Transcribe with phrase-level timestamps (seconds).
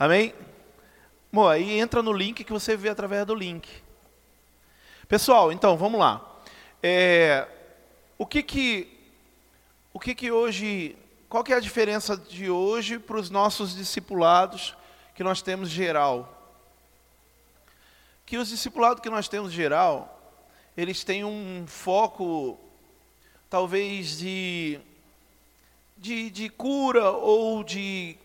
[0.00, 0.32] Amém?
[1.30, 3.68] Bom, aí entra no link que você vê através do link.
[5.06, 6.40] Pessoal, então, vamos lá.
[6.82, 7.46] É,
[8.16, 8.98] o que que,
[9.92, 10.96] o que que hoje,
[11.28, 14.74] qual que é a diferença de hoje para os nossos discipulados
[15.14, 16.50] que nós temos geral?
[18.24, 20.18] Que os discipulados que nós temos geral,
[20.78, 22.58] eles têm um foco,
[23.50, 24.80] talvez, de,
[25.98, 28.16] de, de cura ou de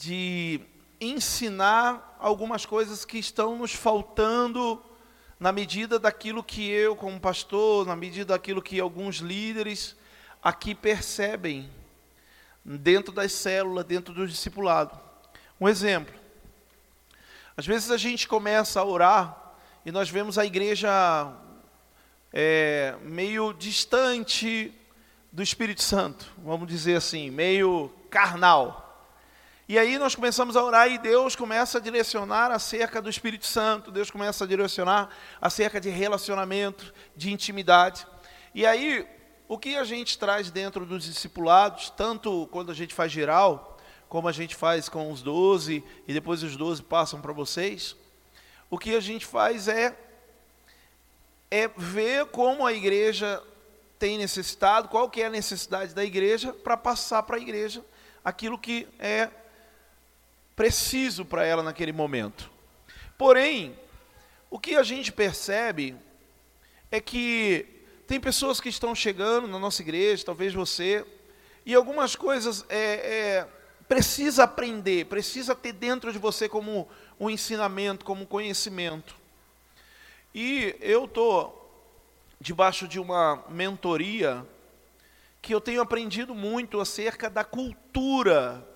[0.00, 0.62] de
[0.98, 4.82] ensinar algumas coisas que estão nos faltando
[5.38, 9.94] na medida daquilo que eu, como pastor, na medida daquilo que alguns líderes
[10.42, 11.70] aqui percebem
[12.64, 14.98] dentro das células, dentro do discipulado.
[15.60, 16.14] Um exemplo.
[17.54, 19.52] Às vezes a gente começa a orar
[19.84, 21.30] e nós vemos a igreja
[22.32, 24.72] é, meio distante
[25.30, 28.89] do Espírito Santo, vamos dizer assim, meio carnal.
[29.70, 33.92] E aí nós começamos a orar e Deus começa a direcionar acerca do Espírito Santo,
[33.92, 35.08] Deus começa a direcionar
[35.40, 38.04] acerca de relacionamento, de intimidade.
[38.52, 39.06] E aí,
[39.46, 44.26] o que a gente traz dentro dos discipulados, tanto quando a gente faz geral, como
[44.26, 47.94] a gente faz com os doze, e depois os doze passam para vocês,
[48.68, 49.96] o que a gente faz é,
[51.48, 53.40] é ver como a igreja
[54.00, 57.84] tem necessitado, qual que é a necessidade da igreja, para passar para a igreja
[58.24, 59.30] aquilo que é
[60.54, 62.50] preciso para ela naquele momento.
[63.16, 63.78] Porém,
[64.50, 65.96] o que a gente percebe
[66.90, 67.66] é que
[68.06, 71.06] tem pessoas que estão chegando na nossa igreja, talvez você,
[71.64, 73.48] e algumas coisas é, é,
[73.86, 76.88] precisa aprender, precisa ter dentro de você como
[77.18, 79.14] um ensinamento, como um conhecimento.
[80.34, 81.56] E eu estou
[82.40, 84.46] debaixo de uma mentoria
[85.42, 88.66] que eu tenho aprendido muito acerca da cultura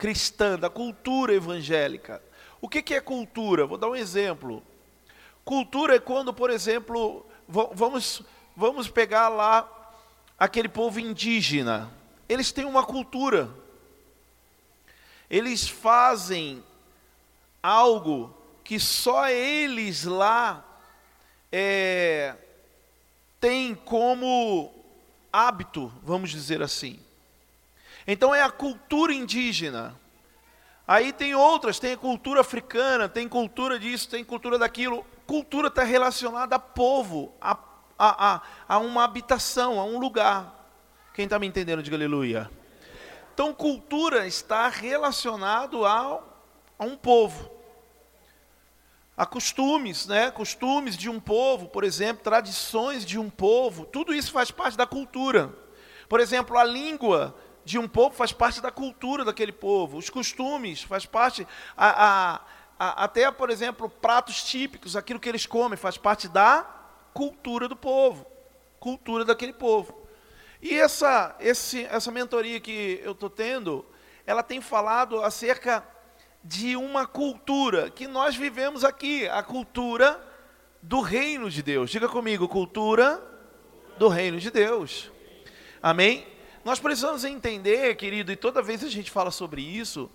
[0.00, 2.22] cristã, da cultura evangélica.
[2.58, 3.66] O que, que é cultura?
[3.66, 4.62] Vou dar um exemplo.
[5.44, 8.22] Cultura é quando, por exemplo, vamos,
[8.56, 9.68] vamos pegar lá
[10.38, 11.92] aquele povo indígena.
[12.26, 13.50] Eles têm uma cultura.
[15.28, 16.64] Eles fazem
[17.62, 18.34] algo
[18.64, 20.64] que só eles lá
[21.52, 22.34] é,
[23.38, 24.72] têm como
[25.30, 26.98] hábito, vamos dizer assim.
[28.06, 29.98] Então é a cultura indígena.
[30.86, 35.06] Aí tem outras, tem a cultura africana, tem cultura disso, tem cultura daquilo.
[35.26, 37.56] Cultura está relacionada a povo, a,
[37.96, 40.52] a, a, a uma habitação, a um lugar.
[41.14, 42.50] Quem está me entendendo, diga aleluia.
[43.32, 46.20] Então, cultura está relacionado a,
[46.78, 47.50] a um povo.
[49.16, 50.30] A costumes, né?
[50.30, 54.86] Costumes de um povo, por exemplo, tradições de um povo, tudo isso faz parte da
[54.86, 55.54] cultura.
[56.08, 60.82] Por exemplo, a língua de um povo faz parte da cultura daquele povo, os costumes
[60.82, 62.40] faz parte, a, a,
[62.78, 66.66] a, até, por exemplo, pratos típicos, aquilo que eles comem, faz parte da
[67.12, 68.26] cultura do povo,
[68.78, 70.00] cultura daquele povo.
[70.62, 73.84] E essa, esse, essa mentoria que eu estou tendo,
[74.26, 75.86] ela tem falado acerca
[76.42, 80.20] de uma cultura que nós vivemos aqui, a cultura
[80.82, 81.90] do reino de Deus.
[81.90, 83.22] Diga comigo, cultura
[83.98, 85.10] do reino de Deus.
[85.82, 86.26] Amém?
[86.64, 90.10] Nós precisamos entender, querido, e toda vez a gente fala sobre isso,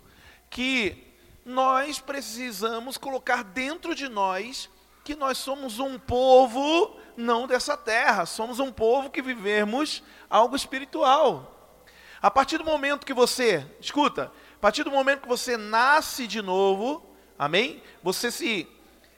[0.50, 0.96] que
[1.44, 4.70] nós precisamos colocar dentro de nós
[5.04, 11.76] que nós somos um povo não dessa terra, somos um povo que vivemos algo espiritual.
[12.20, 16.42] A partir do momento que você, escuta, a partir do momento que você nasce de
[16.42, 17.08] novo,
[17.38, 17.84] amém?
[18.02, 18.68] Você se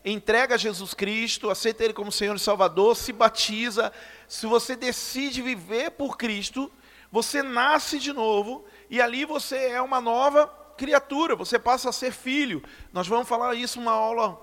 [0.04, 3.92] entrega a Jesus Cristo, aceita Ele como Senhor e Salvador, se batiza,
[4.28, 6.70] se você decide viver por Cristo,
[7.12, 10.48] você nasce de novo e ali você é uma nova
[10.78, 12.64] criatura, você passa a ser filho.
[12.94, 14.42] Nós vamos falar isso uma aula,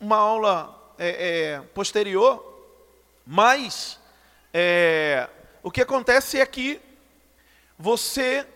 [0.00, 2.54] uma aula é, é, posterior,
[3.26, 3.98] mas
[4.52, 5.28] é,
[5.62, 6.80] o que acontece é que
[7.78, 8.46] você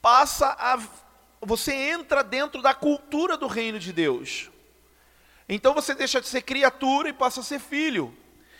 [0.00, 0.78] passa a,
[1.40, 4.50] você entra dentro da cultura do reino de Deus.
[5.48, 8.16] Então você deixa de ser criatura e passa a ser filho.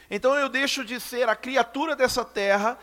[0.08, 2.78] Então eu deixo de ser a criatura dessa terra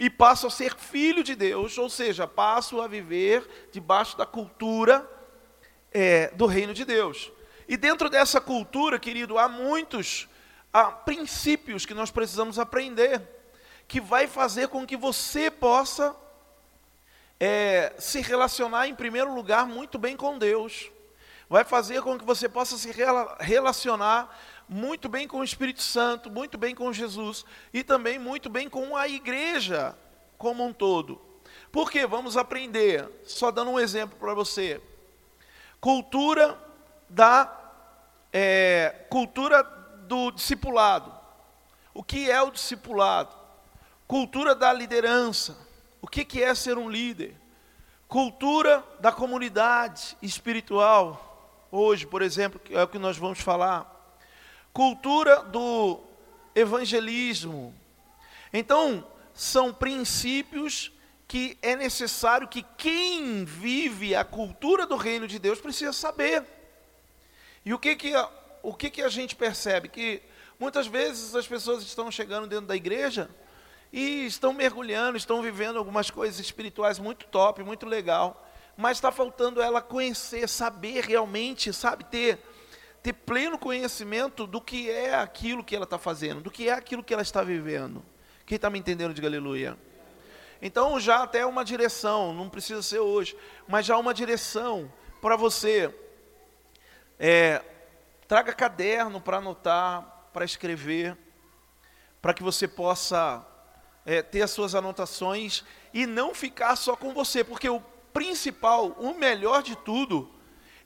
[0.00, 5.08] e passo a ser filho de Deus, ou seja, passo a viver debaixo da cultura
[5.92, 7.30] é, do reino de Deus.
[7.68, 10.26] E dentro dessa cultura, querido, há muitos
[10.72, 13.20] há princípios que nós precisamos aprender,
[13.86, 16.16] que vai fazer com que você possa
[17.38, 20.90] é, se relacionar, em primeiro lugar, muito bem com Deus.
[21.48, 22.90] Vai fazer com que você possa se
[23.40, 24.34] relacionar
[24.72, 27.44] muito bem com o Espírito Santo, muito bem com Jesus
[27.74, 29.98] e também muito bem com a igreja
[30.38, 31.20] como um todo.
[31.72, 32.06] Por quê?
[32.06, 33.10] Vamos aprender.
[33.24, 34.80] Só dando um exemplo para você.
[35.80, 36.56] Cultura
[37.08, 37.52] da
[38.32, 39.64] é, cultura
[40.06, 41.12] do discipulado.
[41.92, 43.34] O que é o discipulado?
[44.06, 45.58] Cultura da liderança.
[46.00, 47.36] O que, que é ser um líder?
[48.06, 51.66] Cultura da comunidade espiritual.
[51.72, 53.99] Hoje, por exemplo, é o que nós vamos falar.
[54.72, 56.00] Cultura do
[56.54, 57.74] evangelismo.
[58.52, 60.92] Então, são princípios
[61.26, 66.44] que é necessário que quem vive a cultura do reino de Deus precisa saber.
[67.64, 68.12] E o que que,
[68.62, 69.88] o que, que a gente percebe?
[69.88, 70.20] Que
[70.58, 73.30] muitas vezes as pessoas estão chegando dentro da igreja
[73.92, 79.62] e estão mergulhando, estão vivendo algumas coisas espirituais muito top, muito legal, mas está faltando
[79.62, 82.38] ela conhecer, saber realmente, sabe, ter,
[83.02, 87.02] ter pleno conhecimento do que é aquilo que ela está fazendo, do que é aquilo
[87.02, 88.04] que ela está vivendo.
[88.44, 89.76] Quem está me entendendo, diga aleluia.
[90.60, 93.36] Então já até uma direção, não precisa ser hoje,
[93.66, 95.94] mas já uma direção para você.
[97.18, 97.62] É,
[98.28, 101.16] traga caderno para anotar, para escrever,
[102.20, 103.46] para que você possa
[104.04, 107.80] é, ter as suas anotações e não ficar só com você, porque o
[108.12, 110.30] principal, o melhor de tudo,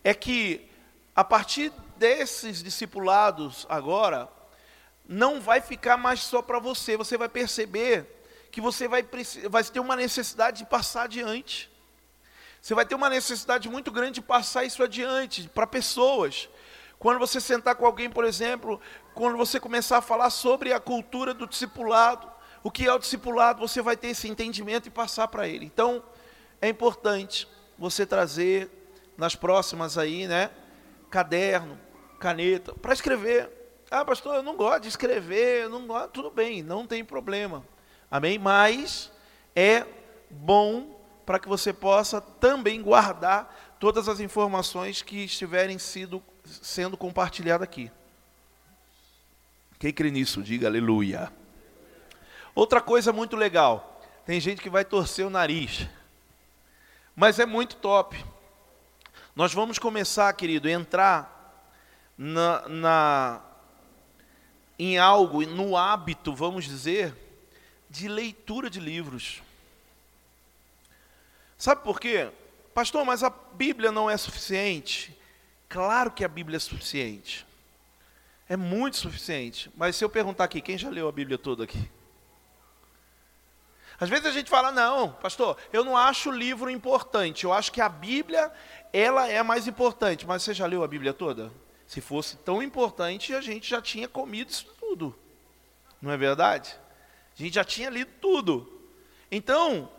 [0.02, 0.70] é que
[1.14, 4.29] a partir desses discipulados agora,
[5.06, 8.06] não vai ficar mais só para você, você vai perceber
[8.50, 9.06] que você vai,
[9.50, 11.70] vai ter uma necessidade de passar adiante.
[12.61, 16.49] Você vai ter uma necessidade muito grande de passar isso adiante para pessoas.
[16.99, 18.81] Quando você sentar com alguém, por exemplo,
[19.12, 22.31] quando você começar a falar sobre a cultura do discipulado,
[22.62, 25.67] o que é o discipulado, você vai ter esse entendimento e passar para ele.
[25.67, 26.02] Então,
[26.62, 27.46] é importante
[27.79, 28.70] você trazer
[29.19, 30.50] nas próximas aí, né,
[31.14, 31.78] caderno,
[32.19, 33.49] caneta, para escrever.
[33.88, 37.64] Ah, pastor, eu não gosto de escrever, não gosto, tudo bem, não tem problema.
[38.11, 38.37] Amém?
[38.37, 39.12] Mas
[39.55, 39.87] é
[40.28, 47.62] bom para que você possa também guardar todas as informações que estiverem sido, sendo compartilhadas
[47.62, 47.93] aqui.
[49.78, 51.32] Quem crê nisso, diga aleluia.
[52.56, 55.87] Outra coisa muito legal, tem gente que vai torcer o nariz,
[57.14, 58.33] mas é muito top.
[59.34, 61.69] Nós vamos começar, querido, entrar
[62.16, 63.42] na, na,
[64.78, 67.12] em algo, no hábito, vamos dizer,
[67.90, 69.42] de leitura de livros.
[71.58, 72.31] Sabe por quê?
[72.72, 75.16] Pastor, mas a Bíblia não é suficiente?
[75.69, 77.44] Claro que a Bíblia é suficiente.
[78.48, 79.69] É muito suficiente.
[79.76, 81.90] Mas se eu perguntar aqui, quem já leu a Bíblia toda aqui?
[84.04, 87.44] Às vezes a gente fala, não, pastor, eu não acho o livro importante.
[87.44, 88.52] Eu acho que a Bíblia,
[88.92, 90.26] ela é mais importante.
[90.26, 91.50] Mas você já leu a Bíblia toda?
[91.86, 95.18] Se fosse tão importante, a gente já tinha comido isso tudo.
[96.02, 96.78] Não é verdade?
[97.34, 98.78] A gente já tinha lido tudo.
[99.30, 99.90] Então,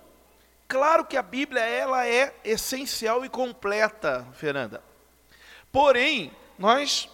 [0.68, 4.84] claro que a Bíblia ela é essencial e completa, Fernanda.
[5.72, 7.10] Porém, nós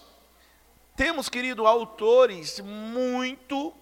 [0.98, 3.74] temos, querido, autores muito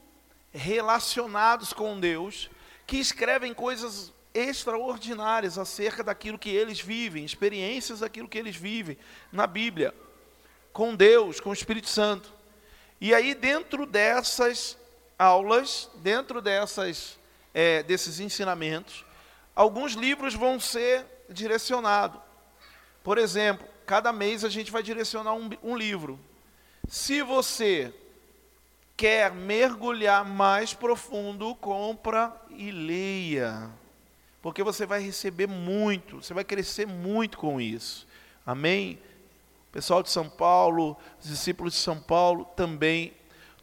[0.53, 2.51] relacionados com Deus
[2.89, 8.97] que escrevem coisas extraordinárias acerca daquilo que eles vivem, experiências daquilo que eles vivem
[9.31, 9.93] na Bíblia,
[10.73, 12.33] com Deus, com o Espírito Santo.
[12.99, 14.75] E aí, dentro dessas
[15.19, 17.19] aulas, dentro dessas,
[17.53, 19.05] é, desses ensinamentos,
[19.55, 22.19] alguns livros vão ser direcionados.
[23.03, 26.19] Por exemplo, cada mês a gente vai direcionar um, um livro.
[26.87, 27.93] Se você
[28.99, 33.69] quer mergulhar mais profundo, compra e leia.
[34.41, 38.05] Porque você vai receber muito, você vai crescer muito com isso.
[38.45, 38.99] Amém?
[39.71, 43.13] pessoal de São Paulo, os discípulos de São Paulo também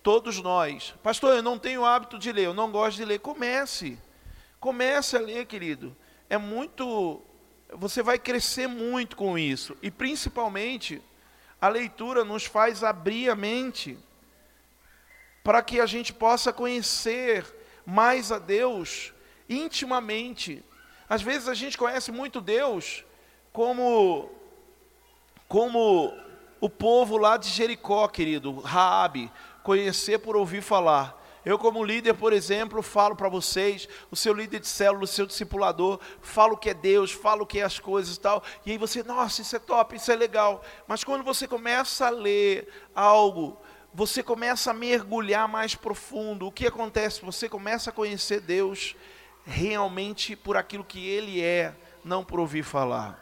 [0.03, 0.95] Todos nós.
[1.03, 3.19] Pastor, eu não tenho hábito de ler, eu não gosto de ler.
[3.19, 3.99] Comece.
[4.61, 5.97] Comece a ler, querido.
[6.31, 7.21] É muito.
[7.73, 9.77] Você vai crescer muito com isso.
[9.83, 11.03] E principalmente,
[11.61, 13.99] a leitura nos faz abrir a mente
[15.47, 17.47] para que a gente possa conhecer
[17.87, 19.13] mais a Deus
[19.49, 20.61] intimamente.
[21.09, 23.05] Às vezes a gente conhece muito Deus
[23.53, 24.29] como
[25.47, 26.13] como
[26.61, 29.31] o povo lá de Jericó, querido, Raabe,
[29.63, 31.17] conhecer por ouvir falar.
[31.45, 35.27] Eu, como líder, por exemplo, falo para vocês, o seu líder de célula, o seu
[35.27, 38.73] discipulador, falo o que é Deus, falo o que é as coisas e tal, e
[38.73, 40.65] aí você, nossa, isso é top, isso é legal.
[40.89, 43.57] Mas quando você começa a ler algo,
[43.97, 47.25] você começa a mergulhar mais profundo, o que acontece?
[47.25, 48.95] Você começa a conhecer Deus
[49.47, 51.75] realmente por aquilo que Ele é,
[52.05, 53.19] não por ouvir falar.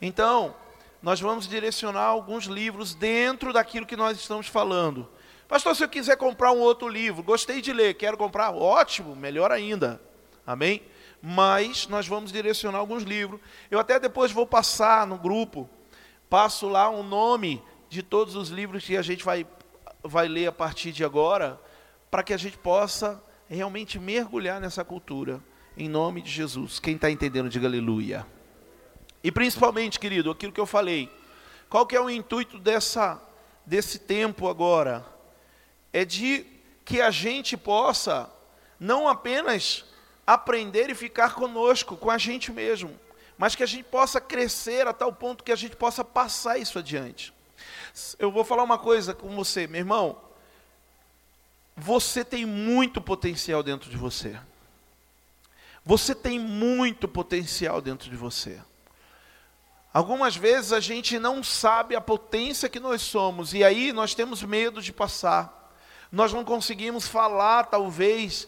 [0.00, 0.56] Então,
[1.02, 5.06] nós vamos direcionar alguns livros dentro daquilo que nós estamos falando.
[5.46, 9.52] Pastor, se eu quiser comprar um outro livro, gostei de ler, quero comprar, ótimo, melhor
[9.52, 10.00] ainda.
[10.46, 10.82] Amém?
[11.28, 13.40] mas nós vamos direcionar alguns livros.
[13.68, 15.68] Eu até depois vou passar no grupo,
[16.30, 19.44] passo lá um nome de todos os livros que a gente vai,
[20.08, 21.60] vai ler a partir de agora,
[22.10, 25.40] para que a gente possa realmente mergulhar nessa cultura,
[25.76, 26.78] em nome de Jesus.
[26.78, 28.26] Quem está entendendo, diga aleluia.
[29.22, 31.10] E principalmente, querido, aquilo que eu falei,
[31.68, 33.20] qual que é o intuito dessa,
[33.64, 35.04] desse tempo agora?
[35.92, 36.46] É de
[36.84, 38.30] que a gente possa
[38.78, 39.84] não apenas
[40.26, 42.98] aprender e ficar conosco, com a gente mesmo,
[43.38, 46.78] mas que a gente possa crescer a tal ponto que a gente possa passar isso
[46.78, 47.32] adiante.
[48.18, 50.20] Eu vou falar uma coisa com você, meu irmão.
[51.76, 54.38] Você tem muito potencial dentro de você.
[55.84, 58.60] Você tem muito potencial dentro de você.
[59.94, 64.42] Algumas vezes a gente não sabe a potência que nós somos e aí nós temos
[64.42, 65.74] medo de passar.
[66.12, 68.46] Nós não conseguimos falar, talvez,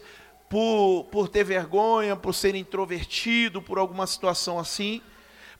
[0.49, 5.00] por, por ter vergonha, por ser introvertido, por alguma situação assim,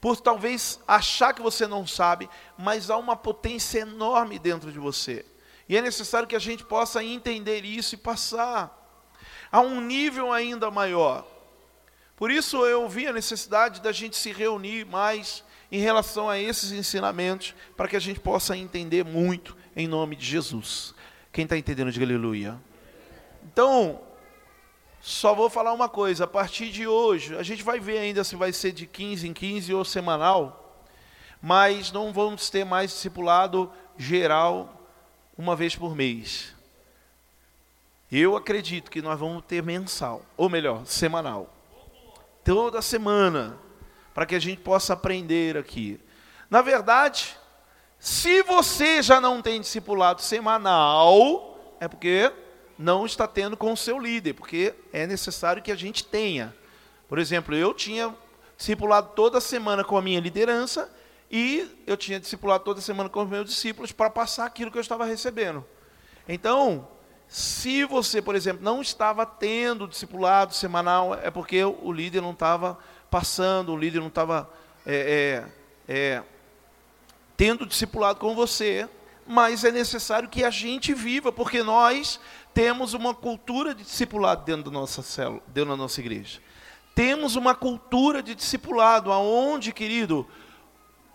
[0.01, 5.25] por talvez achar que você não sabe, mas há uma potência enorme dentro de você.
[5.69, 8.75] E é necessário que a gente possa entender isso e passar
[9.51, 11.27] a um nível ainda maior.
[12.17, 16.73] Por isso eu vi a necessidade da gente se reunir mais em relação a esses
[16.73, 20.95] ensinamentos, para que a gente possa entender muito em nome de Jesus.
[21.31, 22.59] Quem está entendendo, diga aleluia.
[23.45, 24.01] Então,
[25.01, 28.37] só vou falar uma coisa, a partir de hoje, a gente vai ver ainda se
[28.37, 30.85] vai ser de 15 em 15 ou semanal,
[31.41, 34.83] mas não vamos ter mais discipulado geral
[35.37, 36.55] uma vez por mês.
[38.11, 41.49] Eu acredito que nós vamos ter mensal, ou melhor, semanal.
[42.43, 43.59] Toda semana
[44.15, 46.01] para que a gente possa aprender aqui.
[46.51, 47.37] Na verdade,
[47.99, 52.33] se você já não tem discipulado semanal, é porque
[52.79, 56.55] não está tendo com o seu líder, porque é necessário que a gente tenha.
[57.09, 58.15] Por exemplo, eu tinha
[58.57, 60.91] discipulado toda semana com a minha liderança
[61.31, 64.83] e eu tinha discipulado toda semana com os meus discípulos para passar aquilo que eu
[64.83, 65.65] estava recebendo.
[66.29, 66.87] Então,
[67.27, 72.79] se você, por exemplo, não estava tendo discipulado semanal, é porque o líder não estava
[73.11, 74.49] passando, o líder não estava
[74.87, 75.45] é,
[75.89, 76.23] é, é,
[77.37, 78.89] tendo discipulado com você,
[79.27, 82.19] mas é necessário que a gente viva, porque nós
[82.59, 86.41] temos uma cultura de discipulado dentro da nossa célula, dentro da nossa igreja.
[86.93, 90.27] Temos uma cultura de discipulado, aonde, querido,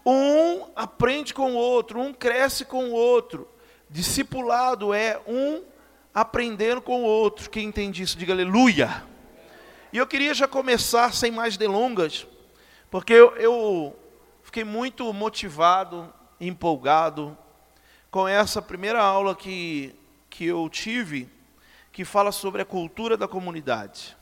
[0.05, 3.45] um aprende com o outro, um cresce com o outro.
[3.89, 5.63] Discipulado é um
[6.13, 7.49] aprendendo com o outro.
[7.49, 9.03] Quem entende isso, diga aleluia.
[9.91, 12.25] E eu queria já começar sem mais delongas,
[12.89, 13.99] porque eu, eu
[14.43, 16.09] fiquei muito motivado,
[16.39, 17.37] empolgado
[18.09, 19.93] com essa primeira aula que,
[20.33, 21.29] que eu tive,
[21.91, 24.17] que fala sobre a cultura da comunidade.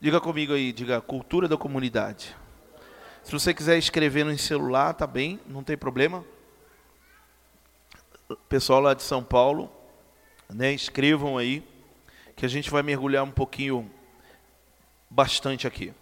[0.00, 2.34] Diga comigo aí, diga cultura da comunidade.
[3.22, 6.24] Se você quiser escrever no celular, tá bem, não tem problema.
[8.48, 9.70] Pessoal lá de São Paulo,
[10.48, 11.62] né, escrevam aí,
[12.34, 13.90] que a gente vai mergulhar um pouquinho
[15.10, 15.92] bastante aqui.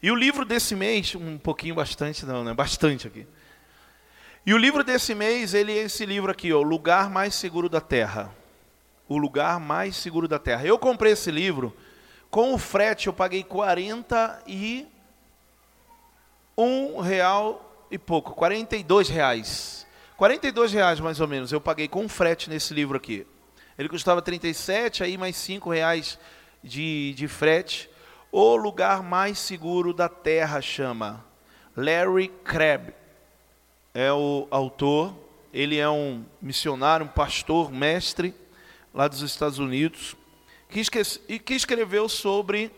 [0.00, 2.54] E o livro desse mês, um pouquinho bastante não, né?
[2.54, 3.26] Bastante aqui.
[4.48, 7.68] E o livro desse mês, ele é esse livro aqui, ó, O Lugar Mais Seguro
[7.68, 8.34] da Terra.
[9.06, 10.64] O Lugar Mais Seguro da Terra.
[10.64, 11.76] Eu comprei esse livro,
[12.30, 14.86] com o frete eu paguei 40 e
[16.56, 19.86] um real e pouco, 42 reais.
[20.16, 23.26] 42 reais mais ou menos, eu paguei com frete nesse livro aqui.
[23.78, 26.18] Ele custava 37, aí mais 5 reais
[26.64, 27.90] de, de frete.
[28.32, 31.22] O lugar mais seguro da terra chama.
[31.76, 32.97] Larry Crabb
[33.98, 35.12] é o autor.
[35.52, 38.32] Ele é um missionário, um pastor, mestre
[38.94, 40.14] lá dos Estados Unidos,
[40.68, 40.80] que,
[41.28, 42.70] e que escreveu sobre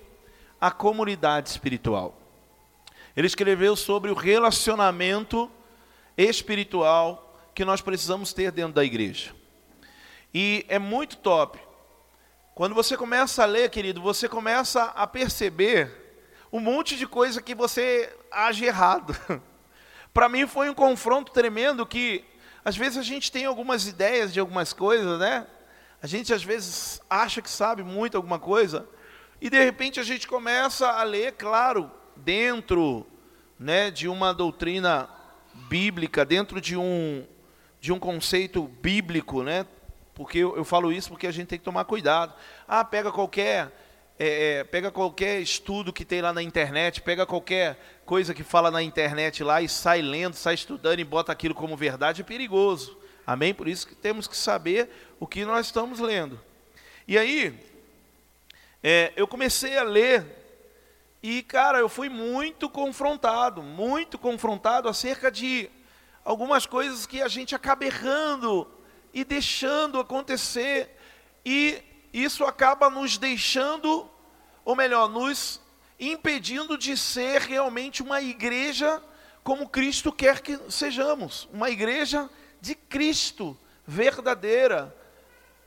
[0.58, 2.18] a comunidade espiritual.
[3.14, 5.50] Ele escreveu sobre o relacionamento
[6.16, 9.34] espiritual que nós precisamos ter dentro da igreja.
[10.32, 11.58] E é muito top,
[12.54, 16.16] quando você começa a ler, querido, você começa a perceber
[16.50, 19.14] um monte de coisa que você age errado.
[20.12, 22.24] Para mim foi um confronto tremendo que
[22.64, 25.46] às vezes a gente tem algumas ideias de algumas coisas, né?
[26.02, 28.88] A gente às vezes acha que sabe muito alguma coisa
[29.40, 33.06] e de repente a gente começa a ler, claro, dentro,
[33.58, 35.08] né, de uma doutrina
[35.68, 37.26] bíblica, dentro de um
[37.80, 39.66] de um conceito bíblico, né?
[40.20, 42.34] porque eu, eu, falo isso porque a gente tem que tomar cuidado.
[42.68, 43.72] Ah, pega qualquer,
[44.22, 48.70] é, é, pega qualquer estudo que tem lá na internet, pega qualquer coisa que fala
[48.70, 52.98] na internet lá e sai lendo, sai estudando e bota aquilo como verdade, é perigoso.
[53.26, 53.54] Amém?
[53.54, 56.38] Por isso que temos que saber o que nós estamos lendo.
[57.08, 57.58] E aí,
[58.82, 60.22] é, eu comecei a ler
[61.22, 65.70] E, cara, eu fui muito confrontado, muito confrontado acerca de
[66.22, 68.70] algumas coisas que a gente acaba errando
[69.14, 70.94] e deixando acontecer.
[71.44, 74.08] E isso acaba nos deixando,
[74.64, 75.60] ou melhor, nos
[75.98, 79.02] impedindo de ser realmente uma igreja
[79.42, 82.28] como Cristo quer que sejamos, uma igreja
[82.60, 84.94] de Cristo, verdadeira.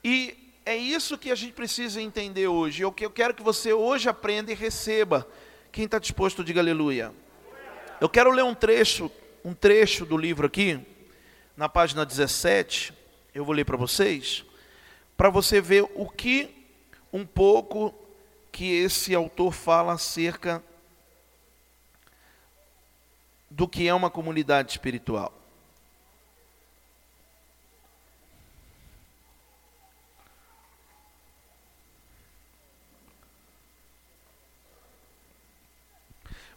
[0.04, 2.84] E é isso que a gente precisa entender hoje.
[2.84, 5.28] Eu quero que você hoje aprenda e receba.
[5.72, 7.14] Quem está disposto, diga aleluia.
[8.00, 9.12] Eu quero ler um trecho,
[9.44, 10.80] um trecho do livro aqui,
[11.58, 12.94] na página 17.
[13.34, 14.46] Eu vou ler para vocês,
[15.24, 16.68] para você ver o que
[17.14, 17.96] um pouco
[18.52, 20.62] que esse autor fala acerca
[23.50, 25.32] do que é uma comunidade espiritual.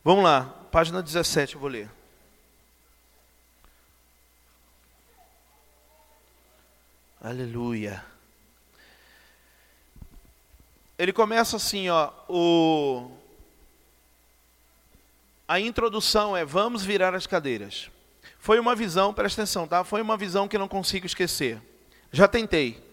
[0.03, 0.43] Vamos lá,
[0.73, 1.89] página 17, eu vou ler.
[7.21, 8.16] Aleluia.
[10.99, 13.11] Ele começa assim, ó, o
[15.49, 17.89] a introdução é vamos virar as cadeiras.
[18.39, 19.85] Foi uma visão, presta atenção, tá?
[19.85, 21.61] Foi uma visão que não consigo esquecer.
[22.11, 22.85] Já tentei.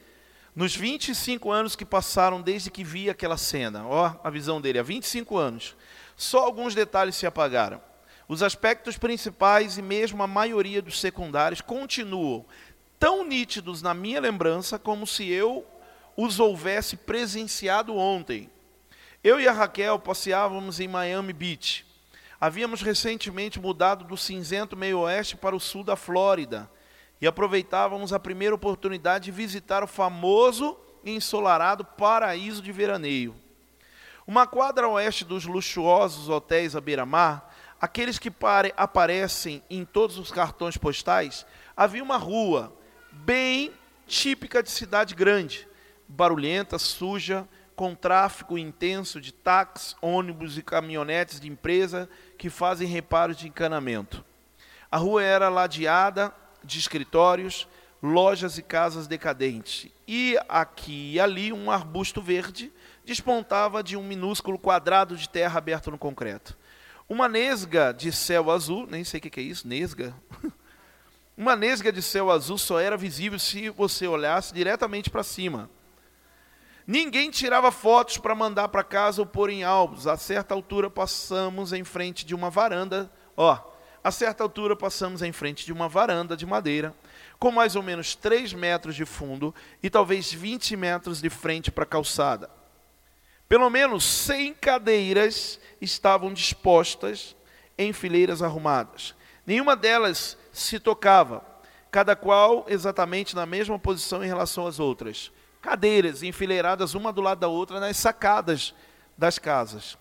[0.55, 4.83] Nos 25 anos que passaram desde que vi aquela cena, ó, a visão dele, há
[4.83, 5.75] 25 anos.
[6.15, 7.81] Só alguns detalhes se apagaram.
[8.27, 12.45] Os aspectos principais e mesmo a maioria dos secundários continuam
[12.99, 15.65] tão nítidos na minha lembrança como se eu
[16.15, 18.49] os houvesse presenciado ontem.
[19.23, 21.85] Eu e a Raquel passeávamos em Miami Beach.
[22.39, 26.69] Havíamos recentemente mudado do cinzento meio-oeste para o sul da Flórida
[27.21, 33.33] e aproveitávamos a primeira oportunidade de visitar o famoso e ensolarado paraíso de veraneio.
[34.27, 40.31] Uma quadra oeste dos luxuosos hotéis à beira-mar, aqueles que pare, aparecem em todos os
[40.31, 41.45] cartões postais,
[41.75, 42.73] havia uma rua
[43.11, 43.71] bem
[44.05, 45.67] típica de cidade grande,
[46.13, 53.37] barulhenta, suja, com tráfego intenso de táxis, ônibus e caminhonetes de empresa que fazem reparos
[53.37, 54.23] de encanamento.
[54.91, 57.67] A rua era ladeada de escritórios,
[58.01, 59.91] lojas e casas decadentes.
[60.07, 62.71] E aqui e ali um arbusto verde
[63.03, 66.57] despontava de um minúsculo quadrado de terra aberto no concreto.
[67.09, 70.13] Uma nesga de céu azul, nem sei o que é isso, nesga.
[71.35, 75.69] Uma nesga de céu azul só era visível se você olhasse diretamente para cima.
[76.85, 80.05] Ninguém tirava fotos para mandar para casa ou pôr em álbuns.
[80.05, 83.57] A certa altura passamos em frente de uma varanda, ó,
[84.03, 86.93] a certa altura passamos em frente de uma varanda de madeira,
[87.39, 91.85] com mais ou menos 3 metros de fundo e talvez 20 metros de frente para
[91.85, 92.49] a calçada.
[93.47, 97.33] Pelo menos 100 cadeiras estavam dispostas
[97.77, 99.15] em fileiras arrumadas.
[99.45, 101.45] Nenhuma delas se tocava,
[101.89, 105.31] cada qual exatamente na mesma posição em relação às outras.
[105.63, 108.75] Cadeiras enfileiradas uma do lado da outra nas sacadas
[109.17, 109.97] das casas.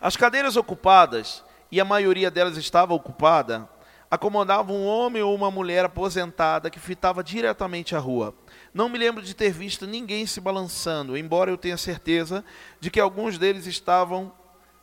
[0.00, 3.68] As cadeiras ocupadas, e a maioria delas estava ocupada,
[4.10, 8.34] acomodavam um homem ou uma mulher aposentada que fitava diretamente a rua.
[8.74, 12.44] Não me lembro de ter visto ninguém se balançando, embora eu tenha certeza
[12.80, 14.32] de que alguns deles estavam,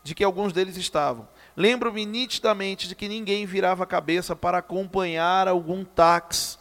[0.06, 1.28] de que alguns deles estavam.
[1.54, 6.58] Lembro-me nitidamente de que ninguém virava a cabeça para acompanhar algum táxi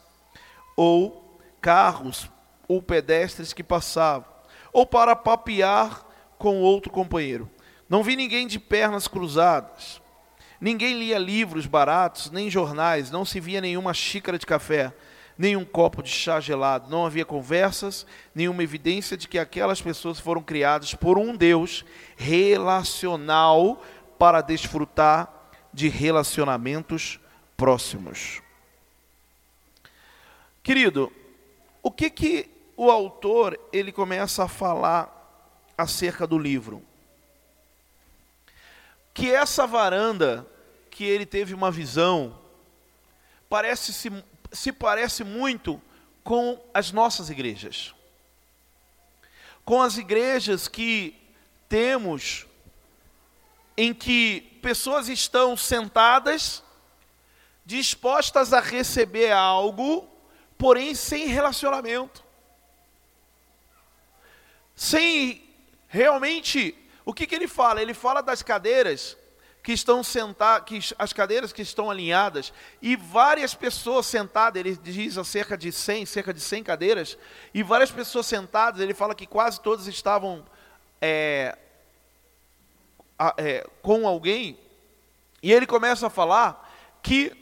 [0.75, 2.29] ou carros
[2.69, 4.29] ou pedestres que passavam,
[4.73, 6.07] ou para papear
[6.39, 7.51] com outro companheiro.
[7.89, 10.01] Não vi ninguém de pernas cruzadas.
[10.61, 14.93] Ninguém lia livros baratos, nem jornais, não se via nenhuma xícara de café
[15.37, 20.43] nenhum copo de chá gelado, não havia conversas, nenhuma evidência de que aquelas pessoas foram
[20.43, 21.85] criadas por um Deus
[22.17, 23.83] relacional
[24.19, 25.33] para desfrutar
[25.73, 27.19] de relacionamentos
[27.57, 28.41] próximos.
[30.63, 31.13] Querido,
[31.83, 35.11] o que que o autor ele começa a falar
[35.77, 36.83] acerca do livro?
[39.13, 40.47] Que essa varanda
[40.91, 42.39] que ele teve uma visão
[43.49, 44.11] parece se
[44.55, 45.83] se parece muito
[46.23, 47.93] com as nossas igrejas.
[49.65, 51.21] Com as igrejas que
[51.69, 52.47] temos,
[53.77, 56.63] em que pessoas estão sentadas,
[57.67, 60.09] dispostas a receber algo,
[60.57, 62.24] porém sem relacionamento.
[64.75, 65.43] Sem
[65.89, 66.77] realmente.
[67.05, 67.83] O que, que ele fala?
[67.83, 69.17] Ele fala das cadeiras
[69.65, 75.25] que estão sentadas, as cadeiras que estão alinhadas, e várias pessoas sentadas, ele diz a
[75.25, 77.17] cerca de 100, cerca de 100 cadeiras,
[77.55, 80.45] e várias pessoas sentadas, ele fala que quase todas estavam
[81.01, 81.57] é,
[83.39, 84.59] é, com alguém,
[85.43, 86.71] e ele começa a falar
[87.03, 87.33] que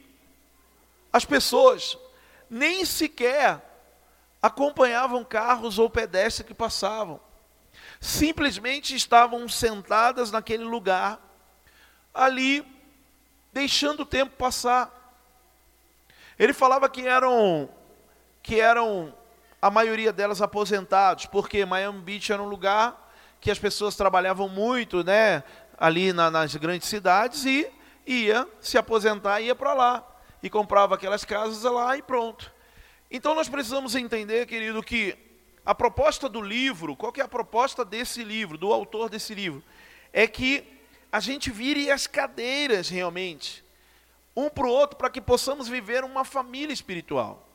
[1.13, 1.99] as pessoas
[2.49, 3.72] nem sequer
[4.43, 7.21] acompanhavam carros ou pedestres que passavam.
[8.01, 11.21] Simplesmente estavam sentadas naquele lugar,
[12.13, 12.67] ali,
[13.53, 14.91] deixando o tempo passar.
[16.37, 17.69] Ele falava que eram,
[18.43, 19.15] que eram
[19.61, 25.05] a maioria delas aposentados, porque Miami Beach era um lugar que as pessoas trabalhavam muito,
[25.05, 25.45] né,
[25.79, 27.71] ali na, nas grandes cidades e
[28.05, 30.05] ia se aposentar ia para lá
[30.43, 32.53] e comprava aquelas casas lá e pronto.
[33.15, 35.15] Então nós precisamos entender, querido, que
[35.67, 39.63] a proposta do livro, qual que é a proposta desse livro, do autor desse livro?
[40.15, 40.65] É que
[41.13, 43.63] a gente vire as cadeiras realmente,
[44.35, 47.47] um para o outro, para que possamos viver uma família espiritual.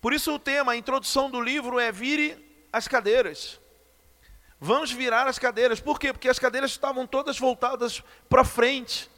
[0.00, 2.38] Por isso o tema, a introdução do livro é Vire
[2.72, 3.60] as cadeiras.
[4.60, 5.80] Vamos virar as cadeiras.
[5.80, 6.12] Por quê?
[6.12, 9.10] Porque as cadeiras estavam todas voltadas para frente.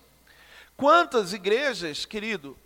[0.78, 2.58] Quantas igrejas, querido,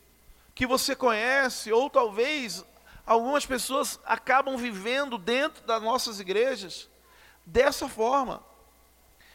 [0.59, 2.65] que você conhece, ou talvez
[3.07, 6.91] algumas pessoas acabam vivendo dentro das nossas igrejas
[7.47, 8.43] dessa forma.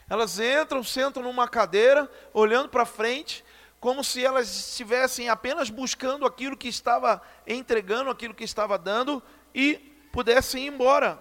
[0.06, 3.42] Elas entram, sentam numa cadeira, olhando para frente,
[3.80, 9.22] como se elas estivessem apenas buscando aquilo que estava entregando, aquilo que estava dando
[9.54, 9.76] e
[10.12, 11.18] pudessem ir embora.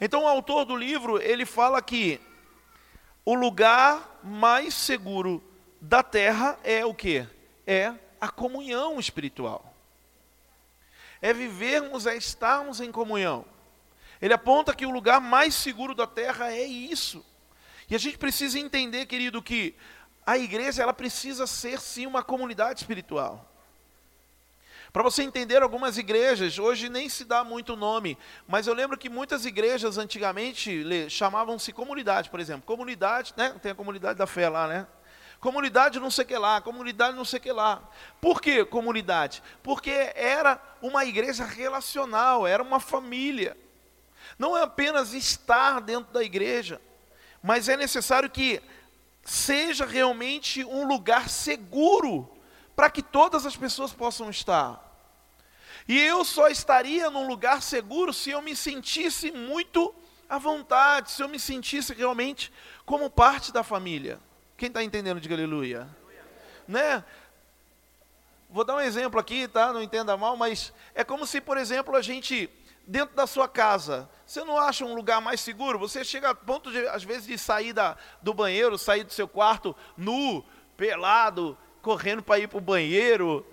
[0.00, 2.20] Então o autor do livro, ele fala que
[3.24, 5.42] o lugar mais seguro
[5.80, 7.26] da terra é o que?
[7.66, 9.74] É a comunhão espiritual.
[11.20, 13.44] É vivermos, é estarmos em comunhão.
[14.20, 17.24] Ele aponta que o lugar mais seguro da terra é isso.
[17.88, 19.74] E a gente precisa entender, querido, que
[20.26, 23.48] a igreja ela precisa ser sim uma comunidade espiritual.
[24.92, 29.08] Para você entender algumas igrejas, hoje nem se dá muito nome, mas eu lembro que
[29.08, 32.62] muitas igrejas antigamente chamavam-se comunidade, por exemplo.
[32.62, 33.54] Comunidade, né?
[33.62, 34.86] Tem a comunidade da fé lá, né?
[35.40, 37.82] Comunidade não sei que lá, comunidade não sei que lá.
[38.20, 39.42] Por que comunidade?
[39.62, 43.56] Porque era uma igreja relacional, era uma família.
[44.36, 46.80] Não é apenas estar dentro da igreja,
[47.42, 48.60] mas é necessário que
[49.24, 52.36] seja realmente um lugar seguro
[52.74, 54.84] para que todas as pessoas possam estar.
[55.86, 59.94] E eu só estaria num lugar seguro se eu me sentisse muito
[60.28, 62.52] à vontade, se eu me sentisse realmente
[62.84, 64.20] como parte da família.
[64.58, 65.88] Quem está entendendo, diga aleluia.
[66.66, 67.04] Né?
[68.50, 69.72] Vou dar um exemplo aqui, tá?
[69.72, 72.50] Não entenda mal, mas é como se, por exemplo, a gente,
[72.84, 75.78] dentro da sua casa, você não acha um lugar mais seguro?
[75.78, 79.28] Você chega a ponto, de, às vezes, de sair da, do banheiro, sair do seu
[79.28, 80.44] quarto nu,
[80.76, 83.46] pelado, correndo para ir para o banheiro.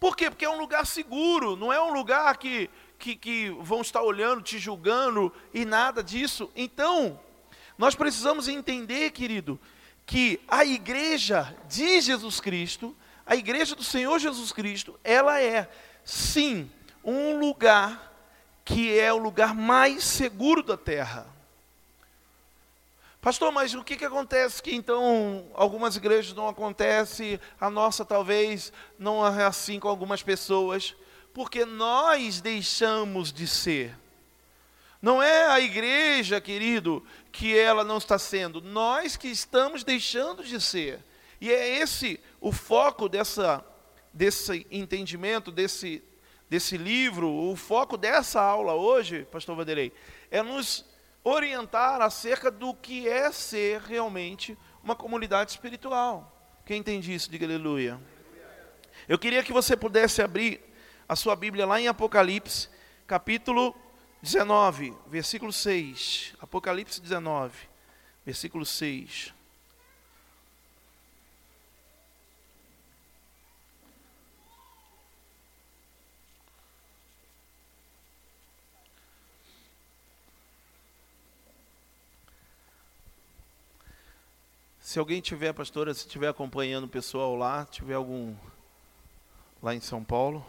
[0.00, 0.30] Por quê?
[0.30, 4.40] Porque é um lugar seguro, não é um lugar que, que, que vão estar olhando,
[4.40, 6.50] te julgando e nada disso.
[6.56, 7.20] Então,
[7.76, 9.60] nós precisamos entender, querido,
[10.06, 15.68] que a igreja de Jesus Cristo, a igreja do Senhor Jesus Cristo, ela é,
[16.04, 16.70] sim,
[17.04, 18.12] um lugar
[18.64, 21.26] que é o lugar mais seguro da terra.
[23.20, 28.72] Pastor, mas o que, que acontece que então algumas igrejas não acontece, a nossa talvez
[28.98, 30.96] não é assim com algumas pessoas?
[31.32, 33.96] Porque nós deixamos de ser.
[35.02, 40.60] Não é a igreja, querido, que ela não está sendo, nós que estamos deixando de
[40.60, 41.04] ser.
[41.40, 43.64] E é esse o foco dessa,
[44.14, 46.04] desse entendimento, desse,
[46.48, 49.92] desse livro, o foco dessa aula hoje, pastor Vanderlei,
[50.30, 50.84] é nos
[51.24, 56.32] orientar acerca do que é ser realmente uma comunidade espiritual.
[56.64, 58.00] Quem entende isso, diga aleluia.
[59.08, 60.60] Eu queria que você pudesse abrir
[61.08, 62.68] a sua Bíblia lá em Apocalipse,
[63.04, 63.74] capítulo
[64.22, 66.34] 19, versículo 6.
[66.40, 67.68] Apocalipse 19,
[68.24, 69.34] versículo 6.
[84.80, 88.36] Se alguém tiver, pastora, se estiver acompanhando o pessoal lá, tiver algum
[89.62, 90.46] lá em São Paulo,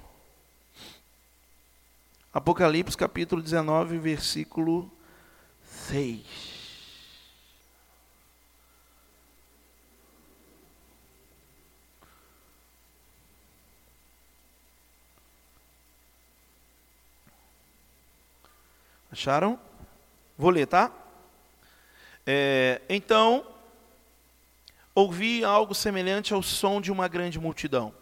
[2.34, 4.92] Apocalipse capítulo 19, versículo
[5.64, 6.26] 6.
[19.12, 19.60] Acharam?
[20.36, 20.92] Vou ler, tá?
[22.26, 23.46] É, então,
[24.96, 27.94] ouvi algo semelhante ao som de uma grande multidão,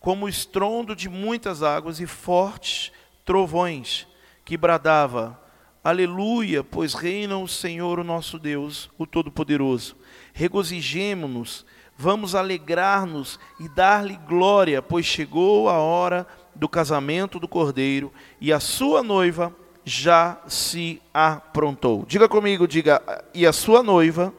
[0.00, 2.90] como o estrondo de muitas águas e fortes
[3.24, 4.06] trovões,
[4.44, 5.40] que bradava:
[5.82, 9.96] Aleluia, pois reina o Senhor, o nosso Deus, o Todo-Poderoso.
[10.32, 11.64] Regozijemo-nos,
[11.96, 18.60] vamos alegrar-nos e dar-lhe glória, pois chegou a hora do casamento do Cordeiro e a
[18.60, 22.04] sua noiva já se aprontou.
[22.06, 23.02] Diga comigo, diga,
[23.34, 24.32] e a sua noiva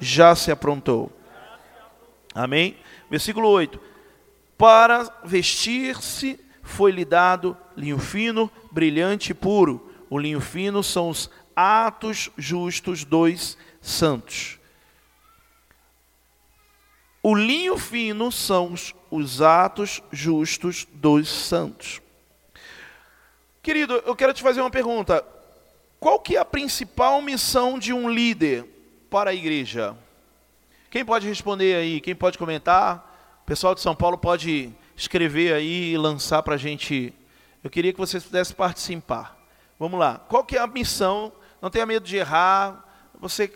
[0.00, 1.12] já se aprontou.
[2.34, 2.76] Amém?
[3.08, 3.80] Versículo 8.
[4.58, 9.92] Para vestir-se foi-lhe dado linho fino, brilhante e puro.
[10.10, 14.58] O linho fino são os atos justos dos santos.
[17.22, 22.00] O linho fino são os, os atos justos dos santos.
[23.62, 25.24] Querido, eu quero te fazer uma pergunta.
[26.00, 28.64] Qual que é a principal missão de um líder
[29.08, 29.96] para a igreja?
[30.90, 32.00] Quem pode responder aí?
[32.00, 33.38] Quem pode comentar?
[33.42, 37.14] O pessoal de São Paulo pode escrever aí e lançar para a gente.
[37.62, 39.36] Eu queria que vocês pudessem participar.
[39.78, 40.18] Vamos lá.
[40.28, 41.32] Qual que é a missão?
[41.60, 42.84] Não tenha medo de errar.
[43.18, 43.52] Você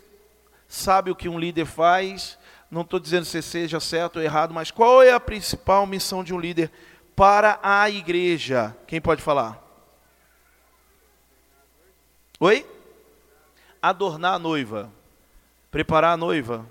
[0.67, 2.37] sabe o que um líder faz.
[2.69, 6.33] Não estou dizendo se seja certo ou errado, mas qual é a principal missão de
[6.33, 6.71] um líder
[7.15, 8.75] para a igreja?
[8.85, 9.61] Quem pode falar?
[12.39, 12.65] Oi?
[13.81, 14.91] Adornar a noiva.
[15.71, 16.65] Preparar a noiva.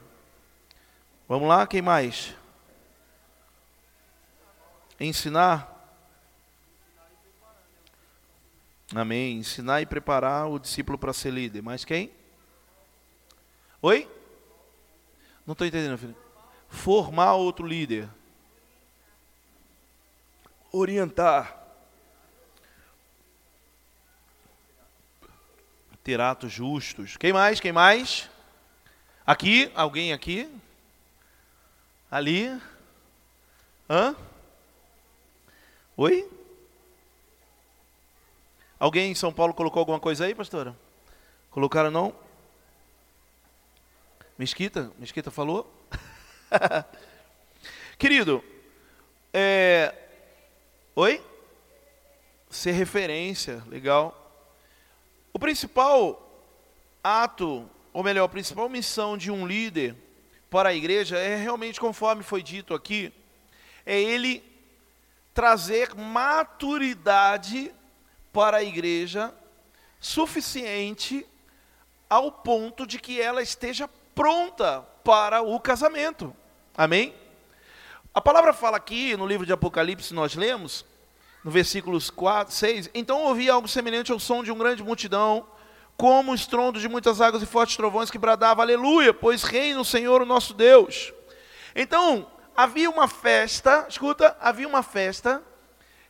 [1.29, 2.35] Vamos lá, quem mais?
[5.01, 5.75] Ensinar.
[8.95, 9.39] Amém.
[9.39, 11.63] Ensinar e preparar o discípulo para ser líder.
[11.63, 12.11] Mais quem?
[13.81, 14.09] Oi?
[15.47, 16.17] Não estou entendendo, filho.
[16.69, 18.09] Formar outro líder.
[20.73, 21.59] Orientar.
[26.09, 27.19] ter atos justos.
[27.19, 27.61] Quem mais?
[27.61, 28.31] Quem mais?
[29.27, 29.71] Aqui?
[29.75, 30.51] Alguém aqui?
[32.11, 32.59] Ali?
[33.91, 34.17] Hã?
[36.01, 36.31] Oi?
[38.79, 40.77] Alguém em São Paulo colocou alguma coisa aí, pastora?
[41.51, 42.15] Colocaram não?
[44.39, 44.93] Mesquita?
[44.97, 45.69] Mesquita falou?
[47.99, 48.45] Querido,
[49.35, 49.93] é...
[50.95, 51.21] Oi?
[52.49, 54.15] Ser referência, legal.
[55.33, 56.31] O principal
[57.03, 59.97] ato, ou melhor, a principal missão de um líder
[60.49, 63.13] para a igreja é realmente, conforme foi dito aqui,
[63.85, 64.48] é ele
[65.39, 67.73] trazer maturidade
[68.33, 69.33] para a igreja
[70.01, 71.25] suficiente
[72.11, 76.35] ao ponto de que ela esteja pronta para o casamento.
[76.77, 77.15] Amém?
[78.13, 80.85] A palavra fala aqui no livro de Apocalipse, nós lemos,
[81.45, 85.47] no versículos 4, 6, então ouvi algo semelhante ao som de uma grande multidão,
[85.97, 89.85] como o estrondo de muitas águas e fortes trovões que bradava, aleluia, pois reina o
[89.85, 91.13] Senhor o nosso Deus.
[91.77, 95.41] Então, havia uma festa, escuta, havia uma festa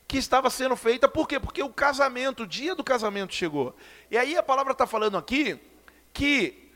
[0.06, 1.38] que estava sendo feita, por quê?
[1.38, 3.76] Porque o casamento, o dia do casamento chegou.
[4.10, 5.60] E aí a palavra está falando aqui
[6.10, 6.72] que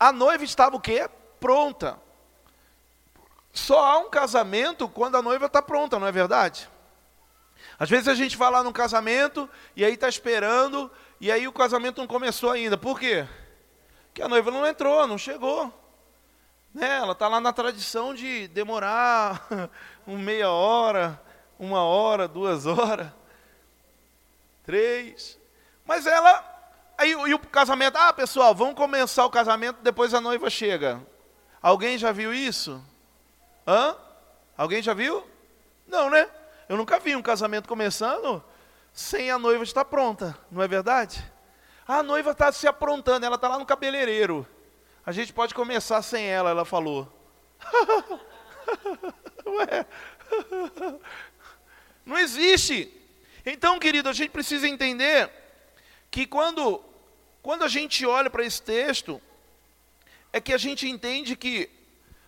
[0.00, 1.08] a noiva estava o quê?
[1.38, 1.96] Pronta.
[3.52, 6.68] Só há um casamento quando a noiva está pronta, não é verdade?
[7.78, 11.52] Às vezes a gente vai lá num casamento e aí está esperando e aí o
[11.52, 12.76] casamento não começou ainda.
[12.76, 13.28] Por quê?
[14.08, 15.72] Porque a noiva não entrou, não chegou.
[16.76, 16.98] Né?
[16.98, 19.48] Ela está lá na tradição de demorar
[20.06, 21.18] uma meia hora,
[21.58, 23.08] uma hora, duas horas,
[24.62, 25.38] três.
[25.86, 26.44] Mas ela.
[26.98, 31.00] Aí e o casamento, ah pessoal, vamos começar o casamento, depois a noiva chega.
[31.62, 32.84] Alguém já viu isso?
[33.66, 33.96] Hã?
[34.54, 35.26] Alguém já viu?
[35.86, 36.28] Não, né?
[36.68, 38.44] Eu nunca vi um casamento começando
[38.92, 41.24] sem a noiva estar pronta, não é verdade?
[41.88, 44.46] A noiva está se aprontando, ela está lá no cabeleireiro.
[45.06, 47.06] A gente pode começar sem ela, ela falou.
[49.46, 49.86] Ué.
[52.04, 52.92] Não existe.
[53.44, 55.30] Então, querido, a gente precisa entender
[56.10, 56.82] que quando,
[57.40, 59.22] quando a gente olha para esse texto,
[60.32, 61.70] é que a gente entende que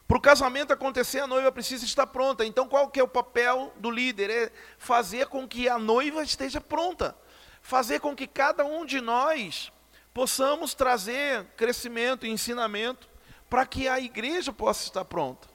[0.07, 2.47] para o casamento acontecer, a noiva precisa estar pronta.
[2.47, 4.31] Então, qual que é o papel do líder?
[4.31, 7.17] É fazer com que a noiva esteja pronta.
[7.61, 9.73] Fazer com que cada um de nós
[10.13, 13.09] possamos trazer crescimento e ensinamento
[13.49, 15.49] para que a igreja possa estar pronta.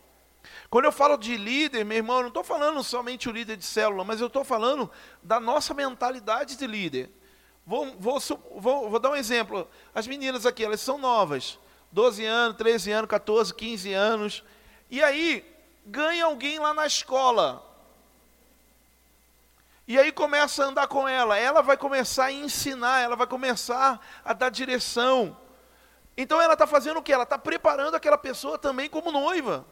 [0.69, 3.65] Quando eu falo de líder, meu irmão, eu não estou falando somente o líder de
[3.65, 4.89] célula, mas eu estou falando
[5.21, 7.09] da nossa mentalidade de líder.
[7.65, 8.19] Vou, vou,
[8.57, 9.67] vou, vou dar um exemplo.
[9.93, 11.59] As meninas aqui, elas são novas.
[11.91, 14.43] 12 anos, 13 anos, 14, 15 anos.
[14.89, 15.45] E aí,
[15.85, 17.63] ganha alguém lá na escola.
[19.87, 21.37] E aí começa a andar com ela.
[21.37, 25.37] Ela vai começar a ensinar, ela vai começar a dar direção.
[26.15, 27.11] Então ela está fazendo o que?
[27.11, 29.65] Ela está preparando aquela pessoa também como noiva.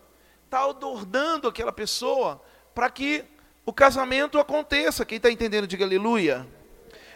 [0.46, 2.42] Está adornando aquela pessoa
[2.76, 3.24] para que
[3.66, 5.06] o casamento aconteça.
[5.06, 6.46] Quem está entendendo, diga aleluia.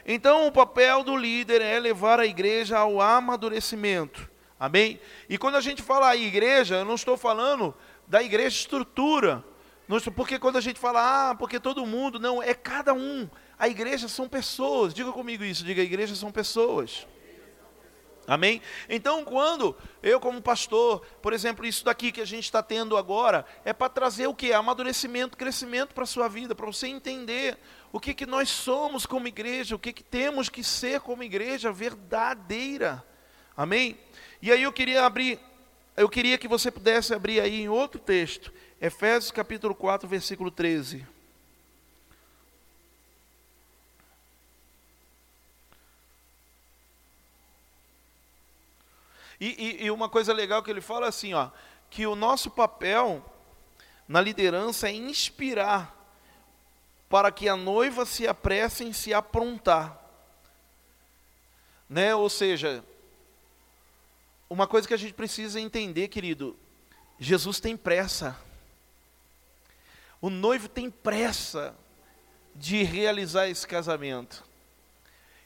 [0.05, 4.29] Então, o papel do líder é levar a igreja ao amadurecimento.
[4.60, 5.01] Amém?
[5.27, 7.75] E quando a gente fala a igreja, eu não estou falando
[8.08, 9.43] da igreja estrutura.
[10.15, 13.30] Porque quando a gente fala, ah, porque todo mundo, não, é cada um.
[13.58, 14.93] A igreja são pessoas.
[14.93, 17.06] Diga comigo isso, diga, a igreja são pessoas.
[18.28, 18.60] Amém?
[18.89, 23.45] Então, quando eu, como pastor, por exemplo, isso daqui que a gente está tendo agora,
[23.63, 24.52] é para trazer o que?
[24.52, 27.56] Amadurecimento, crescimento para a sua vida, para você entender
[27.91, 31.71] o que, que nós somos como igreja, o que, que temos que ser como igreja
[31.71, 33.04] verdadeira.
[33.56, 33.98] Amém?
[34.41, 35.39] E aí eu queria abrir,
[35.95, 41.05] eu queria que você pudesse abrir aí em outro texto, Efésios capítulo 4, versículo 13.
[49.39, 51.49] E, e, e, uma coisa legal que ele fala assim, ó,
[51.89, 53.23] que o nosso papel
[54.07, 55.93] na liderança é inspirar
[57.09, 60.01] para que a noiva se apresse em se aprontar.
[61.89, 62.15] Né?
[62.15, 62.83] Ou seja,
[64.49, 66.57] uma coisa que a gente precisa entender, querido,
[67.19, 68.44] Jesus tem pressa.
[70.25, 71.75] O noivo tem pressa
[72.55, 74.43] de realizar esse casamento.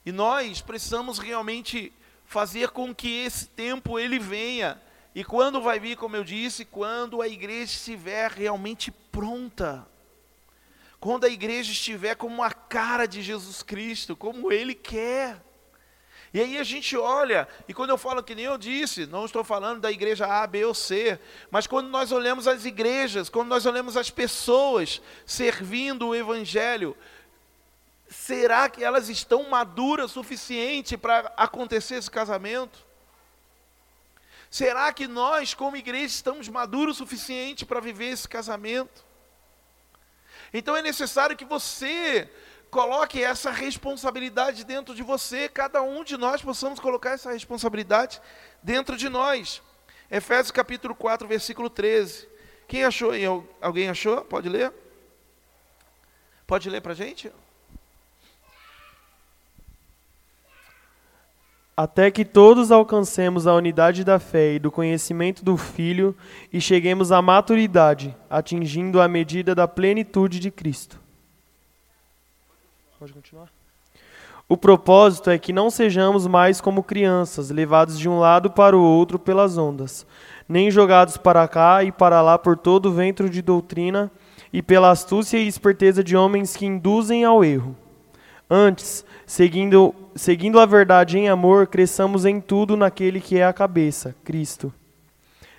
[0.05, 1.91] E nós precisamos realmente
[2.23, 4.81] fazer com que esse tempo ele venha.
[5.13, 9.85] E quando vai vir, como eu disse, quando a igreja estiver realmente pronta.
[10.97, 15.43] Quando a igreja estiver como a cara de Jesus Cristo, como ele quer.
[16.33, 19.43] E aí a gente olha, e quando eu falo que nem eu disse, não estou
[19.43, 23.65] falando da igreja A, B ou C, mas quando nós olhamos as igrejas, quando nós
[23.65, 26.95] olhamos as pessoas servindo o Evangelho,
[28.09, 32.79] Será que elas estão maduras o suficiente para acontecer esse casamento?
[34.49, 39.05] Será que nós, como igreja, estamos maduros o suficiente para viver esse casamento?
[40.51, 42.27] Então é necessário que você
[42.69, 48.21] coloque essa responsabilidade dentro de você, cada um de nós possamos colocar essa responsabilidade
[48.62, 49.62] dentro de nós.
[50.10, 52.27] Efésios capítulo 4, versículo 13.
[52.67, 53.12] Quem achou?
[53.62, 54.21] Alguém achou?
[54.25, 54.71] Pode ler?
[56.45, 57.32] Pode ler para a gente?
[61.79, 66.13] até que todos alcancemos a unidade da fé e do conhecimento do Filho
[66.51, 70.98] e cheguemos à maturidade, atingindo a medida da plenitude de Cristo.
[72.99, 73.47] Pode continuar?
[74.49, 78.81] O propósito é que não sejamos mais como crianças, levados de um lado para o
[78.81, 80.05] outro pelas ondas,
[80.49, 84.12] nem jogados para cá e para lá por todo o vento de doutrina
[84.51, 87.73] e pela astúcia e esperteza de homens que induzem ao erro.
[88.49, 94.13] Antes, seguindo, seguindo a verdade em amor, cresçamos em tudo naquele que é a cabeça,
[94.25, 94.73] Cristo.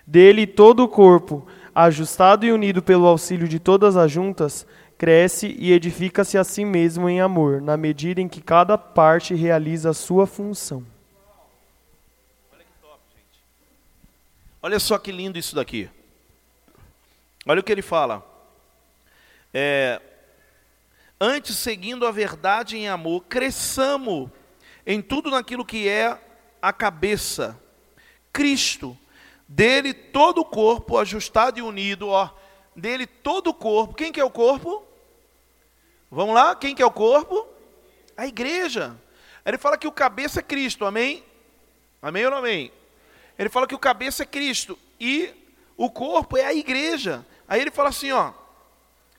[0.07, 4.66] Dele todo o corpo, ajustado e unido pelo auxílio de todas as juntas,
[5.00, 9.88] cresce e edifica-se a si mesmo em amor, na medida em que cada parte realiza
[9.88, 10.84] a sua função.
[12.52, 13.44] Olha que top, gente.
[14.60, 15.88] Olha só que lindo isso daqui.
[17.46, 18.22] Olha o que ele fala.
[19.54, 20.02] É,
[21.18, 24.28] Antes, seguindo a verdade em amor, cresçamos
[24.86, 26.18] em tudo naquilo que é
[26.60, 27.58] a cabeça,
[28.30, 28.94] Cristo.
[29.48, 32.28] Dele todo o corpo ajustado e unido, ó,
[32.76, 33.94] dele todo o corpo.
[33.94, 34.89] Quem que é o corpo?
[36.11, 37.46] Vamos lá, quem que é o corpo?
[38.16, 38.96] A igreja.
[39.44, 41.25] Ele fala que o cabeça é Cristo, amém?
[42.03, 42.73] Amém ou não amém?
[43.38, 45.33] Ele fala que o cabeça é Cristo e
[45.77, 47.25] o corpo é a igreja.
[47.46, 48.33] Aí ele fala assim, ó,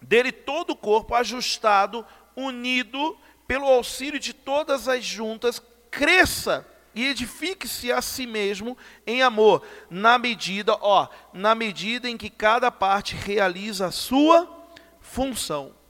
[0.01, 7.91] dele todo o corpo ajustado, unido, pelo auxílio de todas as juntas, cresça e edifique-se
[7.91, 8.77] a si mesmo
[9.07, 14.67] em amor, na medida, ó, na medida em que cada parte realiza a sua
[14.99, 15.80] função.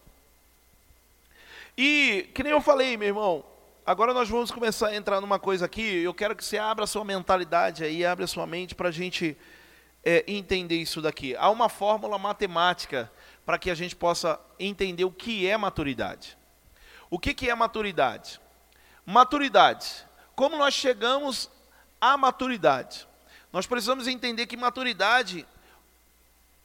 [1.77, 3.45] E, que nem eu falei, meu irmão,
[3.85, 6.87] agora nós vamos começar a entrar numa coisa aqui, eu quero que você abra a
[6.87, 9.37] sua mentalidade aí, abra a sua mente para a gente
[10.03, 11.35] é, entender isso daqui.
[11.35, 13.11] Há uma fórmula matemática
[13.45, 16.37] para que a gente possa entender o que é maturidade.
[17.09, 18.39] O que, que é maturidade?
[19.05, 20.05] Maturidade.
[20.35, 21.49] Como nós chegamos
[21.99, 23.07] à maturidade?
[23.51, 25.45] Nós precisamos entender que maturidade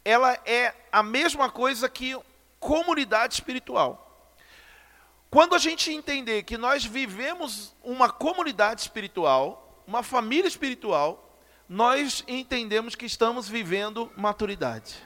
[0.05, 2.17] ela é a mesma coisa que
[2.61, 4.06] comunidade espiritual.
[5.37, 12.95] Quando a gente entender que nós vivemos uma comunidade espiritual, uma família espiritual, nós entendemos
[12.95, 14.97] que estamos vivendo maturidade.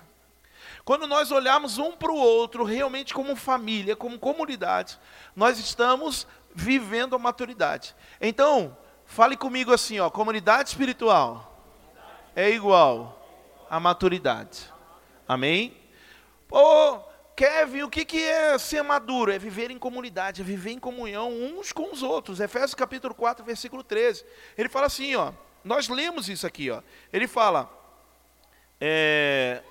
[0.84, 5.00] Quando nós olharmos um para o outro, realmente como família, como comunidade,
[5.34, 7.92] nós estamos vivendo a maturidade.
[8.20, 11.60] Então, fale comigo assim, ó, comunidade espiritual
[12.36, 13.20] é igual
[13.68, 14.72] a maturidade.
[15.26, 15.76] Amém?
[16.46, 17.09] Pô,
[17.41, 19.32] Kevin, o que, que é ser maduro?
[19.32, 22.38] É viver em comunidade, é viver em comunhão uns com os outros.
[22.38, 24.26] Efésios capítulo 4, versículo 13.
[24.59, 25.32] Ele fala assim, ó.
[25.64, 26.82] Nós lemos isso aqui, ó.
[27.11, 27.72] Ele fala.
[28.78, 29.62] É,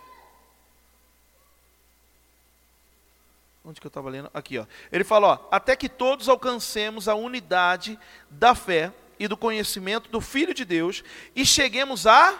[3.63, 4.31] Onde que eu estava lendo?
[4.33, 4.65] Aqui, ó.
[4.91, 7.99] Ele fala, ó, até que todos alcancemos a unidade
[8.31, 11.03] da fé e do conhecimento do Filho de Deus
[11.35, 12.33] e cheguemos a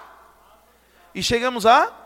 [1.14, 1.99] e chegamos a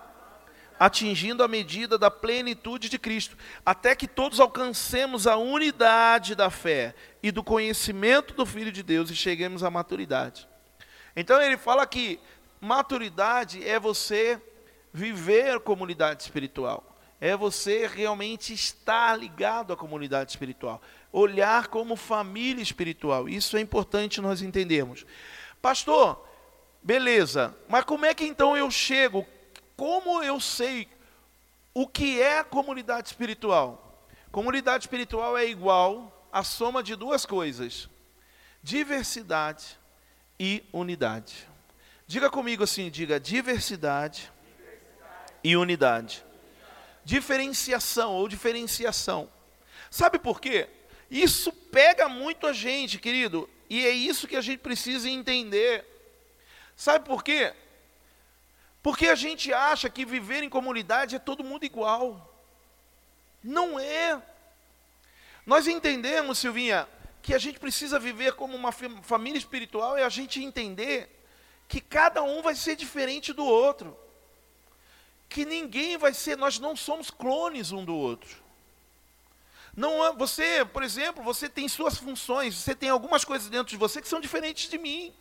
[0.80, 6.96] atingindo a medida da plenitude de Cristo, até que todos alcancemos a unidade da fé
[7.22, 10.48] e do conhecimento do Filho de Deus e cheguemos à maturidade.
[11.16, 12.20] Então ele fala que
[12.60, 14.42] maturidade é você
[14.94, 16.94] viver comunidade espiritual
[17.24, 23.30] é você realmente estar ligado à comunidade espiritual, olhar como família espiritual.
[23.30, 25.06] Isso é importante nós entendermos.
[25.62, 26.22] Pastor,
[26.82, 29.26] beleza, mas como é que então eu chego?
[29.76, 30.88] Como eu sei
[31.74, 34.08] o que é comunidade espiritual?
[34.32, 37.90] Comunidade espiritual é igual à soma de duas coisas:
[38.62, 39.80] diversidade
[40.40, 41.48] e unidade.
[42.06, 45.34] Diga comigo assim, diga diversidade, diversidade.
[45.44, 46.24] e unidade
[47.04, 49.30] diferenciação ou diferenciação.
[49.90, 50.70] Sabe por quê?
[51.10, 55.86] Isso pega muito a gente, querido, e é isso que a gente precisa entender.
[56.76, 57.54] Sabe por quê?
[58.84, 62.32] Porque a gente acha que viver em comunidade é todo mundo igual.
[63.44, 64.22] Não é.
[65.46, 66.88] Nós entendemos, Silvinha,
[67.22, 71.10] que a gente precisa viver como uma família espiritual e a gente entender
[71.68, 73.98] que cada um vai ser diferente do outro
[75.34, 78.44] que ninguém vai ser, nós não somos clones um do outro.
[79.76, 84.00] Não, você, por exemplo, você tem suas funções, você tem algumas coisas dentro de você
[84.00, 85.12] que são diferentes de mim.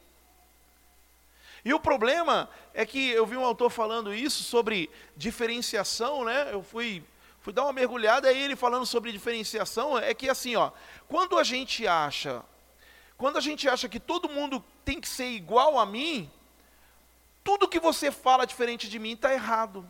[1.65, 6.53] E o problema é que eu vi um autor falando isso sobre diferenciação, né?
[6.53, 7.05] Eu fui,
[7.41, 10.73] fui dar uma mergulhada aí ele falando sobre diferenciação, é que assim, ó,
[11.09, 12.43] quando a gente acha,
[13.17, 16.29] quando a gente acha que todo mundo tem que ser igual a mim,
[17.45, 19.89] tudo que você fala diferente de mim está errado.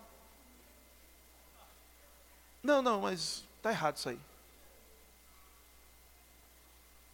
[2.63, 4.21] Não, não, mas está errado isso aí.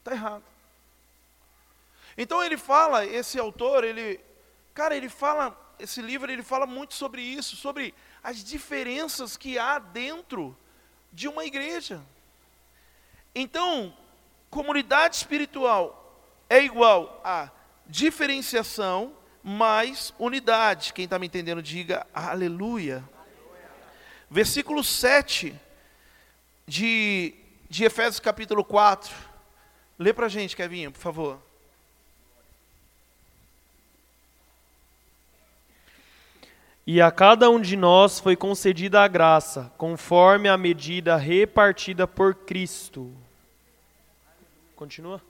[0.00, 0.44] Está errado.
[2.16, 4.20] Então ele fala, esse autor, ele,
[4.78, 9.80] cara, ele fala, esse livro, ele fala muito sobre isso, sobre as diferenças que há
[9.80, 10.56] dentro
[11.12, 12.00] de uma igreja.
[13.34, 13.92] Então,
[14.48, 17.50] comunidade espiritual é igual a
[17.88, 19.12] diferenciação
[19.42, 20.92] mais unidade.
[20.92, 23.02] Quem está me entendendo, diga aleluia
[24.30, 25.58] versículo 7
[26.68, 27.34] de,
[27.68, 29.12] de Efésios capítulo 4.
[29.98, 31.47] Lê para a gente, Kevinho, por favor.
[36.90, 42.34] E a cada um de nós foi concedida a graça, conforme a medida repartida por
[42.34, 43.14] Cristo.
[44.74, 45.20] Continua?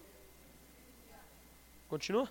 [1.88, 2.30] Continua?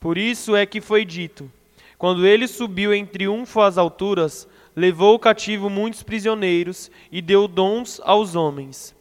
[0.00, 1.52] Por isso é que foi dito:
[1.98, 8.34] quando ele subiu em triunfo às alturas, levou cativo muitos prisioneiros e deu dons aos
[8.34, 8.94] homens.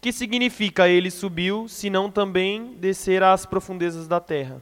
[0.00, 4.60] Que significa ele subiu, senão também descer às profundezas da terra?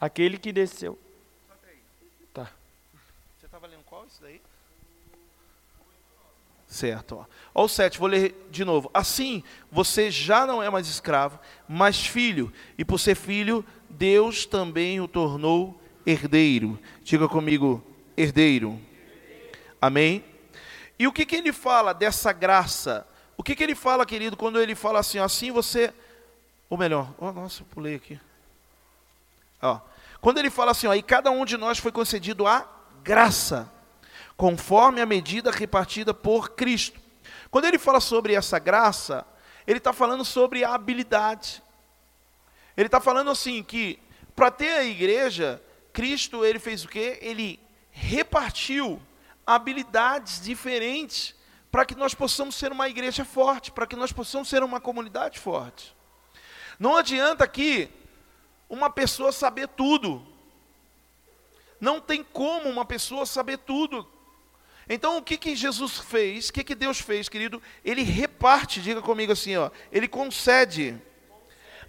[0.00, 0.98] Aquele que desceu.
[2.34, 2.50] Tá.
[3.38, 4.42] Você estava lendo qual isso daí?
[6.74, 7.18] Certo.
[7.18, 7.24] Ó.
[7.54, 8.90] ó o 7, vou ler de novo.
[8.92, 15.00] Assim, você já não é mais escravo, mas filho, e por ser filho, Deus também
[15.00, 16.76] o tornou herdeiro.
[17.04, 17.80] Diga comigo,
[18.16, 18.80] herdeiro.
[19.80, 20.24] Amém?
[20.98, 23.06] E o que, que ele fala dessa graça?
[23.36, 25.94] O que, que ele fala, querido, quando ele fala assim, assim você.
[26.68, 28.18] Ou melhor, oh, nossa, eu pulei aqui.
[29.62, 29.78] Ó,
[30.20, 32.68] quando ele fala assim, ó, e cada um de nós foi concedido a
[33.04, 33.70] graça,
[34.36, 37.00] conforme a medida repartida por Cristo.
[37.50, 39.26] Quando ele fala sobre essa graça,
[39.66, 41.62] ele está falando sobre a habilidade.
[42.76, 43.98] Ele está falando assim que
[44.34, 45.62] para ter a igreja,
[45.92, 47.18] Cristo ele fez o quê?
[47.22, 47.60] Ele
[47.90, 49.00] repartiu
[49.46, 51.34] habilidades diferentes
[51.70, 55.38] para que nós possamos ser uma igreja forte, para que nós possamos ser uma comunidade
[55.38, 55.94] forte.
[56.78, 57.88] Não adianta aqui
[58.68, 60.26] uma pessoa saber tudo.
[61.80, 64.08] Não tem como uma pessoa saber tudo.
[64.88, 66.48] Então o que, que Jesus fez?
[66.48, 67.62] O que, que Deus fez, querido?
[67.84, 71.00] Ele reparte, diga comigo assim, ó, ele concede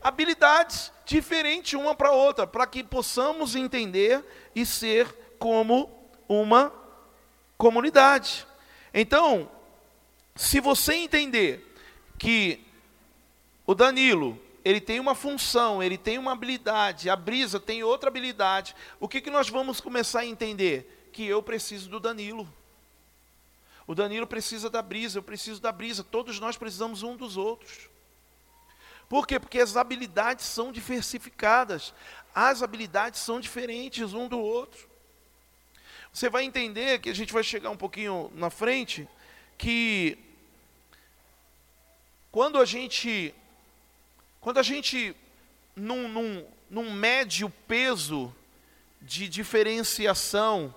[0.01, 4.23] habilidades diferentes uma para outra, para que possamos entender
[4.55, 5.07] e ser
[5.39, 5.89] como
[6.27, 6.71] uma
[7.57, 8.45] comunidade.
[8.93, 9.49] Então,
[10.35, 11.75] se você entender
[12.17, 12.65] que
[13.65, 18.75] o Danilo, ele tem uma função, ele tem uma habilidade, a Brisa tem outra habilidade,
[18.99, 21.09] o que, que nós vamos começar a entender?
[21.11, 22.47] Que eu preciso do Danilo.
[23.87, 27.89] O Danilo precisa da brisa, eu preciso da brisa, todos nós precisamos um dos outros.
[29.07, 29.39] Por quê?
[29.39, 31.93] Porque as habilidades são diversificadas,
[32.33, 34.89] as habilidades são diferentes um do outro.
[36.11, 39.07] Você vai entender que a gente vai chegar um pouquinho na frente,
[39.57, 40.17] que
[42.31, 43.35] quando a gente,
[44.41, 45.15] quando a gente
[45.75, 48.33] num, num, num mede o peso
[49.01, 50.73] de diferenciação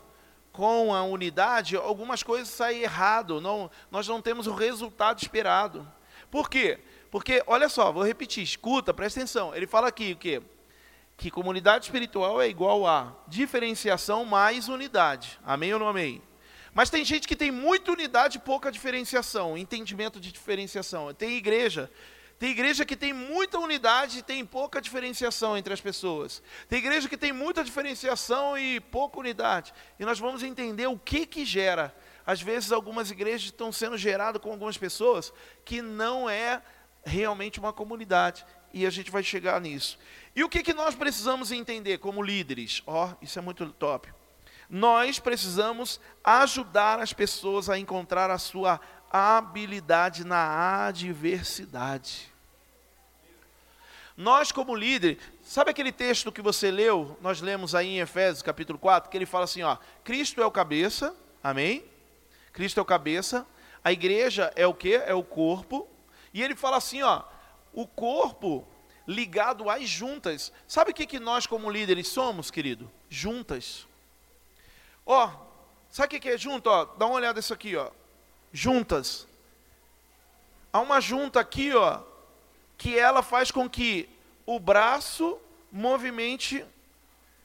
[0.59, 5.87] com a unidade, algumas coisas saem errado, não, nós não temos o resultado esperado.
[6.33, 6.81] Por quê?
[7.13, 9.55] Porque, olha só, vou repetir, escuta, presta atenção.
[9.55, 10.43] Ele fala aqui o quê?
[11.17, 15.39] Que comunidade espiritual é igual a diferenciação mais unidade.
[15.45, 16.21] Amém ou não amém?
[16.75, 21.15] Mas tem gente que tem muita unidade e pouca diferenciação, entendimento de diferenciação.
[21.15, 21.89] Tem igreja
[22.39, 26.41] tem igreja que tem muita unidade e tem pouca diferenciação entre as pessoas.
[26.69, 29.75] Tem igreja que tem muita diferenciação e pouca unidade.
[29.99, 31.93] E nós vamos entender o que que gera.
[32.25, 35.33] Às vezes algumas igrejas estão sendo geradas com algumas pessoas
[35.65, 36.63] que não é
[37.05, 38.47] realmente uma comunidade.
[38.73, 39.99] E a gente vai chegar nisso.
[40.37, 42.83] E o que, que nós precisamos entender como líderes?
[42.87, 44.13] Ó, oh, isso é muito top.
[44.71, 48.79] Nós precisamos ajudar as pessoas a encontrar a sua
[49.11, 52.33] habilidade na adversidade.
[54.17, 57.17] Nós, como líder, sabe aquele texto que você leu?
[57.21, 60.51] Nós lemos aí em Efésios capítulo 4, que ele fala assim: ó, Cristo é o
[60.51, 61.85] cabeça, amém?
[62.53, 63.47] Cristo é o cabeça,
[63.83, 64.95] a igreja é o que?
[64.95, 65.89] É o corpo,
[66.35, 67.23] e ele fala assim: ó,
[67.73, 68.67] o corpo
[69.07, 70.53] ligado às juntas.
[70.67, 72.91] Sabe o que, que nós, como líderes, somos, querido?
[73.09, 73.87] Juntas.
[75.07, 75.31] Ó,
[75.89, 76.69] sabe o que, que é junto?
[76.69, 77.91] Ó, dá uma olhada nisso aqui, ó
[78.59, 79.27] juntas.
[80.73, 82.01] Há uma junta aqui, ó,
[82.77, 84.09] que ela faz com que
[84.45, 85.39] o braço
[85.71, 86.65] movimente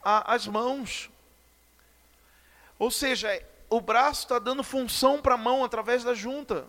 [0.03, 1.09] a, as mãos.
[2.79, 3.29] Ou seja,
[3.69, 6.67] o braço está dando função para a mão através da junta.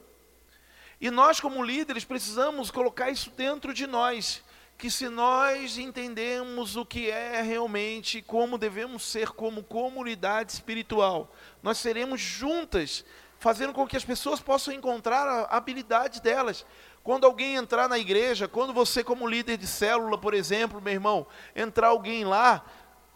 [1.00, 4.42] E nós, como líderes, precisamos colocar isso dentro de nós.
[4.76, 11.32] Que se nós entendemos o que é realmente, como devemos ser como comunidade espiritual,
[11.62, 13.04] nós seremos juntas
[13.44, 16.64] fazendo com que as pessoas possam encontrar a habilidade delas.
[17.02, 21.26] Quando alguém entrar na igreja, quando você, como líder de célula, por exemplo, meu irmão,
[21.54, 22.64] entrar alguém lá,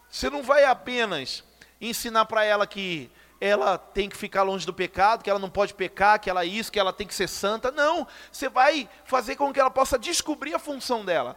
[0.07, 1.43] você não vai apenas
[1.81, 3.09] ensinar para ela que
[3.41, 6.45] ela tem que ficar longe do pecado, que ela não pode pecar, que ela é
[6.45, 7.71] isso, que ela tem que ser santa.
[7.71, 11.35] Não, você vai fazer com que ela possa descobrir a função dela.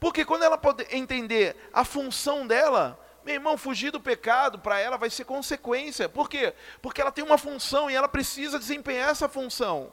[0.00, 5.10] Porque quando ela entender a função dela, meu irmão, fugir do pecado para ela vai
[5.10, 6.08] ser consequência.
[6.08, 6.54] Por quê?
[6.80, 9.92] Porque ela tem uma função e ela precisa desempenhar essa função.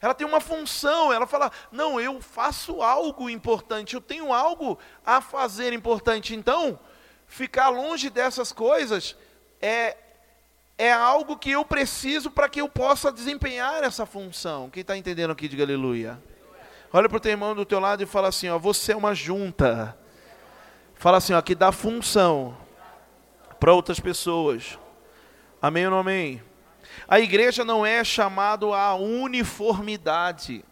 [0.00, 5.20] Ela tem uma função, ela fala: não, eu faço algo importante, eu tenho algo a
[5.20, 6.34] fazer importante.
[6.34, 6.78] Então,
[7.26, 9.16] ficar longe dessas coisas
[9.60, 9.96] é,
[10.76, 14.70] é algo que eu preciso para que eu possa desempenhar essa função.
[14.70, 16.22] Quem está entendendo aqui, diga aleluia.
[16.92, 19.14] Olha para o teu irmão do teu lado e fala assim: ó, você é uma
[19.14, 19.96] junta.
[20.98, 22.56] Fala assim, ó, que dá função
[23.60, 24.78] para outras pessoas.
[25.60, 26.42] Amém ou não amém?
[27.06, 30.64] A igreja não é chamado a uniformidade.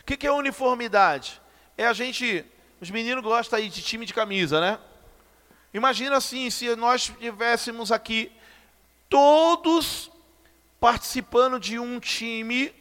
[0.00, 1.42] O que, que é uniformidade?
[1.76, 2.44] É a gente,
[2.80, 4.78] os meninos gostam aí de time de camisa, né?
[5.74, 8.30] Imagina assim, se nós tivéssemos aqui
[9.08, 10.10] todos
[10.78, 12.72] participando de um time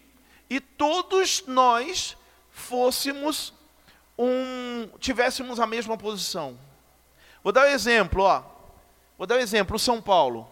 [0.49, 2.15] e todos nós
[2.51, 3.53] fôssemos
[4.23, 6.57] um, tivéssemos a mesma posição.
[7.43, 8.43] Vou dar um exemplo, ó.
[9.17, 10.47] Vou dar um exemplo, o São Paulo.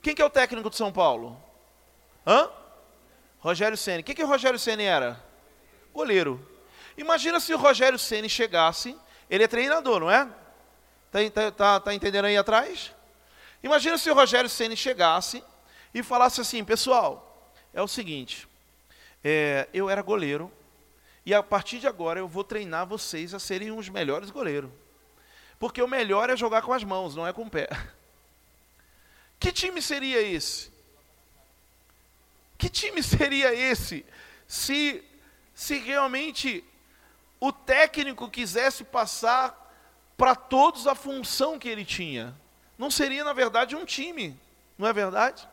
[0.00, 1.40] Quem que é o técnico do São Paulo?
[2.26, 2.48] Hã?
[3.40, 4.02] Rogério Ceni.
[4.02, 5.22] Quem que o Rogério Ceni era?
[5.92, 6.46] Goleiro.
[6.96, 8.96] Imagina se o Rogério Ceni chegasse,
[9.28, 10.28] ele é treinador, não é?
[11.10, 12.92] Tá, tá, tá, tá entendendo aí atrás?
[13.62, 15.42] Imagina se o Rogério Ceni chegasse
[15.92, 18.46] e falasse assim, pessoal, é o seguinte,
[19.24, 20.52] é, eu era goleiro,
[21.28, 24.70] e a partir de agora eu vou treinar vocês a serem os melhores goleiros.
[25.58, 27.68] Porque o melhor é jogar com as mãos, não é com o pé.
[29.38, 30.72] Que time seria esse?
[32.56, 34.06] Que time seria esse
[34.46, 35.04] se,
[35.54, 36.64] se realmente
[37.38, 39.70] o técnico quisesse passar
[40.16, 42.34] para todos a função que ele tinha?
[42.78, 44.34] Não seria, na verdade, um time,
[44.78, 45.46] não é verdade?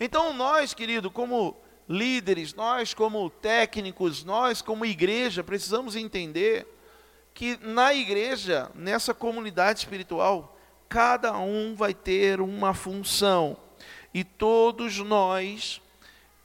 [0.00, 1.61] Então, nós, querido, como
[1.92, 6.66] líderes, nós como técnicos, nós como igreja, precisamos entender
[7.34, 13.56] que na igreja, nessa comunidade espiritual, cada um vai ter uma função.
[14.12, 15.80] E todos nós,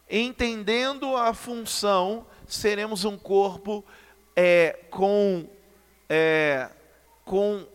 [0.09, 3.83] entendendo a função, seremos um corpo
[4.35, 5.47] é, com,
[6.09, 6.69] é,
[7.25, 7.65] com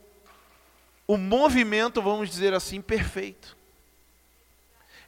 [1.06, 3.56] o movimento, vamos dizer assim, perfeito.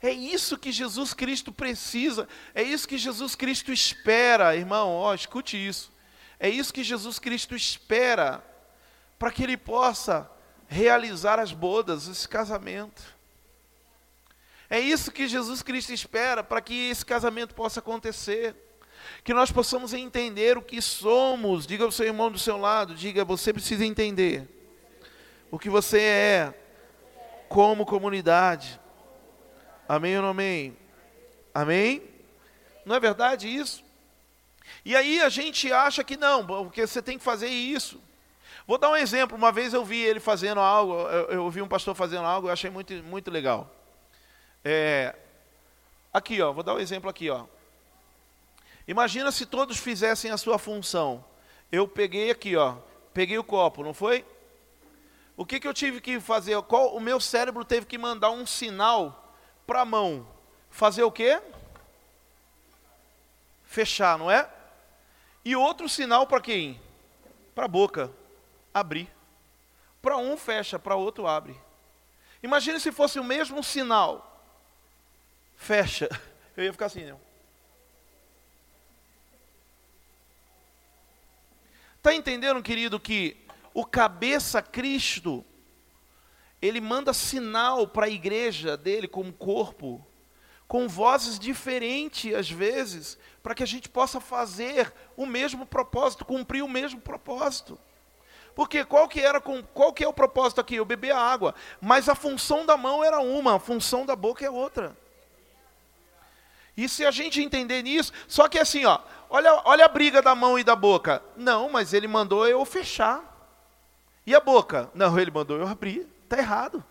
[0.04, 5.56] É isso que Jesus Cristo precisa, é isso que Jesus Cristo espera, irmão, ó, escute
[5.56, 5.90] isso.
[6.38, 8.44] É isso que Jesus Cristo espera
[9.18, 10.30] para que ele possa
[10.68, 13.02] realizar as bodas, esse casamento.
[14.68, 18.54] É isso que Jesus Cristo espera para que esse casamento possa acontecer.
[19.24, 21.66] Que nós possamos entender o que somos.
[21.66, 24.46] Diga ao seu irmão do seu lado, diga, você precisa entender
[25.50, 26.54] o que você é
[27.48, 28.83] como comunidade.
[29.88, 30.76] Amém ou não amém?
[31.52, 32.02] Amém?
[32.84, 33.84] Não é verdade isso?
[34.84, 38.00] E aí a gente acha que não, porque você tem que fazer isso.
[38.66, 39.36] Vou dar um exemplo.
[39.36, 42.52] Uma vez eu vi ele fazendo algo, eu, eu vi um pastor fazendo algo, eu
[42.52, 43.70] achei muito, muito legal.
[44.64, 45.14] É,
[46.12, 47.44] aqui, ó, vou dar um exemplo aqui, ó.
[48.88, 51.24] Imagina se todos fizessem a sua função.
[51.70, 52.76] Eu peguei aqui, ó,
[53.12, 54.24] peguei o copo, não foi?
[55.36, 56.60] O que, que eu tive que fazer?
[56.62, 59.23] Qual, o meu cérebro teve que mandar um sinal
[59.66, 60.26] para a mão
[60.70, 61.40] fazer o quê?
[63.64, 64.48] Fechar, não é?
[65.44, 66.80] E outro sinal para quem?
[67.54, 68.10] Para a boca,
[68.72, 69.08] abrir.
[70.00, 71.58] Para um fecha, para outro abre.
[72.42, 74.42] Imagine se fosse o mesmo sinal.
[75.56, 76.08] Fecha.
[76.56, 77.20] Eu ia ficar assim, não.
[81.96, 83.36] Está entendendo, querido, que
[83.72, 85.44] o cabeça Cristo
[86.66, 90.04] ele manda sinal para a igreja dele como corpo,
[90.66, 96.62] com vozes diferentes às vezes, para que a gente possa fazer o mesmo propósito, cumprir
[96.62, 97.78] o mesmo propósito.
[98.54, 100.76] Porque qual que era qual que é o propósito aqui?
[100.76, 104.42] Eu beber a água, mas a função da mão era uma, a função da boca
[104.42, 104.96] é outra.
[106.74, 110.34] E se a gente entender nisso, só que assim, ó, olha, olha a briga da
[110.34, 111.22] mão e da boca.
[111.36, 113.22] Não, mas ele mandou eu fechar.
[114.26, 114.90] E a boca?
[114.94, 116.13] Não, ele mandou eu abrir.
[116.24, 116.84] Está errado.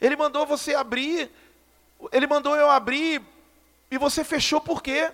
[0.00, 1.30] Ele mandou você abrir,
[2.12, 3.20] ele mandou eu abrir
[3.90, 5.12] e você fechou por quê?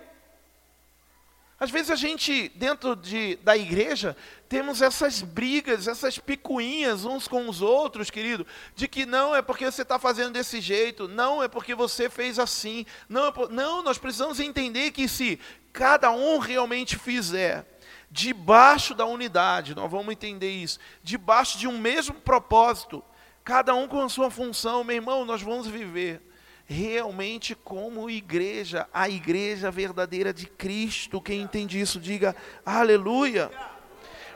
[1.59, 4.15] Às vezes a gente, dentro de, da igreja,
[4.47, 8.45] temos essas brigas, essas picuinhas uns com os outros, querido,
[8.75, 12.37] de que não é porque você está fazendo desse jeito, não é porque você fez
[12.37, 15.39] assim, não, é por, não, nós precisamos entender que se
[15.73, 17.65] cada um realmente fizer
[18.09, 23.03] debaixo da unidade, nós vamos entender isso, debaixo de um mesmo propósito,
[23.43, 26.21] cada um com a sua função, meu irmão, nós vamos viver
[26.67, 31.21] realmente como igreja, a igreja verdadeira de Cristo.
[31.21, 32.35] Quem entende isso, diga
[32.65, 33.49] aleluia.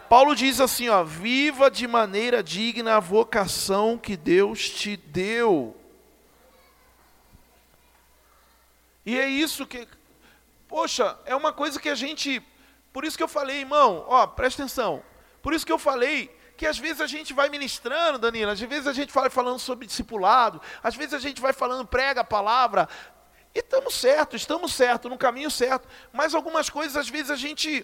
[0.08, 5.76] Paulo diz assim, ó, viva de maneira digna a vocação que Deus te deu.
[9.06, 9.88] E é isso que,
[10.68, 12.42] poxa, é uma coisa que a gente
[12.94, 15.04] por isso que eu falei, irmão, ó, presta atenção.
[15.42, 18.86] Por isso que eu falei que às vezes a gente vai ministrando, Danilo, às vezes
[18.86, 22.88] a gente vai falando sobre discipulado, às vezes a gente vai falando, prega a palavra,
[23.56, 27.84] e estamos certo, estamos certo, no caminho certo, mas algumas coisas às vezes a gente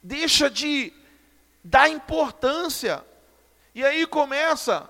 [0.00, 0.92] deixa de
[1.64, 3.04] dar importância,
[3.74, 4.88] e aí começa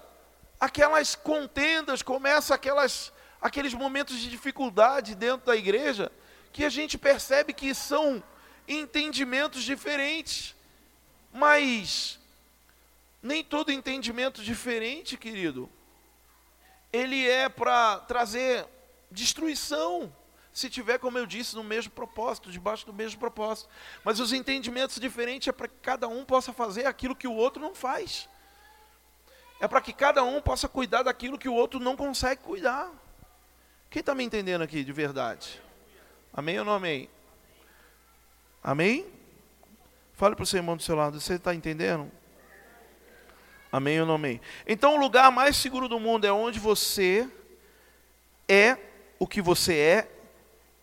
[0.60, 3.10] aquelas contendas, começa aquelas,
[3.40, 6.12] aqueles momentos de dificuldade dentro da igreja,
[6.52, 8.22] que a gente percebe que são
[8.78, 10.54] entendimentos diferentes.
[11.32, 12.18] Mas
[13.22, 15.70] nem todo entendimento diferente, querido,
[16.92, 18.66] ele é para trazer
[19.10, 20.14] destruição.
[20.52, 23.70] Se tiver, como eu disse, no mesmo propósito, debaixo do mesmo propósito.
[24.04, 27.62] Mas os entendimentos diferentes é para que cada um possa fazer aquilo que o outro
[27.62, 28.28] não faz.
[29.60, 32.90] É para que cada um possa cuidar daquilo que o outro não consegue cuidar.
[33.88, 35.62] Quem está me entendendo aqui de verdade?
[36.34, 37.08] Amém ou não amém?
[38.62, 39.06] Amém?
[40.14, 42.10] Fale para o seu irmão do seu lado, você está entendendo?
[43.72, 44.40] Amém ou não amém?
[44.66, 47.28] Então, o lugar mais seguro do mundo é onde você
[48.48, 48.76] é
[49.18, 50.10] o que você é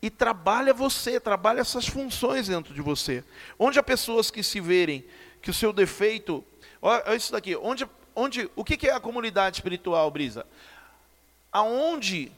[0.02, 3.24] e trabalha você, trabalha essas funções dentro de você.
[3.58, 5.06] Onde há pessoas que se verem
[5.42, 6.44] que o seu defeito.
[6.82, 7.56] Olha isso daqui.
[7.56, 10.46] Onde, onde, o que é a comunidade espiritual, Brisa?
[11.52, 12.32] Aonde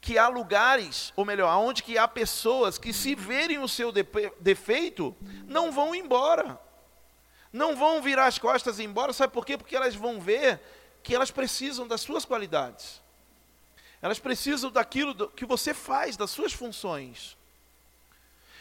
[0.00, 3.92] que há lugares, ou melhor, aonde que há pessoas que se verem o seu
[4.40, 5.14] defeito,
[5.46, 6.58] não vão embora.
[7.52, 9.58] Não vão virar as costas e ir embora, sabe por quê?
[9.58, 10.60] Porque elas vão ver
[11.02, 13.00] que elas precisam das suas qualidades.
[14.00, 17.36] Elas precisam daquilo que você faz, das suas funções.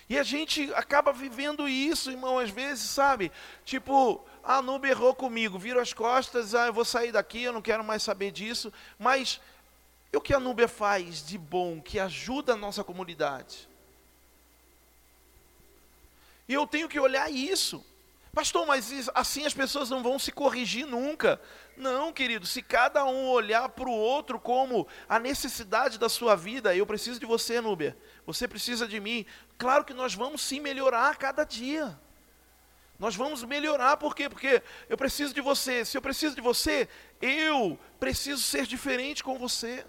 [0.10, 3.32] E a gente acaba vivendo isso, irmão, às vezes, sabe?
[3.64, 7.54] Tipo, ah, a Nube errou comigo, viro as costas, ah, eu vou sair daqui, eu
[7.54, 8.74] não quero mais saber disso.
[8.98, 9.40] Mas
[10.12, 13.70] e o que a Núbia faz de bom, que ajuda a nossa comunidade?
[16.48, 17.86] E eu tenho que olhar isso.
[18.34, 21.40] Pastor, mas assim as pessoas não vão se corrigir nunca.
[21.78, 26.76] Não, querido, se cada um olhar para o outro como a necessidade da sua vida,
[26.76, 29.26] eu preciso de você, Núbia, você precisa de mim.
[29.58, 32.00] Claro que nós vamos sim melhorar a cada dia.
[33.00, 34.28] Nós vamos melhorar, por quê?
[34.28, 35.86] Porque eu preciso de você.
[35.86, 36.88] Se eu preciso de você,
[37.22, 39.86] eu preciso ser diferente com você.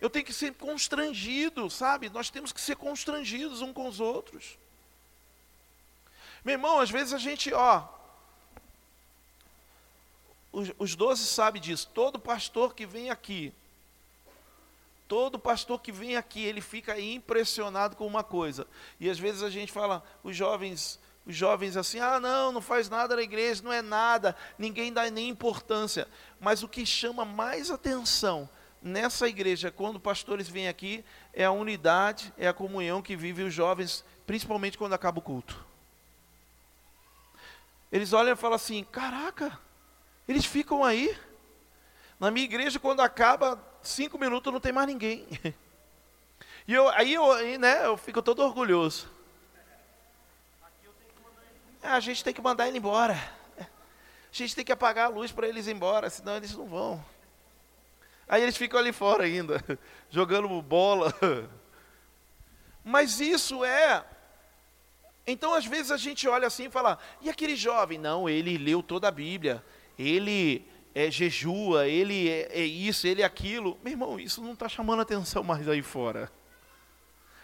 [0.00, 2.10] Eu tenho que ser constrangido, sabe?
[2.10, 4.58] Nós temos que ser constrangidos uns com os outros.
[6.44, 7.82] Meu irmão, às vezes a gente, ó,
[10.78, 11.90] os, doze sabem disso.
[11.92, 13.52] Todo pastor que vem aqui,
[15.08, 18.66] todo pastor que vem aqui, ele fica impressionado com uma coisa.
[19.00, 22.88] E às vezes a gente fala, os jovens, os jovens assim, ah, não, não faz
[22.88, 26.06] nada na igreja, não é nada, ninguém dá nem importância.
[26.38, 28.48] Mas o que chama mais atenção
[28.86, 33.52] nessa igreja, quando pastores vêm aqui, é a unidade, é a comunhão que vive os
[33.52, 35.66] jovens, principalmente quando acaba o culto.
[37.90, 39.58] Eles olham e falam assim: caraca,
[40.28, 41.16] eles ficam aí.
[42.18, 45.26] Na minha igreja, quando acaba cinco minutos, não tem mais ninguém.
[46.68, 49.08] E eu, aí eu, né, eu fico todo orgulhoso.
[51.80, 53.14] É, a gente tem que mandar ele embora.
[53.56, 57.04] A gente tem que apagar a luz para eles ir embora, senão eles não vão.
[58.28, 59.62] Aí eles ficam ali fora ainda,
[60.10, 61.14] jogando bola.
[62.84, 64.04] Mas isso é.
[65.26, 67.98] Então, às vezes, a gente olha assim e fala: e aquele jovem?
[67.98, 69.64] Não, ele leu toda a Bíblia
[69.98, 73.78] ele é, jejua, ele é, é isso, ele é aquilo.
[73.82, 76.30] Meu irmão, isso não está chamando atenção mais aí fora.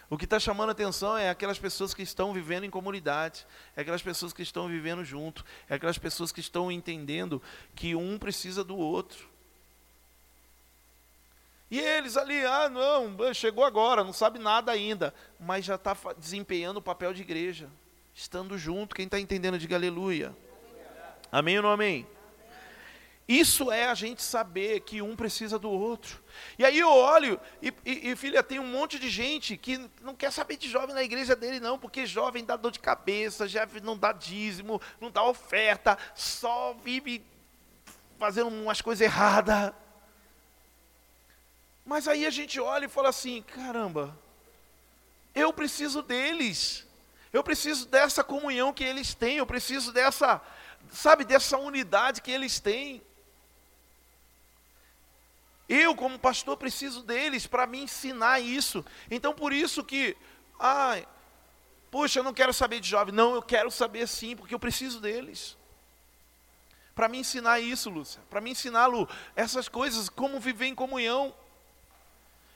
[0.09, 4.01] O que está chamando atenção é aquelas pessoas que estão vivendo em comunidade, é aquelas
[4.01, 7.41] pessoas que estão vivendo junto, é aquelas pessoas que estão entendendo
[7.73, 9.32] que um precisa do outro.
[11.73, 16.77] E eles ali, ah, não, chegou agora, não sabe nada ainda, mas já está desempenhando
[16.77, 17.67] o papel de igreja,
[18.13, 18.93] estando junto.
[18.93, 20.37] Quem está entendendo, diga aleluia.
[21.31, 22.05] Amém ou não amém?
[23.27, 26.21] Isso é a gente saber que um precisa do outro.
[26.59, 30.13] E aí eu olho, e, e, e, filha, tem um monte de gente que não
[30.13, 33.67] quer saber de jovem na igreja dele, não, porque jovem dá dor de cabeça, já
[33.81, 37.25] não dá dízimo, não dá oferta, só vive
[38.19, 39.73] fazendo umas coisas erradas.
[41.85, 44.17] Mas aí a gente olha e fala assim: caramba,
[45.35, 46.85] eu preciso deles,
[47.31, 50.41] eu preciso dessa comunhão que eles têm, eu preciso dessa,
[50.91, 53.01] sabe, dessa unidade que eles têm.
[55.67, 58.85] Eu, como pastor, preciso deles para me ensinar isso.
[59.09, 60.15] Então, por isso que,
[60.59, 61.07] ai,
[61.89, 63.13] puxa, eu não quero saber de jovem.
[63.13, 65.57] Não, eu quero saber sim, porque eu preciso deles.
[66.93, 68.21] Para me ensinar isso, Lúcia.
[68.29, 71.33] Para me ensinar, Lu, essas coisas, como viver em comunhão.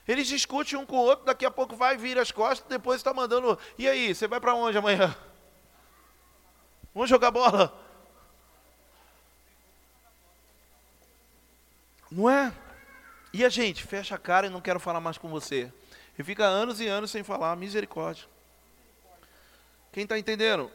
[0.08, 3.12] Eles discutem um com o outro, daqui a pouco vai vir as costas, depois está
[3.12, 3.58] mandando.
[3.76, 5.14] E aí, você vai para onde amanhã?
[6.94, 7.78] Vamos jogar bola?
[12.10, 12.50] Não é?
[13.34, 15.70] E a gente fecha a cara e não quero falar mais com você.
[16.18, 18.24] E fica anos e anos sem falar, misericórdia.
[19.92, 20.70] Quem está entendendo?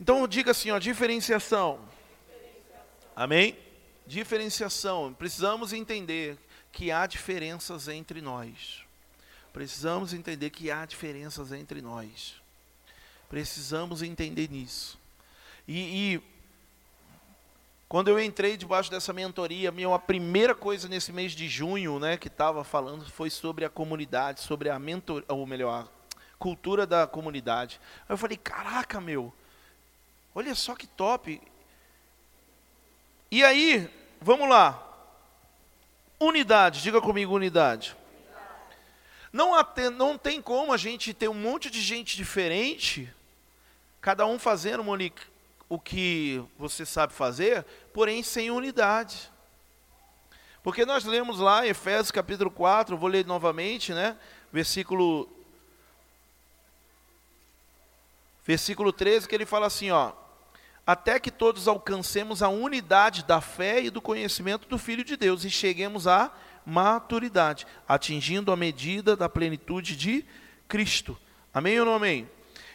[0.00, 1.78] Então diga assim, ó, diferenciação.
[3.14, 3.56] Amém?
[4.04, 5.14] Diferenciação.
[5.14, 6.36] Precisamos entender
[6.72, 8.82] que há diferenças entre nós.
[9.52, 12.34] Precisamos entender que há diferenças entre nós.
[13.28, 14.98] Precisamos entender nisso.
[15.68, 16.22] E, e
[17.88, 22.28] quando eu entrei debaixo dessa mentoria, minha primeira coisa nesse mês de junho, né, que
[22.28, 27.78] estava falando, foi sobre a comunidade, sobre a mentor, ou melhor, a cultura da comunidade.
[28.08, 29.32] Eu falei, caraca, meu,
[30.34, 31.38] olha só que top.
[33.30, 33.90] E aí,
[34.22, 34.91] vamos lá.
[36.22, 37.96] Unidade, diga comigo unidade.
[39.32, 39.52] Não,
[39.96, 43.12] não tem como a gente ter um monte de gente diferente,
[44.00, 44.96] cada um fazendo uma
[45.68, 49.32] o que você sabe fazer, porém sem unidade.
[50.62, 54.16] Porque nós lemos lá em Efésios capítulo 4, vou ler novamente, né?
[54.52, 55.28] Versículo
[58.46, 60.12] versículo 13, que ele fala assim, ó:
[60.86, 65.44] até que todos alcancemos a unidade da fé e do conhecimento do Filho de Deus
[65.44, 66.32] e cheguemos à
[66.66, 70.24] maturidade, atingindo a medida da plenitude de
[70.68, 71.16] Cristo.
[71.52, 72.28] Amém ou não amém?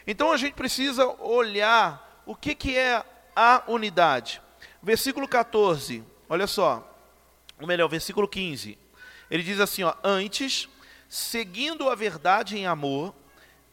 [0.06, 3.04] Então a gente precisa olhar o que, que é
[3.34, 4.40] a unidade?
[4.82, 6.88] Versículo 14, olha só,
[7.60, 8.78] ou melhor, versículo 15.
[9.30, 10.68] Ele diz assim: ó, Antes,
[11.08, 13.14] seguindo a verdade em amor,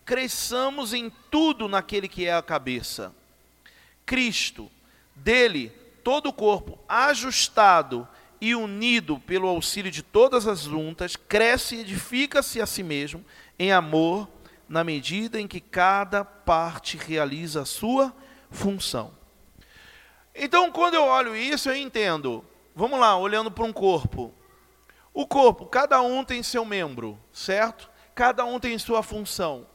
[0.03, 3.13] cresçamos em tudo naquele que é a cabeça,
[4.05, 4.71] Cristo.
[5.15, 5.69] Dele,
[6.03, 8.07] todo o corpo, ajustado
[8.39, 13.25] e unido pelo auxílio de todas as juntas, cresce e edifica-se a si mesmo
[13.57, 14.27] em amor,
[14.67, 18.13] na medida em que cada parte realiza a sua
[18.51, 19.13] função.
[20.33, 22.43] Então, quando eu olho isso, eu entendo.
[22.75, 24.33] Vamos lá, olhando para um corpo.
[25.13, 27.89] O corpo, cada um tem seu membro, certo?
[28.13, 29.65] Cada um tem sua função.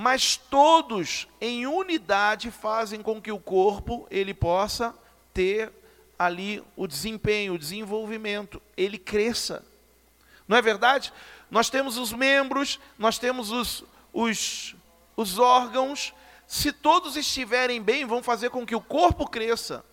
[0.00, 4.94] Mas todos em unidade fazem com que o corpo ele possa
[5.34, 5.70] ter
[6.18, 9.62] ali o desempenho, o desenvolvimento, ele cresça.
[10.48, 11.12] Não é verdade?
[11.50, 14.74] Nós temos os membros, nós temos os, os,
[15.14, 16.14] os órgãos.
[16.46, 19.84] Se todos estiverem bem, vão fazer com que o corpo cresça.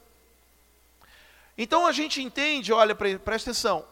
[1.57, 3.85] Então a gente entende, olha, presta atenção,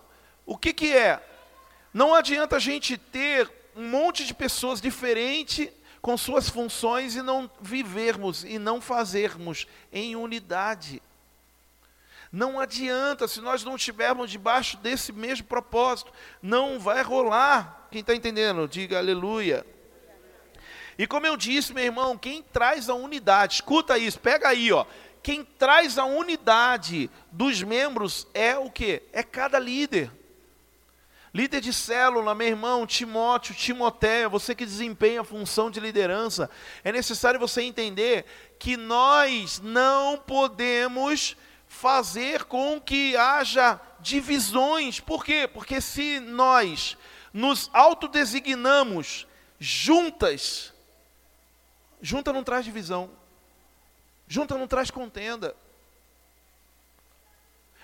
[0.46, 1.22] o que, que é?
[1.94, 5.70] Não adianta a gente ter um monte de pessoas diferentes
[6.06, 11.02] com suas funções e não vivermos e não fazermos em unidade.
[12.32, 17.88] Não adianta, se nós não estivermos debaixo desse mesmo propósito, não vai rolar.
[17.90, 18.68] Quem está entendendo?
[18.68, 19.66] Diga aleluia.
[20.96, 24.86] E como eu disse, meu irmão, quem traz a unidade, escuta isso, pega aí, ó.
[25.24, 29.02] Quem traz a unidade dos membros é o que?
[29.12, 30.12] É cada líder.
[31.36, 36.50] Líder de célula, meu irmão, Timóteo, Timoteia, você que desempenha a função de liderança,
[36.82, 38.24] é necessário você entender
[38.58, 41.36] que nós não podemos
[41.68, 45.02] fazer com que haja divisões.
[45.02, 45.46] Por quê?
[45.46, 46.96] Porque se nós
[47.34, 49.28] nos autodesignamos
[49.60, 50.74] juntas,
[52.02, 53.12] junta não traz divisão,
[54.26, 55.54] junta não traz contenda.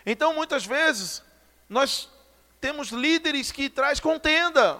[0.05, 1.21] Então, muitas vezes,
[1.67, 2.09] nós
[2.61, 4.79] temos líderes que traz contenda.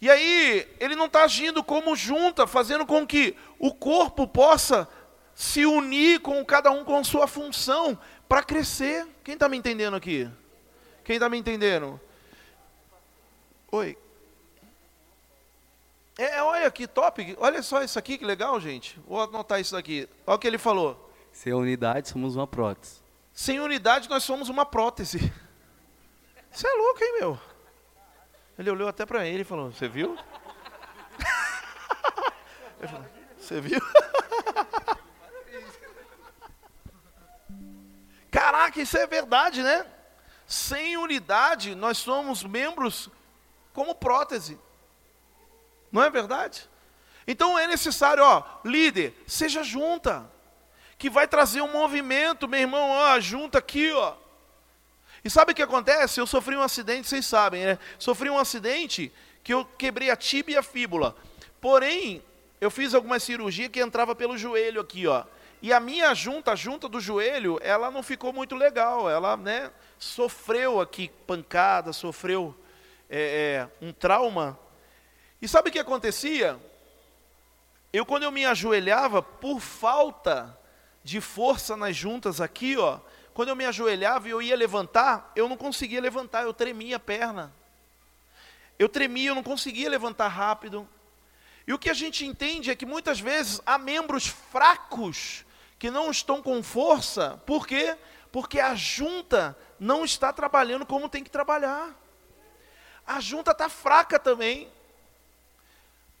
[0.00, 4.88] E aí, ele não está agindo como junta, fazendo com que o corpo possa
[5.34, 7.96] se unir com cada um com sua função
[8.28, 9.06] para crescer.
[9.22, 10.28] Quem está me entendendo aqui?
[11.04, 12.00] Quem está me entendendo?
[13.70, 13.96] Oi.
[16.18, 17.36] É, é, olha que top.
[17.38, 18.98] Olha só isso aqui, que legal, gente.
[19.06, 20.08] Vou anotar isso daqui.
[20.26, 21.10] Olha o que ele falou.
[21.32, 23.00] Sem unidade, somos uma prótese.
[23.32, 25.32] Sem unidade, nós somos uma prótese.
[26.52, 27.40] Você é louco, hein, meu?
[28.58, 30.18] Ele olhou até para ele e falou: Você viu?
[33.38, 33.80] Você viu?
[38.30, 39.86] Caraca, isso é verdade, né?
[40.46, 43.10] Sem unidade, nós somos membros
[43.72, 44.58] como prótese.
[45.90, 46.68] Não é verdade?
[47.26, 50.30] Então é necessário, ó, líder, seja junta,
[50.98, 54.16] que vai trazer um movimento, meu irmão, ó, junta aqui, ó.
[55.24, 56.20] E sabe o que acontece?
[56.20, 57.78] Eu sofri um acidente, vocês sabem, né?
[57.98, 59.12] Sofri um acidente
[59.44, 61.14] que eu quebrei a tibia e a fíbula.
[61.60, 62.22] Porém,
[62.60, 65.24] eu fiz alguma cirurgia que entrava pelo joelho aqui, ó.
[65.60, 69.08] E a minha junta, a junta do joelho, ela não ficou muito legal.
[69.08, 72.52] Ela, né, sofreu aqui pancada, sofreu
[73.08, 74.58] é, é, um trauma.
[75.40, 76.58] E sabe o que acontecia?
[77.92, 80.58] Eu, quando eu me ajoelhava, por falta
[81.04, 82.98] de força nas juntas aqui, ó,
[83.34, 87.00] quando eu me ajoelhava e eu ia levantar, eu não conseguia levantar, eu tremia a
[87.00, 87.52] perna.
[88.78, 90.88] Eu tremia, eu não conseguia levantar rápido.
[91.66, 95.44] E o que a gente entende é que muitas vezes há membros fracos
[95.78, 97.40] que não estão com força.
[97.46, 97.96] Por quê?
[98.30, 101.94] Porque a junta não está trabalhando como tem que trabalhar.
[103.06, 104.68] A junta está fraca também.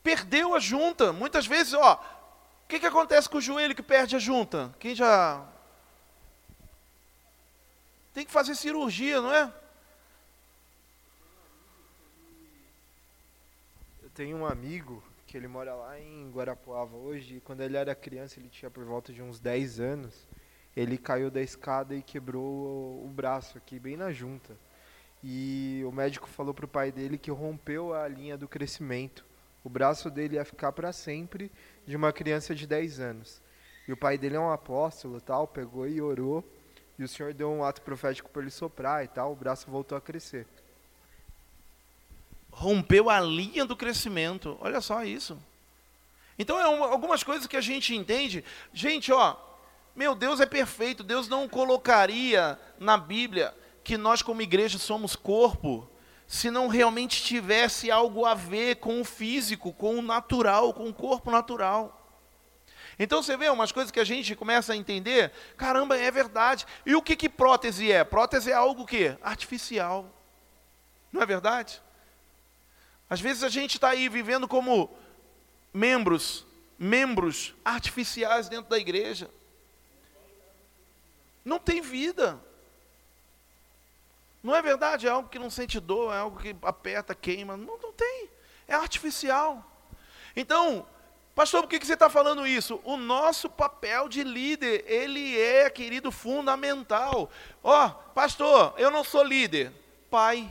[0.02, 1.12] Perdeu a junta.
[1.12, 1.94] Muitas vezes, ó,
[2.64, 4.74] o que, que acontece com o joelho que perde a junta?
[4.78, 5.44] Quem já
[8.12, 9.52] tem que fazer cirurgia, não é?
[14.02, 17.94] Eu tenho um amigo que ele mora lá em Guarapuava hoje, e quando ele era
[17.94, 20.28] criança, ele tinha por volta de uns 10 anos,
[20.76, 24.54] ele caiu da escada e quebrou o braço aqui, bem na junta.
[25.24, 29.24] E o médico falou para o pai dele que rompeu a linha do crescimento.
[29.64, 31.50] O braço dele ia ficar para sempre
[31.86, 33.40] de uma criança de 10 anos.
[33.86, 36.44] E o pai dele é um apóstolo, tal, pegou e orou
[37.04, 40.00] o Senhor deu um ato profético para ele soprar e tal, o braço voltou a
[40.00, 40.46] crescer.
[42.50, 44.58] Rompeu a linha do crescimento.
[44.60, 45.38] Olha só isso.
[46.38, 48.44] Então, é uma, algumas coisas que a gente entende.
[48.72, 49.36] Gente, ó,
[49.94, 51.02] meu Deus é perfeito.
[51.02, 55.88] Deus não colocaria na Bíblia que nós, como igreja, somos corpo,
[56.26, 60.94] se não realmente tivesse algo a ver com o físico, com o natural, com o
[60.94, 62.01] corpo natural.
[62.98, 66.66] Então você vê umas coisas que a gente começa a entender, caramba, é verdade.
[66.84, 68.04] E o que, que prótese é?
[68.04, 69.16] Prótese é algo que?
[69.22, 70.08] Artificial.
[71.12, 71.80] Não é verdade?
[73.08, 74.90] Às vezes a gente está aí vivendo como
[75.72, 76.46] membros,
[76.78, 79.30] membros artificiais dentro da igreja.
[81.44, 82.40] Não tem vida.
[84.42, 85.06] Não é verdade?
[85.06, 87.56] É algo que não sente dor, é algo que aperta, queima.
[87.56, 88.28] Não, não tem.
[88.66, 89.64] É artificial.
[90.34, 90.86] Então,
[91.34, 92.80] Pastor, por que que você está falando isso?
[92.84, 97.30] O nosso papel de líder, ele é, querido, fundamental.
[97.62, 99.72] Ó, pastor, eu não sou líder.
[100.10, 100.50] Pai,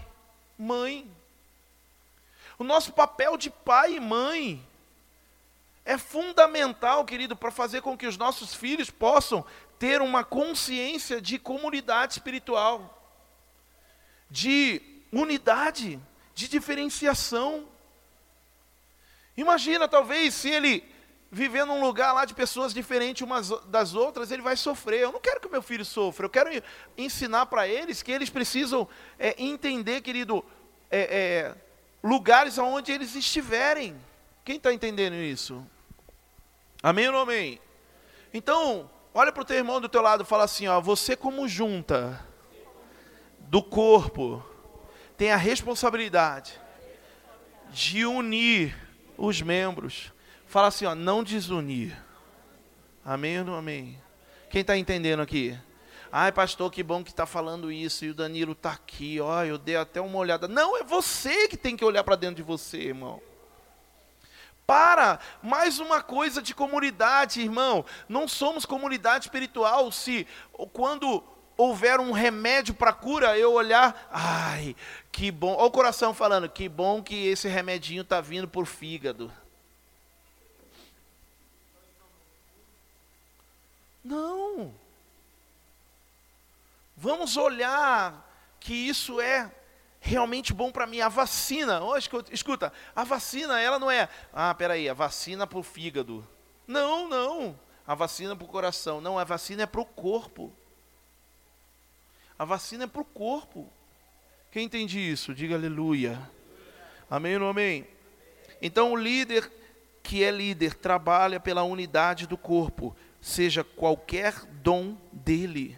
[0.57, 1.09] mãe.
[2.57, 4.63] O nosso papel de pai e mãe
[5.85, 9.45] é fundamental, querido, para fazer com que os nossos filhos possam
[9.79, 13.03] ter uma consciência de comunidade espiritual,
[14.29, 15.99] de unidade,
[16.35, 17.67] de diferenciação.
[19.35, 20.83] Imagina, talvez, se ele
[21.31, 25.01] viver num lugar lá de pessoas diferentes umas das outras, ele vai sofrer.
[25.01, 26.49] Eu não quero que meu filho sofra, eu quero
[26.97, 30.43] ensinar para eles que eles precisam é, entender, querido,
[30.89, 31.55] é, é,
[32.03, 33.95] lugares onde eles estiverem.
[34.43, 35.65] Quem está entendendo isso?
[36.83, 37.61] Amém ou não amém?
[38.33, 41.47] Então, olha para o teu irmão do teu lado e fala assim, ó, você como
[41.47, 42.25] junta
[43.39, 44.43] do corpo
[45.15, 46.59] tem a responsabilidade
[47.69, 48.75] de unir
[49.21, 50.11] os membros.
[50.47, 51.95] Fala assim, ó, não desunir.
[53.05, 54.01] Amém ou não amém?
[54.49, 55.57] Quem está entendendo aqui?
[56.11, 58.03] Ai, pastor, que bom que está falando isso.
[58.03, 59.19] E o Danilo está aqui.
[59.21, 60.47] Ó, eu dei até uma olhada.
[60.47, 63.21] Não, é você que tem que olhar para dentro de você, irmão.
[64.65, 67.85] Para, mais uma coisa de comunidade, irmão.
[68.09, 70.27] Não somos comunidade espiritual se
[70.73, 71.23] quando
[71.61, 74.75] houver um remédio para cura, eu olhar, ai,
[75.11, 75.55] que bom.
[75.55, 79.31] Olha o coração falando, que bom que esse remedinho está vindo por fígado.
[84.03, 84.73] Não.
[86.97, 88.27] Vamos olhar
[88.59, 89.51] que isso é
[89.99, 91.01] realmente bom para mim.
[91.01, 95.63] A vacina, oh, escuta, a vacina, ela não é, ah, peraí, a vacina para o
[95.63, 96.27] fígado.
[96.67, 97.59] Não, não.
[97.85, 99.01] A vacina para o coração.
[99.01, 100.51] Não, a vacina é para o corpo.
[102.41, 103.71] A vacina é para o corpo.
[104.49, 105.31] Quem entende isso?
[105.31, 106.19] Diga aleluia.
[107.07, 107.85] Amém ou amém?
[108.59, 109.47] Então o líder
[110.01, 114.33] que é líder trabalha pela unidade do corpo, seja qualquer
[114.63, 115.77] dom dele.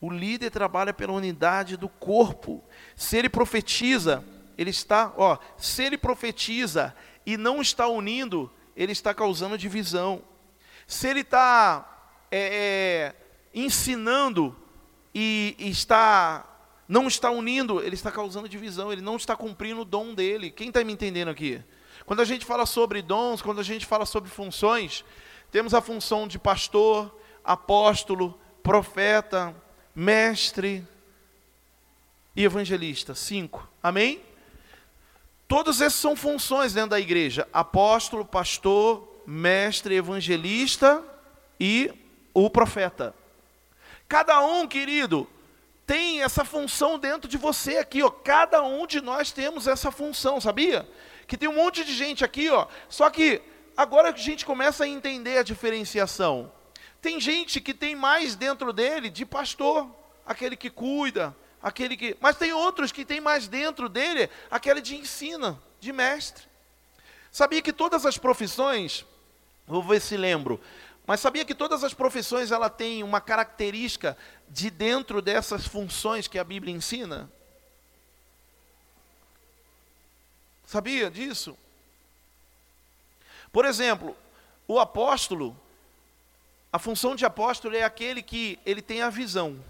[0.00, 2.64] O líder trabalha pela unidade do corpo.
[2.96, 4.24] Se ele profetiza,
[4.58, 10.20] ele está, ó, se ele profetiza e não está unindo, ele está causando divisão.
[10.84, 13.14] Se ele está é, é,
[13.54, 14.65] ensinando
[15.18, 16.44] e, está
[16.86, 20.50] não está unindo, ele está causando divisão, ele não está cumprindo o dom dele.
[20.50, 21.60] Quem está me entendendo aqui?
[22.04, 25.04] Quando a gente fala sobre dons, quando a gente fala sobre funções,
[25.50, 29.56] temos a função de pastor, apóstolo, profeta,
[29.94, 30.86] mestre
[32.36, 33.14] e evangelista.
[33.14, 33.66] Cinco.
[33.82, 34.20] Amém?
[35.48, 41.02] Todas essas são funções dentro da igreja: apóstolo, pastor, mestre, evangelista
[41.58, 41.90] e
[42.34, 43.14] o profeta.
[44.08, 45.28] Cada um, querido,
[45.86, 48.10] tem essa função dentro de você aqui, ó.
[48.10, 50.88] Cada um de nós temos essa função, sabia?
[51.26, 52.66] Que tem um monte de gente aqui, ó.
[52.88, 53.40] Só que
[53.76, 56.52] agora que a gente começa a entender a diferenciação.
[57.00, 59.88] Tem gente que tem mais dentro dele de pastor,
[60.24, 62.16] aquele que cuida, aquele que.
[62.20, 66.44] Mas tem outros que tem mais dentro dele aquele de ensina, de mestre.
[67.30, 69.04] Sabia que todas as profissões,
[69.66, 70.60] vou ver se lembro,
[71.06, 74.16] mas sabia que todas as profissões ela tem uma característica
[74.48, 77.30] de dentro dessas funções que a Bíblia ensina?
[80.66, 81.56] Sabia disso?
[83.52, 84.16] Por exemplo,
[84.66, 85.56] o apóstolo,
[86.72, 89.62] a função de apóstolo é aquele que ele tem a visão.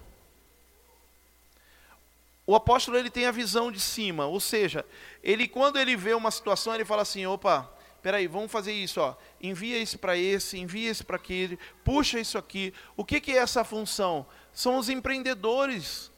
[2.47, 4.87] O apóstolo ele tem a visão de cima, ou seja,
[5.22, 7.70] ele quando ele vê uma situação, ele fala assim, opa,
[8.07, 9.16] peraí, vamos fazer isso, ó.
[9.42, 12.72] Envia isso para esse, envia isso para aquele, puxa isso aqui.
[12.96, 14.24] O que, que é essa função?
[14.52, 16.12] São os empreendedores.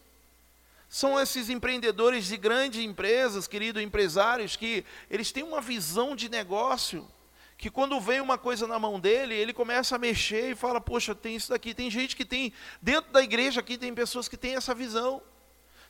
[0.86, 7.08] São esses empreendedores de grandes empresas, queridos empresários, que eles têm uma visão de negócio,
[7.56, 11.14] que quando vem uma coisa na mão dele, ele começa a mexer e fala, poxa,
[11.14, 11.72] tem isso daqui.
[11.72, 15.22] Tem gente que tem, dentro da igreja aqui, tem pessoas que têm essa visão.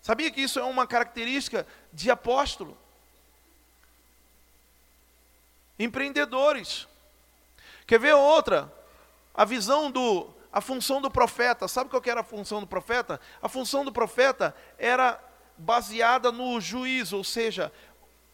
[0.01, 2.79] Sabia que isso é uma característica de apóstolo?
[5.79, 6.87] Empreendedores.
[7.87, 8.73] Quer ver outra?
[9.35, 11.69] A visão do, a função do profeta.
[11.69, 13.21] Sabe qual era a função do profeta?
[13.41, 15.19] A função do profeta era
[15.57, 17.73] baseada no juízo, ou seja,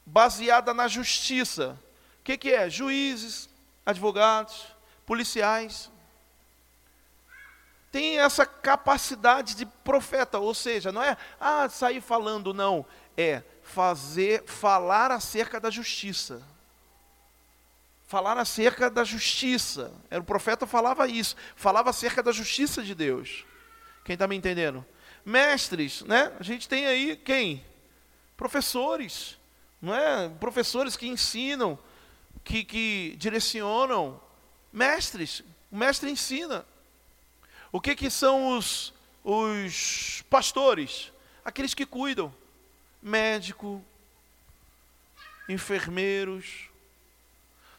[0.04, 1.78] baseada na justiça.
[2.20, 2.70] O que, que é?
[2.70, 3.48] Juízes,
[3.84, 4.66] advogados,
[5.04, 5.90] policiais.
[7.92, 12.84] Tem essa capacidade de profeta, ou seja, não é ah, sair falando, não.
[13.16, 16.42] É fazer, falar acerca da justiça
[18.14, 19.92] falar acerca da justiça.
[20.08, 23.44] Era o profeta falava isso, falava acerca da justiça de Deus.
[24.04, 24.86] Quem está me entendendo?
[25.24, 26.32] Mestres, né?
[26.38, 27.64] A gente tem aí quem?
[28.36, 29.36] Professores,
[29.82, 30.28] não é?
[30.28, 31.76] Professores que ensinam
[32.44, 34.20] que, que direcionam
[34.72, 35.42] mestres.
[35.68, 36.64] O mestre ensina.
[37.72, 38.94] O que, que são os,
[39.24, 41.10] os pastores?
[41.44, 42.32] Aqueles que cuidam.
[43.02, 43.84] Médico,
[45.48, 46.68] enfermeiros,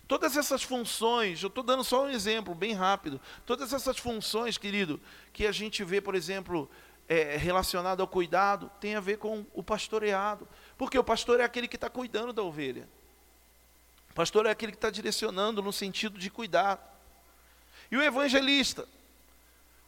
[0.07, 3.19] Todas essas funções, eu estou dando só um exemplo bem rápido.
[3.45, 5.01] Todas essas funções, querido,
[5.33, 6.69] que a gente vê, por exemplo,
[7.09, 10.47] é, relacionado ao cuidado, tem a ver com o pastoreado.
[10.77, 12.87] Porque o pastor é aquele que está cuidando da ovelha.
[14.11, 17.01] O pastor é aquele que está direcionando no sentido de cuidar.
[17.91, 18.87] E o evangelista?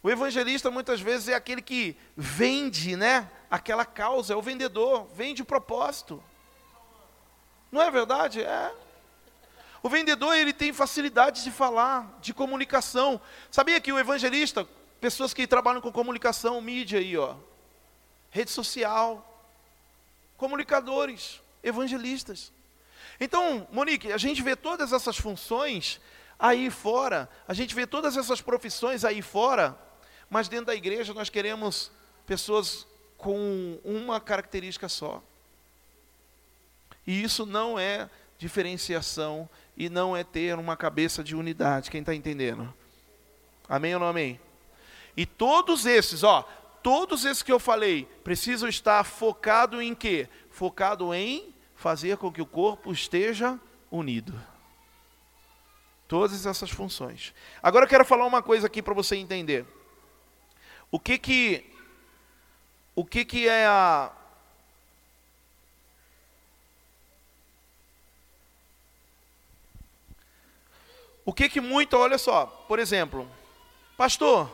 [0.02, 3.30] O evangelista muitas vezes é aquele que vende, né?
[3.52, 6.24] Aquela causa, é o vendedor, vende o propósito.
[7.72, 8.42] Não é verdade?
[8.42, 8.74] É.
[9.84, 13.22] O vendedor ele tem facilidade de falar, de comunicação.
[13.52, 14.68] Sabia que o evangelista,
[15.00, 17.36] pessoas que trabalham com comunicação, mídia aí, ó,
[18.32, 19.24] rede social,
[20.38, 22.52] comunicadores, evangelistas.
[23.20, 26.00] Então, Monique, a gente vê todas essas funções
[26.40, 29.78] aí fora, a gente vê todas essas profissões aí fora,
[30.30, 31.92] mas dentro da igreja nós queremos
[32.26, 32.86] pessoas
[33.18, 35.24] com uma característica só.
[37.06, 41.92] E isso não é diferenciação e não é ter uma cabeça de unidade.
[41.92, 42.74] Quem está entendendo?
[43.70, 44.40] Amém ou não amém?
[45.16, 46.42] E todos esses, ó,
[46.82, 50.28] todos esses que eu falei, precisam estar focado em quê?
[50.50, 53.60] Focado em fazer com que o corpo esteja
[53.92, 54.34] unido.
[56.08, 57.34] Todas essas funções.
[57.62, 59.66] Agora eu quero falar uma coisa aqui para você entender.
[60.90, 61.66] O que que
[62.96, 64.12] o que que é a
[71.28, 73.30] O que que muito, olha só, por exemplo,
[73.98, 74.50] pastor,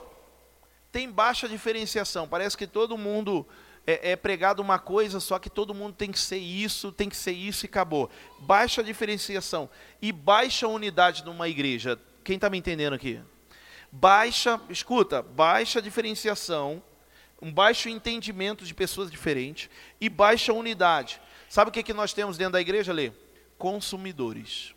[0.91, 3.47] tem baixa diferenciação, parece que todo mundo
[3.85, 7.15] é, é, pregado uma coisa, só que todo mundo tem que ser isso, tem que
[7.15, 8.09] ser isso e acabou.
[8.39, 9.69] Baixa diferenciação
[10.01, 11.99] e baixa unidade numa igreja.
[12.23, 13.21] Quem está me entendendo aqui?
[13.91, 16.81] Baixa, escuta, baixa diferenciação,
[17.39, 19.69] um baixo entendimento de pessoas diferentes
[20.01, 21.21] e baixa unidade.
[21.47, 23.11] Sabe o que, que nós temos dentro da igreja, Lê?
[23.59, 24.72] Consumidores.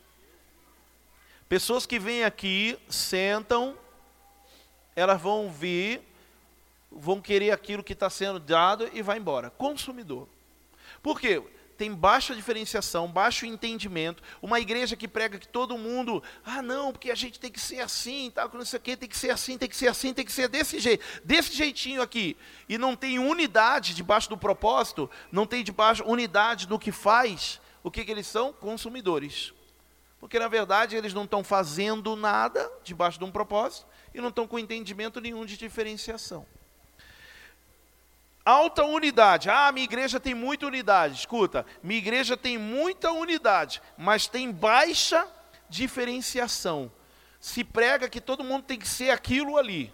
[1.49, 3.77] Pessoas que vêm aqui, sentam,
[4.95, 6.01] elas vão vir,
[6.91, 9.49] vão querer aquilo que está sendo dado e vai embora.
[9.51, 10.27] Consumidor.
[11.01, 11.41] Por quê?
[11.77, 14.21] Tem baixa diferenciação, baixo entendimento.
[14.41, 17.79] Uma igreja que prega que todo mundo, ah, não, porque a gente tem que ser
[17.79, 20.25] assim, tal, não sei o quê, tem que ser assim, tem que ser assim, tem
[20.25, 22.35] que ser desse jeito, desse jeitinho aqui.
[22.67, 27.61] E não tem unidade debaixo do propósito, não tem debaixo unidade no que faz.
[27.83, 28.51] O que, que eles são?
[28.51, 29.53] Consumidores.
[30.19, 34.47] Porque na verdade eles não estão fazendo nada debaixo de um propósito e não estão
[34.47, 36.45] com entendimento nenhum de diferenciação.
[38.43, 39.49] Alta unidade.
[39.49, 41.15] Ah, minha igreja tem muita unidade.
[41.15, 45.27] Escuta, minha igreja tem muita unidade, mas tem baixa
[45.69, 46.91] diferenciação.
[47.39, 49.93] Se prega que todo mundo tem que ser aquilo ali,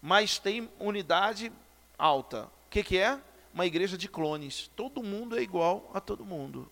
[0.00, 1.52] mas tem unidade
[1.98, 2.44] alta.
[2.44, 3.18] O que, que é?
[3.52, 4.70] Uma igreja de clones.
[4.76, 6.70] Todo mundo é igual a todo mundo.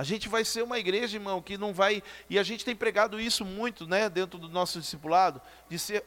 [0.00, 2.02] A gente vai ser uma igreja, irmão, que não vai.
[2.30, 6.02] E a gente tem pregado isso muito, né, dentro do nosso discipulado, de ser.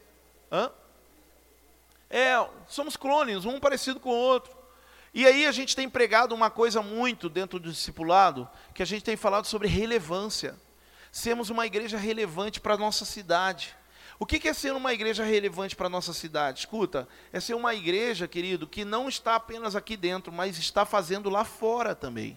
[0.50, 0.68] Hã?
[2.10, 4.52] É, somos clones, um parecido com o outro.
[5.14, 9.04] E aí a gente tem pregado uma coisa muito dentro do discipulado, que a gente
[9.04, 10.56] tem falado sobre relevância.
[11.12, 13.76] Sermos uma igreja relevante para a nossa cidade.
[14.18, 16.58] O que é ser uma igreja relevante para a nossa cidade?
[16.58, 21.30] Escuta, é ser uma igreja, querido, que não está apenas aqui dentro, mas está fazendo
[21.30, 22.36] lá fora também.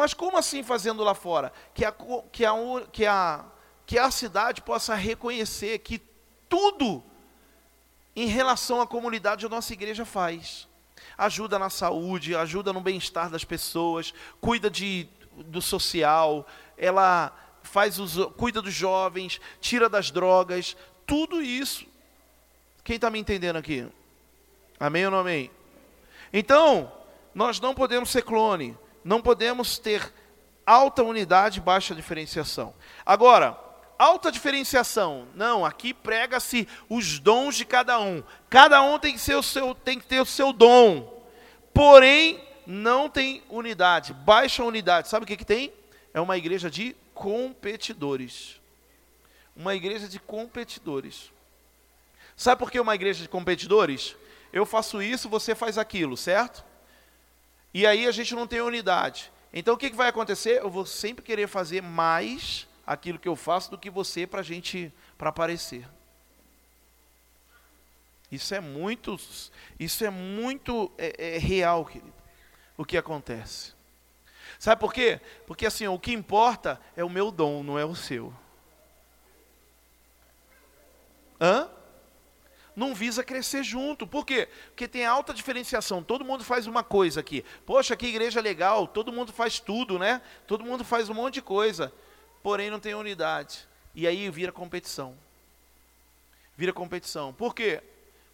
[0.00, 1.52] Mas como assim fazendo lá fora?
[1.74, 1.94] Que a,
[2.32, 2.54] que a,
[2.90, 3.44] que a,
[3.84, 6.00] que a cidade possa reconhecer que
[6.48, 7.04] tudo
[8.16, 10.66] em relação à comunidade a nossa igreja faz.
[11.18, 15.06] Ajuda na saúde, ajuda no bem-estar das pessoas, cuida de,
[15.36, 16.46] do social,
[16.78, 17.30] ela
[17.62, 21.84] faz os, cuida dos jovens, tira das drogas, tudo isso.
[22.82, 23.86] Quem está me entendendo aqui?
[24.78, 25.50] Amém ou não amém?
[26.32, 26.90] Então,
[27.34, 28.74] nós não podemos ser clone
[29.04, 30.12] não podemos ter
[30.66, 32.74] alta unidade, baixa diferenciação.
[33.04, 33.58] Agora,
[33.98, 38.22] alta diferenciação, não, aqui prega-se os dons de cada um.
[38.48, 41.22] Cada um tem que, ser o seu, tem que ter o seu dom.
[41.74, 45.08] Porém, não tem unidade, baixa unidade.
[45.08, 45.72] Sabe o que, que tem?
[46.14, 48.60] É uma igreja de competidores.
[49.56, 51.32] Uma igreja de competidores.
[52.36, 54.16] Sabe por que uma igreja de competidores?
[54.52, 56.64] Eu faço isso, você faz aquilo, certo?
[57.72, 59.30] E aí a gente não tem unidade.
[59.52, 60.60] Então o que, que vai acontecer?
[60.60, 64.92] Eu vou sempre querer fazer mais aquilo que eu faço do que você para gente
[65.16, 65.86] para aparecer.
[68.30, 69.18] Isso é muito,
[69.78, 72.12] isso é muito é, é real, querido.
[72.76, 73.72] O que acontece?
[74.58, 75.20] Sabe por quê?
[75.46, 78.32] Porque assim, o que importa é o meu dom, não é o seu.
[81.40, 81.68] Hã?
[82.74, 84.06] Não visa crescer junto.
[84.06, 84.48] Por quê?
[84.68, 86.02] Porque tem alta diferenciação.
[86.02, 87.44] Todo mundo faz uma coisa aqui.
[87.66, 88.86] Poxa, que igreja legal.
[88.86, 90.22] Todo mundo faz tudo, né?
[90.46, 91.92] Todo mundo faz um monte de coisa.
[92.42, 93.68] Porém, não tem unidade.
[93.94, 95.16] E aí vira competição.
[96.56, 97.32] Vira competição.
[97.32, 97.82] Por quê?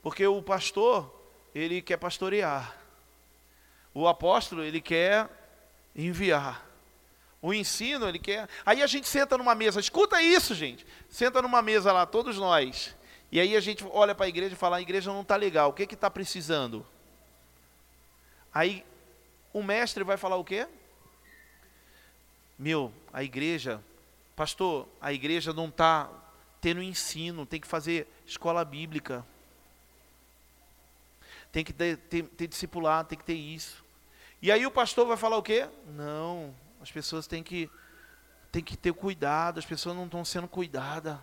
[0.03, 1.13] Porque o pastor,
[1.55, 2.77] ele quer pastorear.
[3.95, 5.29] O apóstolo, ele quer
[5.95, 6.65] enviar.
[7.41, 8.49] O ensino, ele quer.
[8.65, 10.87] Aí a gente senta numa mesa, escuta isso, gente.
[11.09, 12.95] Senta numa mesa lá, todos nós.
[13.31, 15.71] E aí a gente olha para a igreja e fala: a igreja não está legal,
[15.71, 16.87] o que está precisando?
[18.53, 18.85] Aí
[19.53, 20.67] o mestre vai falar o quê?
[22.59, 23.83] Meu, a igreja,
[24.35, 26.11] pastor, a igreja não está
[26.61, 29.25] tendo ensino, tem que fazer escola bíblica.
[31.53, 33.85] Tem que ter, ter, ter discipulado, tem que ter isso.
[34.41, 35.69] E aí o pastor vai falar o quê?
[35.87, 37.71] Não, as pessoas têm que,
[38.51, 41.19] têm que ter cuidado, as pessoas não estão sendo cuidadas.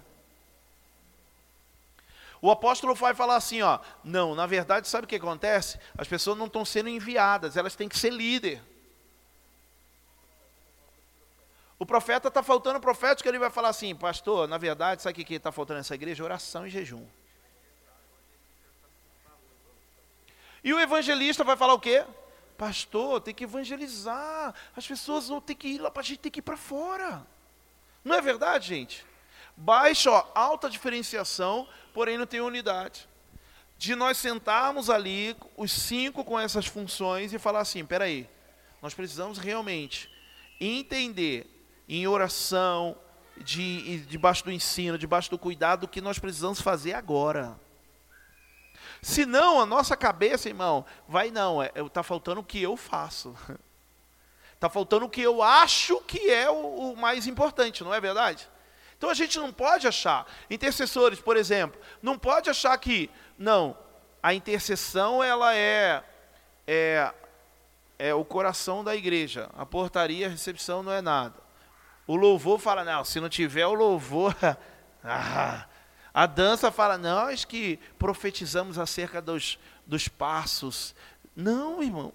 [2.43, 5.79] O apóstolo vai falar assim, ó, não, na verdade, sabe o que acontece?
[5.97, 8.61] As pessoas não estão sendo enviadas, elas têm que ser líder.
[11.79, 15.35] O profeta está faltando profético, ele vai falar assim, pastor, na verdade, sabe o que
[15.35, 16.21] está faltando nessa igreja?
[16.21, 17.07] Oração e jejum.
[20.61, 22.05] E o evangelista vai falar o quê?
[22.57, 24.53] Pastor, tem que evangelizar.
[24.75, 27.25] As pessoas vão ter que ir lá para a gente ter que ir para fora.
[28.03, 29.05] Não é verdade, gente?
[29.55, 33.07] Baixa, ó, alta diferenciação, porém não tem unidade.
[33.77, 38.29] De nós sentarmos ali, os cinco com essas funções, e falar assim: peraí,
[38.81, 40.09] nós precisamos realmente
[40.59, 41.49] entender
[41.87, 42.97] em oração,
[43.37, 47.59] de, debaixo do ensino, debaixo do cuidado, o que nós precisamos fazer agora.
[49.01, 53.35] Senão, a nossa cabeça, irmão, vai não, está é, tá faltando o que eu faço.
[54.53, 58.49] Está faltando o que eu acho que é o, o mais importante, não é verdade?
[59.03, 63.77] Então a gente não pode achar, intercessores, por exemplo, não pode achar que, não,
[64.23, 66.01] a intercessão ela é,
[66.65, 67.13] é,
[67.99, 71.35] é o coração da igreja, a portaria, a recepção não é nada.
[72.07, 74.33] O louvor fala, não, se não tiver o louvor,
[75.03, 75.65] ah,
[76.13, 80.95] a dança fala, nós que profetizamos acerca dos, dos passos.
[81.35, 82.13] Não, irmão,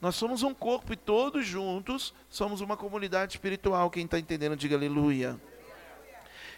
[0.00, 3.90] nós somos um corpo e todos juntos somos uma comunidade espiritual.
[3.90, 5.36] Quem está entendendo, diga aleluia.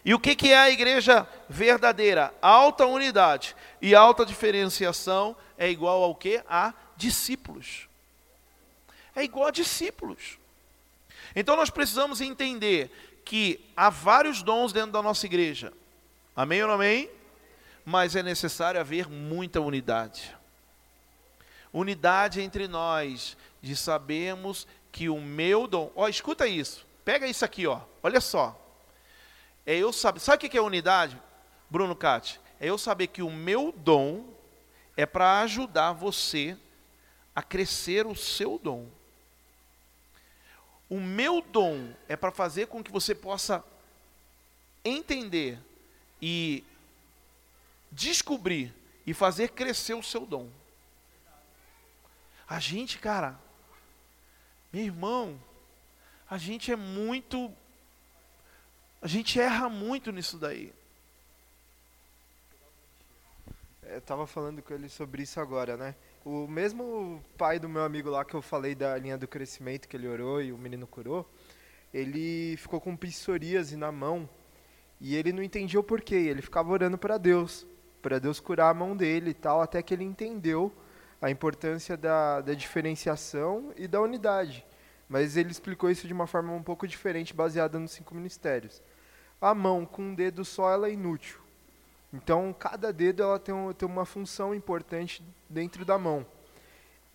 [0.05, 2.31] E o que, que é a igreja verdadeira?
[2.39, 6.43] Alta unidade e alta diferenciação é igual ao que?
[6.47, 7.89] A discípulos.
[9.15, 10.37] É igual a discípulos.
[11.35, 12.91] Então nós precisamos entender
[13.25, 15.73] que há vários dons dentro da nossa igreja.
[16.35, 17.09] Amém ou não amém?
[17.83, 20.35] Mas é necessário haver muita unidade.
[21.73, 25.91] Unidade entre nós, de sabermos que o meu dom.
[25.95, 26.85] Ó, escuta isso.
[27.03, 27.81] Pega isso aqui, ó.
[28.03, 28.64] Olha só.
[29.65, 30.19] É eu saber.
[30.19, 31.19] Sabe o que é unidade,
[31.69, 32.39] Bruno Cati?
[32.59, 34.25] É eu saber que o meu dom
[34.95, 36.57] é para ajudar você
[37.35, 38.87] a crescer o seu dom.
[40.89, 43.63] O meu dom é para fazer com que você possa
[44.83, 45.59] entender
[46.21, 46.63] e
[47.91, 48.73] descobrir
[49.05, 50.49] e fazer crescer o seu dom.
[52.47, 53.39] A gente, cara,
[54.71, 55.39] meu irmão,
[56.29, 57.51] a gente é muito
[59.05, 60.73] a gente erra muito nisso daí.
[63.83, 65.93] Eu tava falando com ele sobre isso agora, né?
[66.25, 69.95] O mesmo pai do meu amigo lá que eu falei da linha do crescimento que
[69.95, 71.23] ele orou e o menino curou,
[71.93, 74.27] ele ficou com psoríase na mão
[74.99, 76.15] e ele não entendia o porquê.
[76.15, 77.63] Ele ficava orando para Deus,
[78.01, 80.73] para Deus curar a mão dele e tal, até que ele entendeu
[81.21, 84.65] a importância da, da diferenciação e da unidade.
[85.07, 88.81] Mas ele explicou isso de uma forma um pouco diferente, baseada nos cinco ministérios
[89.45, 91.39] a mão com um dedo só ela é inútil.
[92.11, 96.25] Então, cada dedo ela tem, tem uma função importante dentro da mão.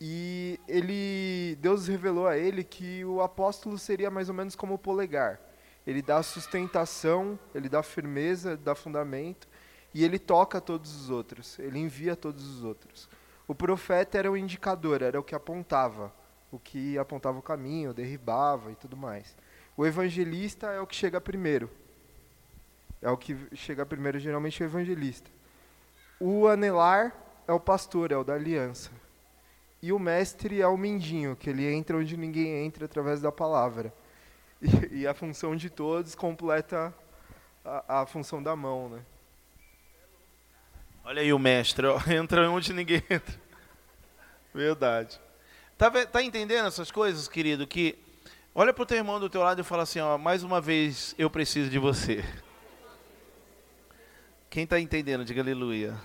[0.00, 4.78] E ele, Deus revelou a ele que o apóstolo seria mais ou menos como o
[4.78, 5.40] polegar.
[5.84, 9.48] Ele dá sustentação, ele dá firmeza, dá fundamento,
[9.92, 13.08] e ele toca todos os outros, ele envia todos os outros.
[13.48, 16.12] O profeta era o indicador, era o que apontava,
[16.52, 19.36] o que apontava o caminho, derribava e tudo mais.
[19.76, 21.68] O evangelista é o que chega primeiro,
[23.02, 25.30] é o que chega primeiro, geralmente, é o evangelista.
[26.18, 27.14] O anelar
[27.48, 28.90] é o pastor, é o da aliança.
[29.82, 33.92] E o mestre é o mindinho, que ele entra onde ninguém entra através da palavra.
[34.60, 36.94] E, e a função de todos completa
[37.64, 39.00] a, a, função da mão, né?
[41.02, 43.40] Olha aí o mestre, ó, entra onde ninguém entra.
[44.52, 45.18] Verdade.
[45.78, 47.66] Tá, tá entendendo essas coisas, querido?
[47.66, 47.98] Que
[48.52, 51.14] Olha para o teu irmão do teu lado e fala assim, ó, mais uma vez
[51.16, 52.24] eu preciso de você.
[54.50, 55.96] Quem está entendendo, diga aleluia.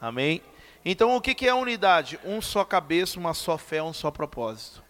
[0.00, 0.40] Amém?
[0.84, 2.20] Então o que, que é unidade?
[2.24, 4.80] Um só cabeça, uma só fé, um só propósito.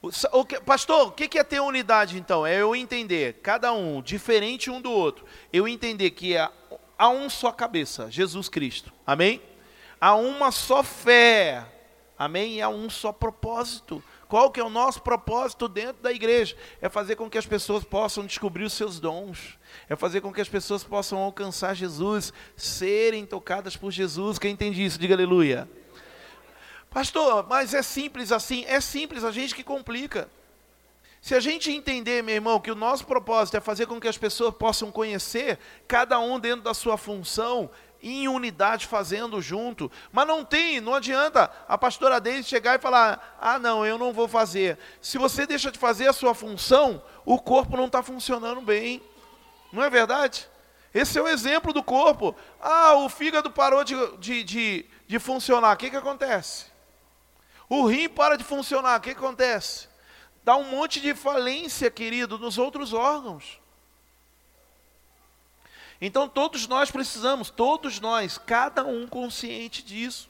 [0.00, 2.46] O, o que, pastor, o que, que é ter unidade então?
[2.46, 5.24] É eu entender, cada um, diferente um do outro.
[5.52, 6.48] Eu entender que é,
[6.96, 8.92] há um só cabeça, Jesus Cristo.
[9.04, 9.42] Amém?
[10.00, 11.66] Há uma só fé.
[12.16, 12.58] Amém?
[12.58, 14.00] E há um só propósito.
[14.32, 16.56] Qual que é o nosso propósito dentro da igreja?
[16.80, 19.58] É fazer com que as pessoas possam descobrir os seus dons.
[19.90, 24.38] É fazer com que as pessoas possam alcançar Jesus, serem tocadas por Jesus.
[24.38, 24.98] Quem entende isso?
[24.98, 25.68] Diga aleluia.
[26.88, 28.64] Pastor, mas é simples assim?
[28.66, 30.30] É simples, a gente que complica.
[31.20, 34.16] Se a gente entender, meu irmão, que o nosso propósito é fazer com que as
[34.16, 37.70] pessoas possam conhecer, cada um dentro da sua função,
[38.02, 39.90] em unidade fazendo junto.
[40.10, 44.12] Mas não tem, não adianta a pastora Deise chegar e falar: ah, não, eu não
[44.12, 44.78] vou fazer.
[45.00, 49.02] Se você deixa de fazer a sua função, o corpo não está funcionando bem.
[49.72, 50.48] Não é verdade?
[50.92, 52.36] Esse é o exemplo do corpo.
[52.60, 55.74] Ah, o fígado parou de, de, de, de funcionar.
[55.74, 56.66] O que, que acontece?
[57.68, 58.98] O rim para de funcionar.
[58.98, 59.88] O que, que acontece?
[60.44, 63.61] Dá um monte de falência, querido, nos outros órgãos.
[66.04, 70.28] Então todos nós precisamos, todos nós, cada um consciente disso.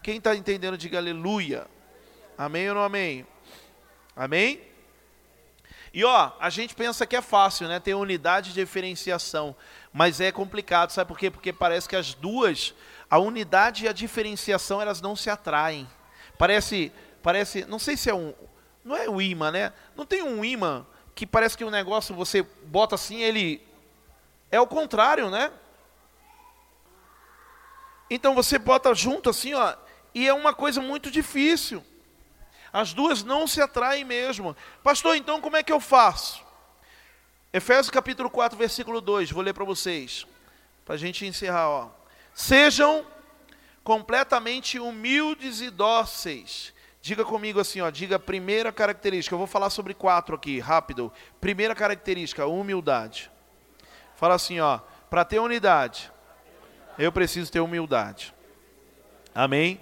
[0.00, 1.66] Quem está entendendo, diga aleluia.
[2.38, 3.26] Amém ou não amém?
[4.14, 4.62] Amém?
[5.92, 7.80] E ó, a gente pensa que é fácil, né?
[7.80, 9.56] Ter unidade de diferenciação.
[9.92, 11.32] Mas é complicado, sabe por quê?
[11.32, 12.72] Porque parece que as duas,
[13.10, 15.88] a unidade e a diferenciação, elas não se atraem.
[16.38, 16.92] Parece,
[17.24, 18.32] parece, não sei se é um,
[18.84, 19.72] não é o imã, né?
[19.96, 23.65] Não tem um imã que parece que o um negócio você bota assim, ele
[24.50, 25.52] é o contrário, né?
[28.08, 29.74] Então você bota junto assim, ó,
[30.14, 31.84] e é uma coisa muito difícil.
[32.72, 34.56] As duas não se atraem mesmo.
[34.82, 36.44] Pastor, então como é que eu faço?
[37.52, 40.26] Efésios capítulo 4, versículo 2, vou ler para vocês,
[40.84, 41.68] para a gente encerrar.
[41.68, 41.88] Ó.
[42.34, 43.06] Sejam
[43.82, 46.74] completamente humildes e dóceis.
[47.00, 49.32] Diga comigo assim, ó, diga a primeira característica.
[49.32, 51.12] Eu vou falar sobre quatro aqui, rápido.
[51.40, 53.30] Primeira característica, humildade.
[54.16, 54.80] Fala assim, ó,
[55.10, 56.10] para ter unidade,
[56.98, 58.34] eu preciso ter humildade.
[59.34, 59.80] Amém?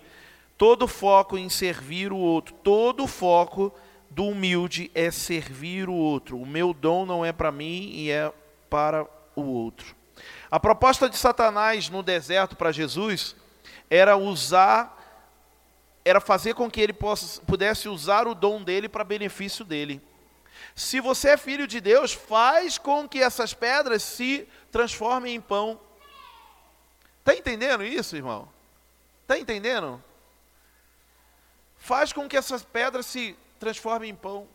[0.59, 3.73] Todo foco em servir o outro, todo foco
[4.11, 6.39] do humilde é servir o outro.
[6.39, 8.33] O meu dom não é para mim e é
[8.69, 9.95] para o outro.
[10.51, 13.35] A proposta de Satanás no deserto para Jesus
[13.91, 14.97] era usar,
[16.05, 16.93] era fazer com que ele
[17.47, 20.01] pudesse usar o dom dele para benefício dele.
[20.75, 25.81] Se você é filho de Deus, faz com que essas pedras se transformem em pão.
[27.21, 28.49] Está entendendo isso, irmão?
[29.23, 30.03] Está entendendo?
[31.79, 34.49] Faz com que essas pedras se transformem em pão.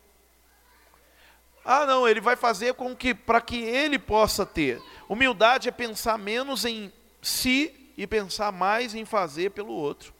[1.63, 4.81] Ah, não, ele vai fazer com que para que ele possa ter.
[5.07, 6.91] Humildade é pensar menos em
[7.21, 10.13] si e pensar mais em fazer pelo outro.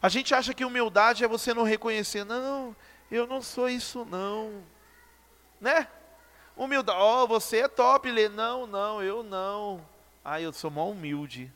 [0.00, 2.76] A gente acha que humildade é você não reconhecer, não,
[3.10, 4.62] eu não sou isso não.
[5.60, 5.88] Né?
[6.56, 6.98] Humildade.
[6.98, 8.28] Ó, oh, você é top, Lê.
[8.28, 9.86] Não, não, eu não.
[10.24, 11.52] Ah, eu sou mó humilde.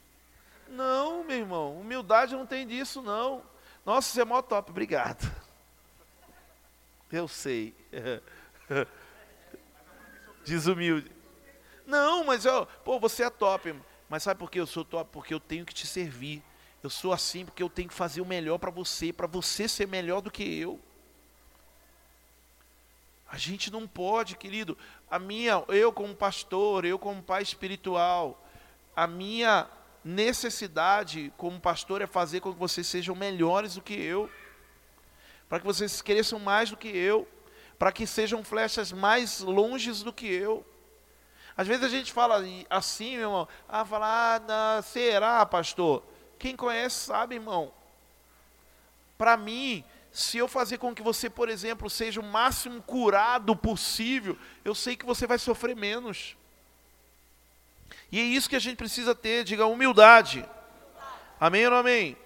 [0.69, 1.81] Não, meu irmão.
[1.81, 3.43] Humildade não tem disso, não.
[3.85, 4.71] Nossa, você é mó top.
[4.71, 5.31] Obrigado.
[7.11, 7.75] Eu sei.
[10.45, 11.11] Desumilde.
[11.87, 13.75] Não, mas eu, pô, você é top.
[14.09, 15.11] Mas sabe por que eu sou top?
[15.13, 16.43] Porque eu tenho que te servir.
[16.83, 19.89] Eu sou assim porque eu tenho que fazer o melhor para você, para você ser
[19.89, 20.81] melhor do que eu.
[23.31, 24.77] A gente não pode, querido.
[25.09, 28.45] A minha, eu como pastor, eu como pai espiritual,
[28.97, 29.69] a minha
[30.05, 34.29] necessidade como pastor é fazer com que vocês sejam melhores do que eu,
[35.49, 37.29] para que vocês cresçam mais do que eu,
[37.79, 40.67] para que sejam flechas mais longes do que eu.
[41.57, 46.03] Às vezes a gente fala assim, meu irmão, ah, fala, ah, não, será, pastor?
[46.39, 47.73] Quem conhece sabe, irmão.
[49.17, 54.37] Para mim, se eu fazer com que você, por exemplo, seja o máximo curado possível,
[54.65, 56.37] eu sei que você vai sofrer menos.
[58.11, 60.45] E é isso que a gente precisa ter, diga humildade.
[61.39, 62.17] Amém ou não amém?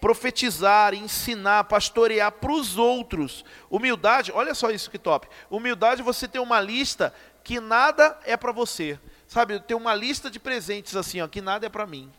[0.00, 3.44] Profetizar, ensinar, pastorear para os outros.
[3.68, 5.28] Humildade, olha só isso que top.
[5.50, 7.12] Humildade você ter uma lista
[7.42, 8.98] que nada é para você.
[9.26, 12.12] Sabe, ter uma lista de presentes assim, ó, que nada é para mim.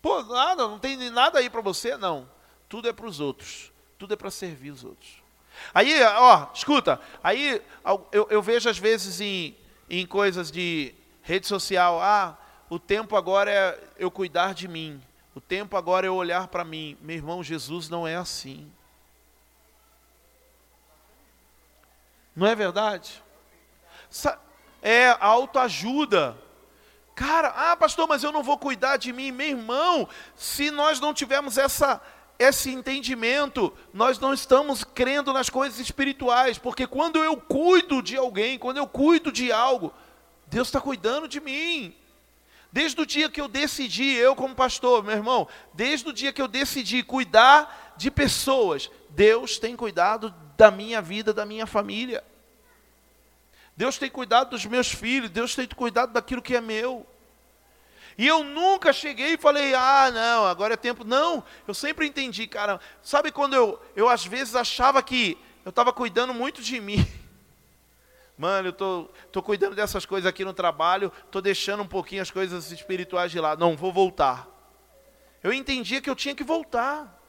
[0.00, 1.96] Pô, nada, não tem nada aí para você?
[1.96, 2.33] Não
[2.74, 5.22] tudo é para os outros, tudo é para servir os outros.
[5.72, 7.62] Aí, ó, escuta, aí
[8.10, 9.56] eu, eu vejo às vezes em,
[9.88, 10.92] em coisas de
[11.22, 12.36] rede social, ah,
[12.68, 15.00] o tempo agora é eu cuidar de mim,
[15.36, 16.98] o tempo agora é eu olhar para mim.
[17.00, 18.68] Meu irmão, Jesus não é assim.
[22.34, 23.22] Não é verdade?
[24.82, 26.36] É autoajuda.
[27.14, 30.08] Cara, ah, pastor, mas eu não vou cuidar de mim, meu irmão.
[30.34, 32.02] Se nós não tivermos essa
[32.38, 38.58] esse entendimento, nós não estamos crendo nas coisas espirituais, porque quando eu cuido de alguém,
[38.58, 39.92] quando eu cuido de algo,
[40.46, 41.94] Deus está cuidando de mim.
[42.72, 46.42] Desde o dia que eu decidi, eu como pastor, meu irmão, desde o dia que
[46.42, 52.24] eu decidi cuidar de pessoas, Deus tem cuidado da minha vida, da minha família.
[53.76, 57.06] Deus tem cuidado dos meus filhos, Deus tem cuidado daquilo que é meu.
[58.16, 61.04] E eu nunca cheguei e falei, ah, não, agora é tempo.
[61.04, 62.80] Não, eu sempre entendi, cara.
[63.02, 67.04] Sabe quando eu, eu às vezes achava que eu estava cuidando muito de mim.
[68.38, 72.30] Mano, eu tô, tô cuidando dessas coisas aqui no trabalho, tô deixando um pouquinho as
[72.30, 73.60] coisas espirituais de lado.
[73.60, 74.48] Não, vou voltar.
[75.42, 77.20] Eu entendia que eu tinha que voltar.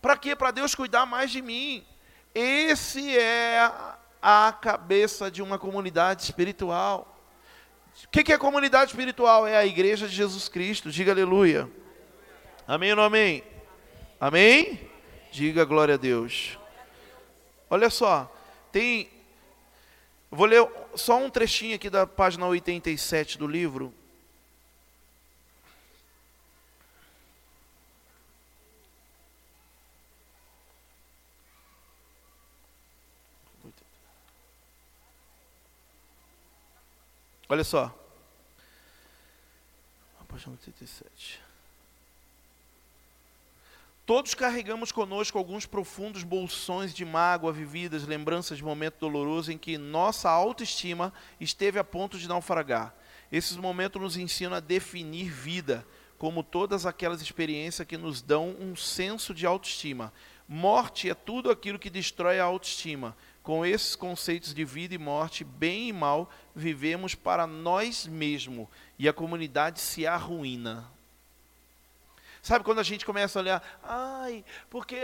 [0.00, 0.34] Para quê?
[0.34, 1.84] Para Deus cuidar mais de mim.
[2.34, 3.70] Esse é
[4.22, 7.17] a cabeça de uma comunidade espiritual.
[8.04, 9.46] O que, que é comunidade espiritual?
[9.46, 10.90] É a igreja de Jesus Cristo.
[10.90, 11.68] Diga aleluia.
[12.66, 13.42] Amém ou não amém?
[14.20, 14.80] Amém?
[15.30, 16.58] Diga glória a Deus.
[17.68, 18.32] Olha só,
[18.72, 19.10] tem.
[20.30, 23.92] Vou ler só um trechinho aqui da página 87 do livro.
[37.48, 37.94] Olha só.
[40.28, 41.40] Página 87.
[44.04, 49.76] Todos carregamos conosco alguns profundos bolsões de mágoa vividas, lembranças de momento doloroso em que
[49.76, 52.94] nossa autoestima esteve a ponto de naufragar.
[53.32, 55.86] Esses momentos nos ensinam a definir vida,
[56.18, 60.12] como todas aquelas experiências que nos dão um senso de autoestima.
[60.48, 63.14] Morte é tudo aquilo que destrói a autoestima.
[63.42, 68.66] Com esses conceitos de vida e morte, bem e mal, vivemos para nós mesmos
[68.98, 70.90] e a comunidade se arruína.
[72.42, 74.96] Sabe quando a gente começa a olhar, ai, porque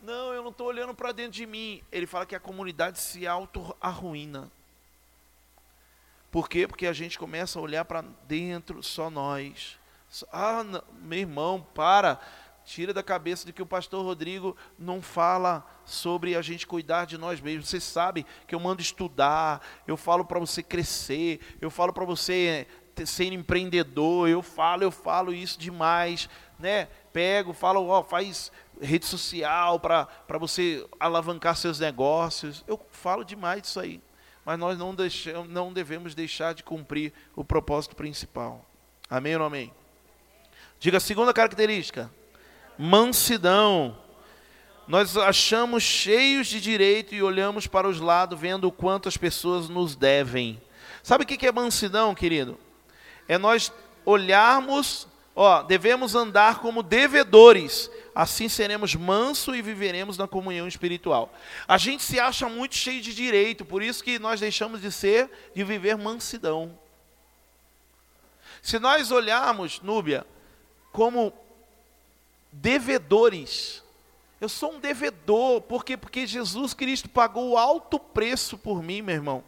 [0.00, 1.82] não, eu não estou olhando para dentro de mim.
[1.90, 4.50] Ele fala que a comunidade se auto-arruína.
[6.30, 6.66] Por quê?
[6.66, 9.78] Porque a gente começa a olhar para dentro, só nós.
[10.32, 12.20] Ah, não, meu irmão, para.
[12.64, 17.18] Tira da cabeça de que o pastor Rodrigo não fala sobre a gente cuidar de
[17.18, 17.68] nós mesmos.
[17.68, 22.66] Você sabe que eu mando estudar, eu falo para você crescer, eu falo para você
[23.04, 26.28] ser empreendedor, eu falo, eu falo isso demais,
[26.58, 26.88] né?
[27.12, 32.64] Pego, falo, ó, faz rede social para você alavancar seus negócios.
[32.66, 34.00] Eu falo demais disso aí.
[34.44, 38.64] Mas nós não, deixamos, não devemos deixar de cumprir o propósito principal.
[39.08, 39.72] Amém ou não amém?
[40.78, 42.10] Diga a segunda característica
[42.82, 43.96] mansidão.
[44.88, 49.68] Nós achamos cheios de direito e olhamos para os lados, vendo o quanto as pessoas
[49.68, 50.60] nos devem.
[51.00, 52.58] Sabe o que é mansidão, querido?
[53.28, 53.72] É nós
[54.04, 61.32] olharmos, ó, devemos andar como devedores, assim seremos mansos e viveremos na comunhão espiritual.
[61.68, 65.30] A gente se acha muito cheio de direito, por isso que nós deixamos de ser,
[65.54, 66.76] de viver mansidão.
[68.60, 70.26] Se nós olharmos, Núbia,
[70.90, 71.32] como
[72.52, 73.82] devedores.
[74.40, 75.96] Eu sou um devedor, por quê?
[75.96, 79.44] Porque Jesus Cristo pagou alto preço por mim, meu irmão.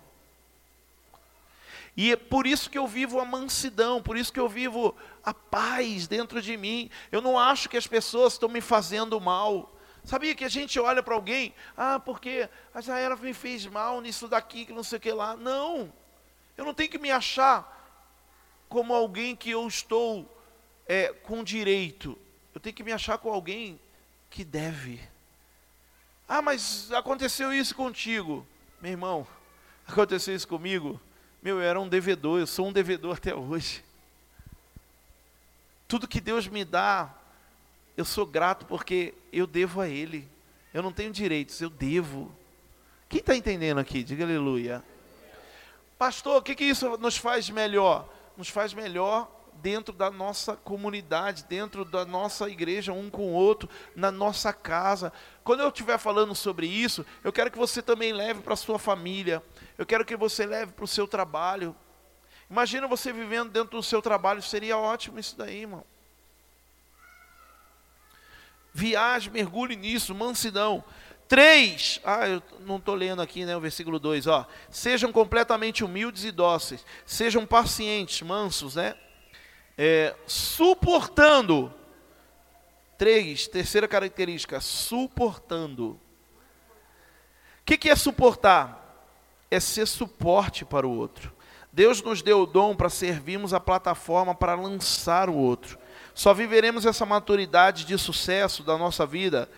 [1.97, 5.33] E é por isso que eu vivo a mansidão, por isso que eu vivo a
[5.33, 6.91] paz dentro de mim.
[7.13, 9.73] Eu não acho que as pessoas estão me fazendo mal.
[10.05, 14.29] Sabia que a gente olha para alguém, ah, porque a Jaira me fez mal nisso
[14.29, 15.37] daqui, que não sei o que lá.
[15.37, 15.93] Não,
[16.57, 17.71] eu não tenho que me achar
[18.69, 20.29] como alguém que eu estou
[20.87, 22.19] é, com direito.
[22.55, 23.81] Eu tenho que me achar com alguém
[24.31, 25.01] que deve.
[26.29, 28.47] Ah, mas aconteceu isso contigo.
[28.81, 29.27] Meu irmão,
[29.87, 31.01] aconteceu isso comigo.
[31.43, 33.85] Meu, eu era um devedor, eu sou um devedor até hoje.
[35.87, 37.13] Tudo que Deus me dá,
[37.97, 40.27] eu sou grato porque eu devo a Ele.
[40.73, 42.35] Eu não tenho direitos, eu devo.
[43.09, 44.03] Quem está entendendo aqui?
[44.03, 44.83] Diga aleluia.
[45.99, 48.09] Pastor, o que, que isso nos faz melhor?
[48.37, 49.31] Nos faz melhor
[49.65, 53.67] dentro da nossa comunidade, dentro da nossa igreja, um com o outro,
[53.97, 55.11] na nossa casa.
[55.43, 58.79] Quando eu estiver falando sobre isso, eu quero que você também leve para a sua
[58.79, 59.43] família,
[59.79, 61.75] eu quero que você leve para o seu trabalho.
[62.51, 65.83] Imagina você vivendo dentro do seu trabalho, seria ótimo isso daí, irmão.
[68.75, 70.85] Viagem, mergulhe nisso, mansidão.
[71.27, 74.47] Três, ah, eu não estou lendo aqui, né, o versículo 2, ó.
[74.69, 78.95] Sejam completamente humildes e dóceis, sejam pacientes, mansos, né?
[79.77, 81.73] É, suportando.
[82.97, 85.91] Três, terceira característica, suportando.
[85.91, 86.01] O
[87.65, 88.85] que, que é suportar?
[89.55, 91.33] é ser suporte para o outro.
[91.73, 95.79] Deus nos deu o dom para servirmos a plataforma para lançar o outro.
[96.15, 99.49] Só viveremos essa maturidade de sucesso da nossa vida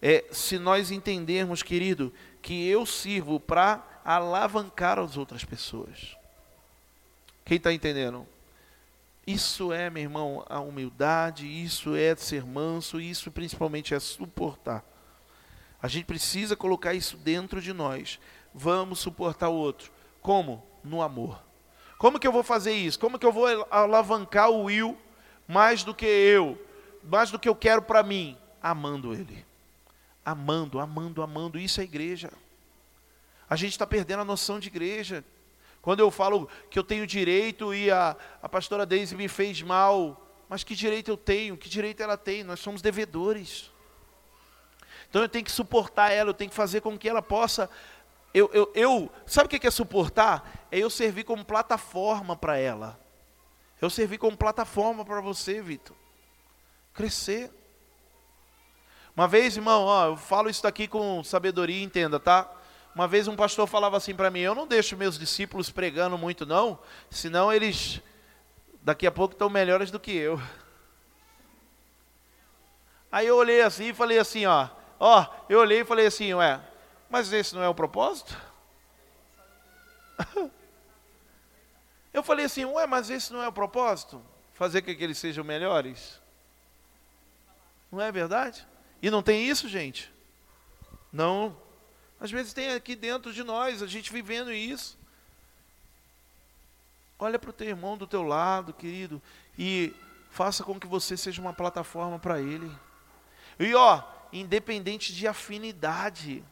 [0.00, 6.16] é, se nós entendermos, querido, que eu sirvo para alavancar as outras pessoas.
[7.44, 8.26] Quem está entendendo?
[9.26, 14.84] Isso é, meu irmão, a humildade, isso é ser manso, isso principalmente é suportar.
[15.80, 18.18] A gente precisa colocar isso dentro de nós.
[18.54, 19.90] Vamos suportar o outro.
[20.20, 20.64] Como?
[20.82, 21.42] No amor.
[21.98, 22.98] Como que eu vou fazer isso?
[22.98, 24.98] Como que eu vou alavancar o Will
[25.48, 26.58] mais do que eu,
[27.02, 28.36] mais do que eu quero para mim?
[28.62, 29.44] Amando ele.
[30.24, 31.58] Amando, amando, amando.
[31.58, 32.30] Isso é igreja.
[33.48, 35.24] A gente está perdendo a noção de igreja.
[35.84, 40.26] Quando eu falo que eu tenho direito e a, a pastora Deise me fez mal,
[40.48, 41.58] mas que direito eu tenho?
[41.58, 42.42] Que direito ela tem?
[42.42, 43.70] Nós somos devedores.
[45.10, 47.68] Então eu tenho que suportar ela, eu tenho que fazer com que ela possa.
[48.32, 50.66] Eu, eu, eu sabe o que é suportar?
[50.72, 52.98] É eu servir como plataforma para ela.
[53.78, 55.94] Eu servir como plataforma para você, Vitor.
[56.94, 57.52] Crescer.
[59.14, 62.50] Uma vez, irmão, ó, eu falo isso daqui com sabedoria, entenda, tá?
[62.94, 66.46] Uma vez um pastor falava assim para mim: Eu não deixo meus discípulos pregando muito,
[66.46, 66.78] não,
[67.10, 68.00] senão eles
[68.82, 70.40] daqui a pouco estão melhores do que eu.
[73.10, 74.68] Aí eu olhei assim e falei assim: Ó,
[75.00, 76.60] ó, eu olhei e falei assim: Ué,
[77.10, 78.36] mas esse não é o propósito?
[82.12, 84.22] eu falei assim: Ué, mas esse não é o propósito?
[84.52, 86.20] Fazer com que eles sejam melhores?
[87.90, 88.64] Não é verdade?
[89.02, 90.12] E não tem isso, gente?
[91.12, 91.63] Não.
[92.24, 94.96] Às vezes tem aqui dentro de nós, a gente vivendo isso.
[97.18, 99.20] Olha para o teu irmão do teu lado, querido,
[99.58, 99.94] e
[100.30, 102.74] faça com que você seja uma plataforma para ele.
[103.58, 104.02] E ó,
[104.32, 106.42] independente de afinidade.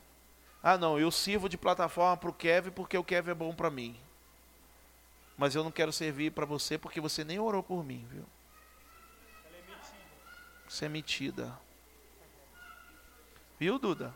[0.62, 3.70] Ah, não, eu sirvo de plataforma para o Kevin porque o Kevin é bom para
[3.70, 3.98] mim.
[5.38, 8.26] Mas eu não quero servir para você porque você nem orou por mim, viu?
[10.68, 11.58] Você é metida.
[13.58, 14.14] Viu, Duda?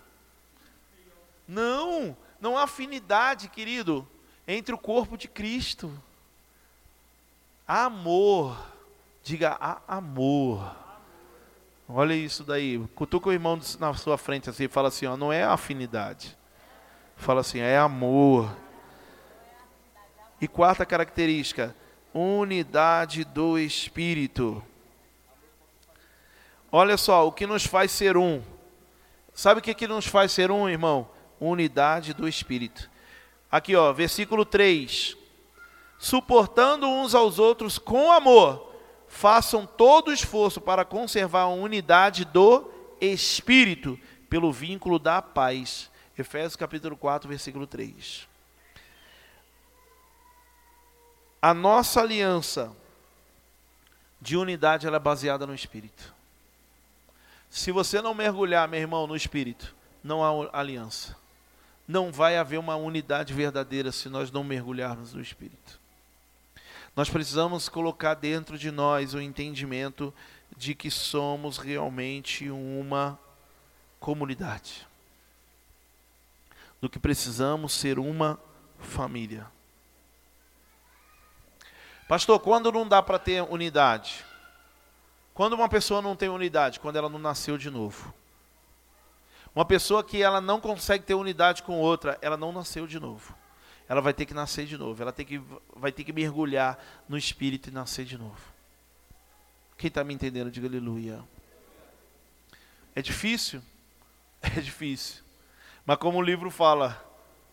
[1.47, 4.07] Não, não há afinidade, querido,
[4.47, 5.93] entre o corpo de Cristo.
[7.67, 8.57] Amor.
[9.23, 10.75] Diga há amor.
[11.89, 12.79] Olha isso daí.
[12.95, 16.37] Cutuca o irmão na sua frente assim e fala assim: ó, não é afinidade.
[17.17, 18.55] Fala assim, é amor.
[20.41, 21.75] E quarta característica,
[22.13, 24.63] unidade do Espírito.
[26.71, 28.43] Olha só, o que nos faz ser um.
[29.33, 31.09] Sabe o que, que nos faz ser um, irmão?
[31.41, 32.91] Unidade do Espírito.
[33.51, 35.17] Aqui, ó, versículo 3.
[35.99, 38.75] Suportando uns aos outros com amor,
[39.09, 43.99] façam todo o esforço para conservar a unidade do Espírito,
[44.29, 45.91] pelo vínculo da paz.
[46.19, 48.27] Efésios capítulo 4, versículo 3.
[51.41, 52.75] A nossa aliança
[54.21, 56.15] de unidade ela é baseada no Espírito.
[57.49, 61.17] Se você não mergulhar, meu irmão, no Espírito, não há aliança
[61.87, 65.81] não vai haver uma unidade verdadeira se nós não mergulharmos no Espírito.
[66.97, 70.13] Nós precisamos colocar dentro de nós o entendimento
[70.57, 73.19] de que somos realmente uma
[74.01, 74.87] comunidade.
[76.81, 78.41] Do que precisamos ser uma
[78.79, 79.47] família.
[82.09, 84.25] Pastor, quando não dá para ter unidade?
[85.35, 86.81] Quando uma pessoa não tem unidade?
[86.81, 88.15] Quando ela não nasceu de novo.
[89.57, 93.35] Uma pessoa que ela não consegue ter unidade com outra, ela não nasceu de novo.
[93.89, 95.01] Ela vai ter que nascer de novo.
[95.01, 95.41] Ela tem que,
[95.75, 96.79] vai ter que mergulhar
[97.09, 98.39] no Espírito e nascer de novo.
[99.79, 101.25] Quem está me entendendo, diga aleluia.
[102.95, 103.63] É difícil?
[104.43, 105.25] É difícil.
[105.85, 107.03] Mas como o livro fala,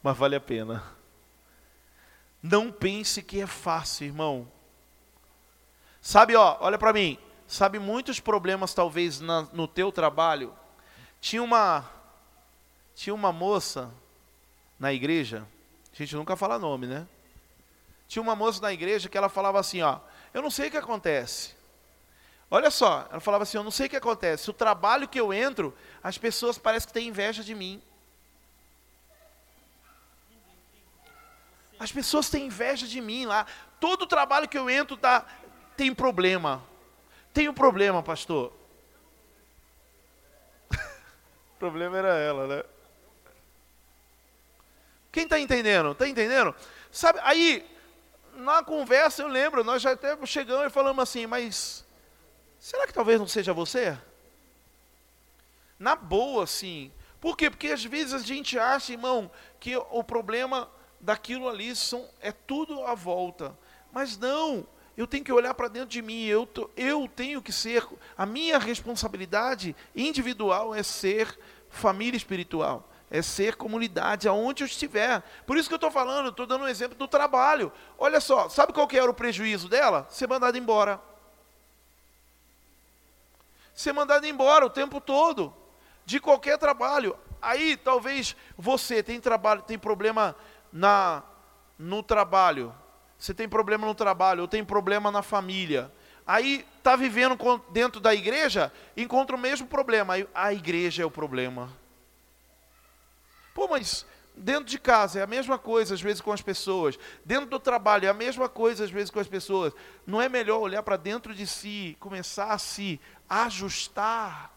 [0.03, 0.83] mas vale a pena.
[2.41, 4.51] Não pense que é fácil, irmão.
[6.01, 7.17] Sabe, ó, olha para mim.
[7.47, 10.53] Sabe muitos problemas talvez na, no teu trabalho
[11.23, 11.89] tinha uma
[12.93, 13.89] tinha uma moça
[14.77, 15.47] na igreja,
[15.93, 17.07] a gente nunca fala nome, né?
[18.09, 19.99] Tinha uma moça na igreja que ela falava assim, ó,
[20.33, 21.55] eu não sei o que acontece.
[22.51, 24.49] Olha só, ela falava assim, eu não sei o que acontece.
[24.49, 25.73] O trabalho que eu entro,
[26.03, 27.81] as pessoas parecem que têm inveja de mim.
[31.79, 33.47] As pessoas têm inveja de mim lá.
[33.79, 35.25] Todo trabalho que eu entro tá,
[35.77, 36.61] tem problema.
[37.33, 38.51] Tem um problema, pastor
[41.63, 42.63] problema era ela, né?
[45.13, 45.93] Quem está entendendo?
[45.93, 46.53] Está entendendo?
[46.91, 47.65] Sabe, aí,
[48.35, 51.85] na conversa, eu lembro, nós já até chegamos e falamos assim, mas
[52.59, 53.97] será que talvez não seja você?
[55.79, 56.91] Na boa, sim.
[57.21, 57.49] Por quê?
[57.49, 60.69] Porque às vezes a gente acha, irmão, que o problema
[60.99, 63.57] daquilo ali são, é tudo à volta.
[63.89, 66.47] Mas não, eu tenho que olhar para dentro de mim, eu,
[66.77, 67.85] eu tenho que ser,
[68.17, 71.37] a minha responsabilidade individual é ser
[71.69, 75.21] família espiritual, é ser comunidade, aonde eu estiver.
[75.47, 77.71] Por isso que eu estou falando, estou dando um exemplo do trabalho.
[77.97, 80.05] Olha só, sabe qual que era o prejuízo dela?
[80.09, 81.01] Ser mandada embora.
[83.73, 85.51] Ser mandada embora o tempo todo,
[86.05, 87.17] de qualquer trabalho.
[87.41, 90.35] Aí talvez você tem trabalho, tem problema
[90.71, 91.23] na
[91.77, 92.73] no trabalho,
[93.23, 95.89] você tem problema no trabalho, ou tem problema na família.
[96.27, 97.37] Aí está vivendo
[97.69, 100.15] dentro da igreja, encontra o mesmo problema.
[100.15, 101.71] Aí a igreja é o problema.
[103.53, 104.05] Pô, mas
[104.35, 106.99] dentro de casa é a mesma coisa às vezes com as pessoas.
[107.23, 109.71] Dentro do trabalho é a mesma coisa às vezes com as pessoas.
[110.05, 114.51] Não é melhor olhar para dentro de si, começar a se ajustar?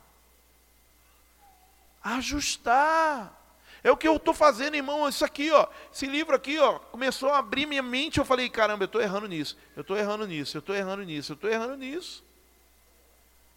[2.03, 3.46] Ajustar.
[3.87, 5.09] É o que eu estou fazendo, irmão.
[5.09, 8.19] Isso aqui, ó, esse livro aqui, ó, começou a abrir minha mente.
[8.19, 9.57] Eu falei, caramba, eu estou errando nisso.
[9.77, 10.57] Eu estou errando nisso.
[10.57, 11.31] Eu estou errando nisso.
[11.31, 12.25] Eu estou errando nisso.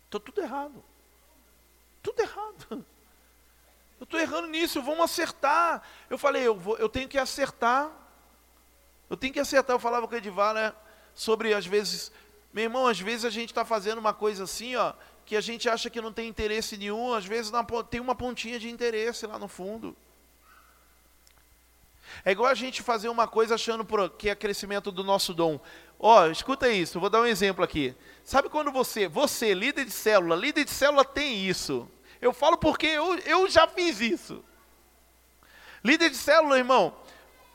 [0.05, 0.83] Estou tudo errado.
[2.03, 2.85] Tudo errado.
[3.99, 4.83] Eu estou errando nisso.
[4.83, 5.81] Vamos acertar.
[6.07, 7.89] Eu falei, eu, vou, eu tenho que acertar.
[9.09, 9.73] Eu tenho que acertar.
[9.75, 10.75] Eu falava com o Edivar, né,
[11.15, 12.11] sobre às vezes,
[12.53, 14.93] meu irmão, às vezes a gente está fazendo uma coisa assim, ó,
[15.25, 17.15] que a gente acha que não tem interesse nenhum.
[17.15, 17.51] Às vezes
[17.89, 19.97] tem uma pontinha de interesse lá no fundo.
[22.23, 25.59] É igual a gente fazer uma coisa achando que é crescimento do nosso dom.
[25.99, 27.95] Ó, oh, escuta isso, vou dar um exemplo aqui.
[28.23, 31.89] Sabe quando você, você, líder de célula, líder de célula tem isso.
[32.21, 34.43] Eu falo porque eu, eu já fiz isso.
[35.83, 36.93] Líder de célula, irmão,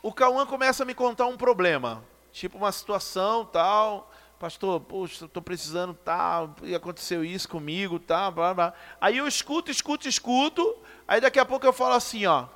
[0.02, 2.04] o Cauã começa a me contar um problema.
[2.32, 4.10] Tipo uma situação, tal.
[4.38, 8.74] Pastor, poxa, estou precisando, tal, e aconteceu isso comigo, tal, blá, blá.
[9.00, 10.76] Aí eu escuto, escuto, escuto.
[11.08, 12.46] Aí daqui a pouco eu falo assim, ó.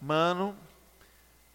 [0.00, 0.56] Mano,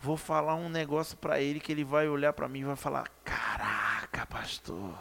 [0.02, 3.10] vou falar um negócio para ele que ele vai olhar para mim e vai falar:
[3.24, 4.98] Caraca, pastor.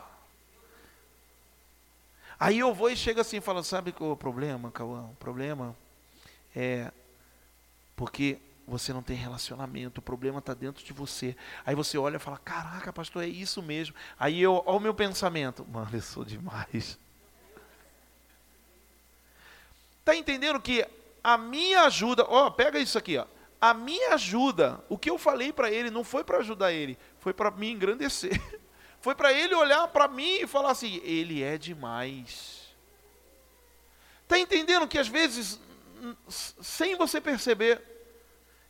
[2.39, 5.05] Aí eu vou e chego assim falo: Sabe qual é o problema, Cauã?
[5.05, 5.75] O problema
[6.55, 6.93] é
[7.97, 11.35] porque você não tem relacionamento, o problema está dentro de você.
[11.65, 13.97] Aí você olha e fala: Caraca, pastor, é isso mesmo.
[14.19, 16.99] Aí eu, olha o meu pensamento: Mano, eu sou demais.
[20.01, 20.87] Está entendendo que
[21.23, 23.27] a minha ajuda, ó, pega isso aqui, ó
[23.61, 27.35] a minha ajuda, o que eu falei para ele não foi para ajudar ele, foi
[27.35, 28.41] para me engrandecer.
[29.03, 32.69] Foi para ele olhar para mim e falar assim: ele é demais.
[34.25, 35.59] Está entendendo que às vezes,
[36.29, 37.83] sem você perceber,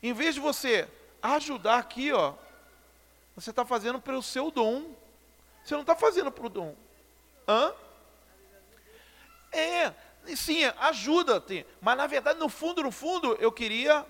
[0.00, 0.88] em vez de você
[1.20, 2.34] ajudar aqui, ó,
[3.34, 4.94] você está fazendo pelo seu dom.
[5.64, 6.76] Você não está fazendo para o dom.
[7.46, 7.74] Hã?
[9.52, 9.92] É,
[10.36, 11.44] sim, ajuda,
[11.80, 14.06] mas na verdade, no fundo, no fundo, eu queria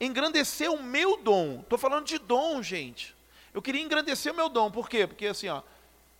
[0.00, 1.60] engrandecer o meu dom.
[1.60, 3.14] Estou falando de dom, gente.
[3.52, 4.70] Eu queria engrandecer o meu dom.
[4.70, 5.06] Por quê?
[5.06, 5.62] Porque assim, ó,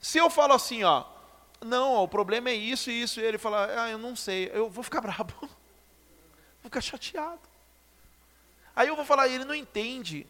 [0.00, 1.04] se eu falo assim, ó,
[1.60, 4.50] não, ó, o problema é isso e isso, e ele fala, ah, eu não sei,
[4.52, 5.34] eu vou ficar bravo.
[5.40, 5.50] vou
[6.64, 7.40] ficar chateado.
[8.76, 10.26] Aí eu vou falar, ele não entende.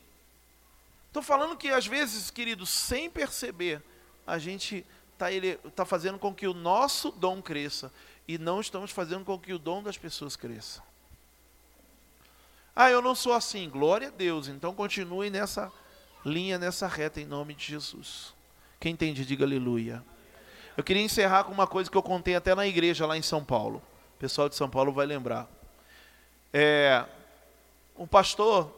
[1.09, 3.83] Estou falando que às vezes, querido, sem perceber,
[4.27, 5.27] a gente está
[5.75, 7.93] tá fazendo com que o nosso dom cresça
[8.27, 10.83] e não estamos fazendo com que o dom das pessoas cresça.
[12.77, 13.69] Ah, eu não sou assim.
[13.69, 14.49] Glória a Deus.
[14.49, 15.71] Então continue nessa
[16.25, 18.35] linha, nessa reta, em nome de Jesus.
[18.81, 20.03] Quem entende, diga aleluia.
[20.77, 23.45] Eu queria encerrar com uma coisa que eu contei até na igreja lá em São
[23.45, 23.81] Paulo.
[24.17, 25.49] O pessoal de São Paulo vai lembrar.
[26.53, 27.05] É,
[27.97, 28.73] um pastor,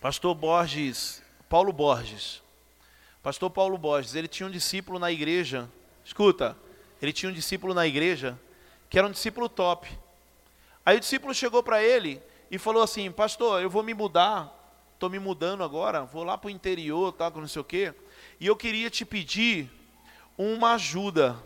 [0.00, 2.42] pastor Borges, Paulo Borges,
[3.22, 5.70] pastor Paulo Borges, ele tinha um discípulo na igreja,
[6.04, 6.56] escuta,
[7.00, 8.38] ele tinha um discípulo na igreja,
[8.90, 9.88] que era um discípulo top.
[10.84, 14.52] Aí o discípulo chegou para ele e falou assim: Pastor, eu vou me mudar,
[14.94, 17.94] estou me mudando agora, vou lá para o interior, tá, não sei o quê,
[18.38, 19.70] e eu queria te pedir
[20.36, 21.36] uma ajuda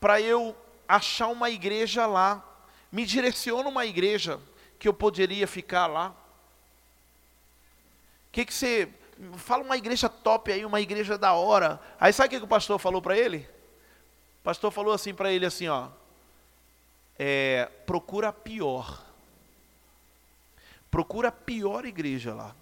[0.00, 0.56] para eu
[0.88, 2.44] achar uma igreja lá.
[2.90, 4.40] Me direciona uma igreja
[4.78, 6.08] que eu poderia ficar lá.
[8.28, 8.88] O que, que você.
[9.36, 11.78] Fala uma igreja top aí, uma igreja da hora.
[12.00, 13.46] Aí sabe o que, que o pastor falou para ele?
[14.40, 15.88] O pastor falou assim para ele assim, ó.
[17.18, 19.09] É, procura pior
[20.90, 22.54] procura a pior igreja lá.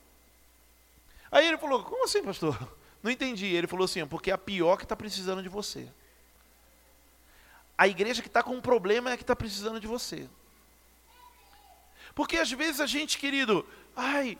[1.31, 2.57] Aí ele falou: Como assim, pastor?
[3.03, 3.47] Não entendi.
[3.47, 5.89] Ele falou assim: Porque é a pior que está precisando de você.
[7.77, 10.29] A igreja que está com um problema é a que está precisando de você.
[12.15, 13.65] Porque às vezes a gente, querido,
[13.95, 14.37] ai,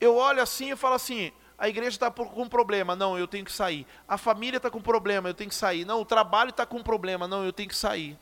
[0.00, 3.44] eu olho assim e falo assim: a igreja está com um problema, não, eu tenho
[3.44, 3.86] que sair.
[4.08, 5.84] A família está com problema, eu tenho que sair.
[5.84, 8.18] Não, o trabalho está com problema, não, eu tenho que sair.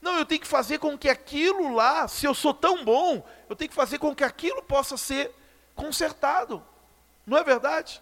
[0.00, 3.56] Não, eu tenho que fazer com que aquilo lá, se eu sou tão bom, eu
[3.56, 5.32] tenho que fazer com que aquilo possa ser
[5.74, 6.64] consertado.
[7.26, 8.00] Não é verdade?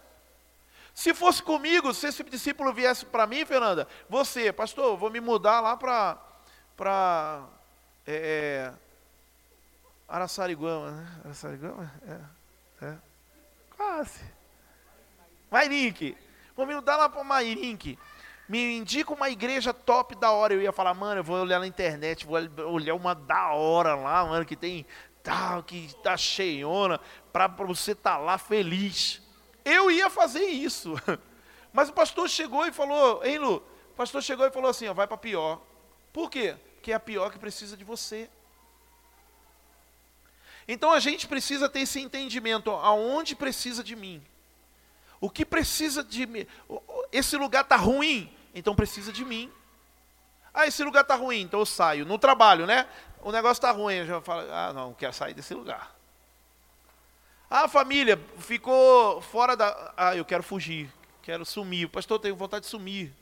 [0.93, 5.59] Se fosse comigo, se esse discípulo viesse para mim, Fernanda, você, pastor, vou me mudar
[5.59, 6.17] lá para
[6.75, 7.43] para
[8.05, 8.73] é, é,
[10.07, 11.21] Araçariguama, né?
[11.25, 11.91] Araçariguama?
[12.07, 12.95] É, é.
[13.75, 14.21] Quase.
[15.51, 16.15] Mairink.
[16.55, 17.97] Vou me mudar lá para Mairink.
[18.47, 20.53] Me indica uma igreja top da hora.
[20.53, 22.37] Eu ia falar, mano, eu vou olhar na internet, vou
[22.71, 24.85] olhar uma da hora lá, mano, que tem
[25.21, 27.01] tal, que tá cheiona,
[27.33, 29.21] para você estar tá lá feliz.
[29.65, 30.93] Eu ia fazer isso.
[31.73, 33.57] Mas o pastor chegou e falou, hein, Lu?
[33.91, 35.61] O pastor chegou e falou assim, ó, vai para pior.
[36.13, 36.55] Por quê?
[36.75, 38.29] Porque é a pior que precisa de você.
[40.67, 44.23] Então a gente precisa ter esse entendimento, aonde precisa de mim.
[45.19, 46.45] O que precisa de mim?
[47.11, 49.51] Esse lugar está ruim, então precisa de mim.
[50.53, 52.05] Ah, esse lugar está ruim, então eu saio.
[52.05, 52.87] No trabalho, né?
[53.21, 55.95] O negócio está ruim, eu já falo, ah, não, quero sair desse lugar.
[57.49, 59.93] Ah, família ficou fora da.
[59.95, 61.87] Ah, eu quero fugir, quero sumir.
[61.87, 63.13] Pastor tem vontade de sumir.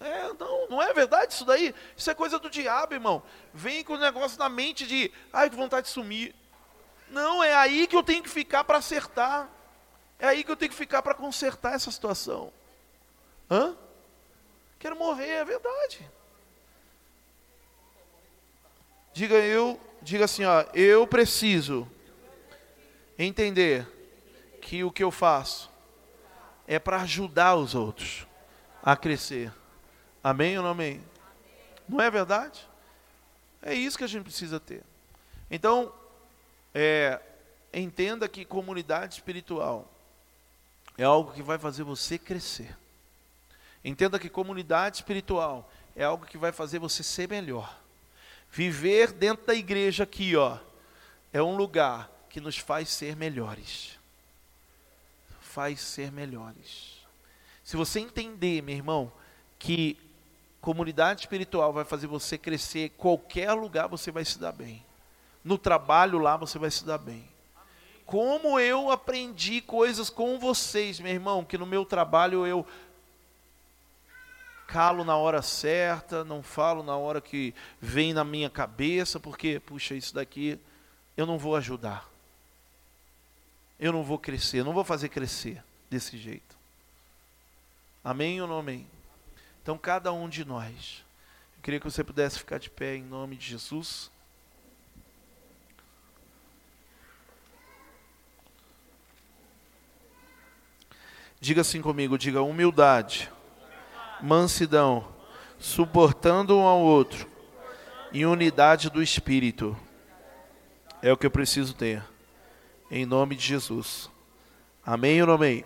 [0.00, 1.74] É, não, não é verdade isso daí.
[1.96, 3.22] Isso é coisa do diabo, irmão.
[3.52, 6.34] Vem com o negócio na mente de, ai, que vontade de sumir.
[7.10, 9.48] Não, é aí que eu tenho que ficar para acertar.
[10.18, 12.52] É aí que eu tenho que ficar para consertar essa situação.
[13.50, 13.76] Hã?
[14.78, 16.08] Quero morrer, é verdade.
[19.12, 21.88] Diga eu, diga assim, ó, eu preciso
[23.18, 23.86] entender
[24.60, 25.68] que o que eu faço
[26.66, 28.26] é para ajudar os outros
[28.82, 29.52] a crescer.
[30.22, 31.02] Amém ou não amém?
[31.88, 32.68] Não é verdade?
[33.60, 34.84] É isso que a gente precisa ter.
[35.50, 35.92] Então,
[36.74, 37.20] é,
[37.72, 39.90] entenda que comunidade espiritual
[40.96, 42.76] é algo que vai fazer você crescer.
[43.88, 45.66] Entenda que comunidade espiritual
[45.96, 47.74] é algo que vai fazer você ser melhor.
[48.50, 50.58] Viver dentro da igreja aqui, ó,
[51.32, 53.98] é um lugar que nos faz ser melhores.
[55.40, 56.98] Faz ser melhores.
[57.64, 59.10] Se você entender, meu irmão,
[59.58, 59.96] que
[60.60, 64.84] comunidade espiritual vai fazer você crescer, qualquer lugar você vai se dar bem.
[65.42, 67.26] No trabalho lá você vai se dar bem.
[68.04, 72.66] Como eu aprendi coisas com vocês, meu irmão, que no meu trabalho eu
[74.68, 79.94] calo na hora certa, não falo na hora que vem na minha cabeça, porque, puxa,
[79.94, 80.60] isso daqui
[81.16, 82.06] eu não vou ajudar.
[83.80, 86.54] Eu não vou crescer, não vou fazer crescer desse jeito.
[88.04, 88.86] Amém ou não amém?
[89.62, 91.02] Então, cada um de nós,
[91.56, 94.10] eu queria que você pudesse ficar de pé em nome de Jesus.
[101.40, 103.30] Diga assim comigo, diga humildade
[104.20, 105.06] mansidão,
[105.58, 107.28] suportando um ao outro,
[108.12, 109.76] em unidade do espírito.
[111.02, 112.02] É o que eu preciso ter.
[112.90, 114.10] Em nome de Jesus.
[114.84, 115.64] Amém ou não amém?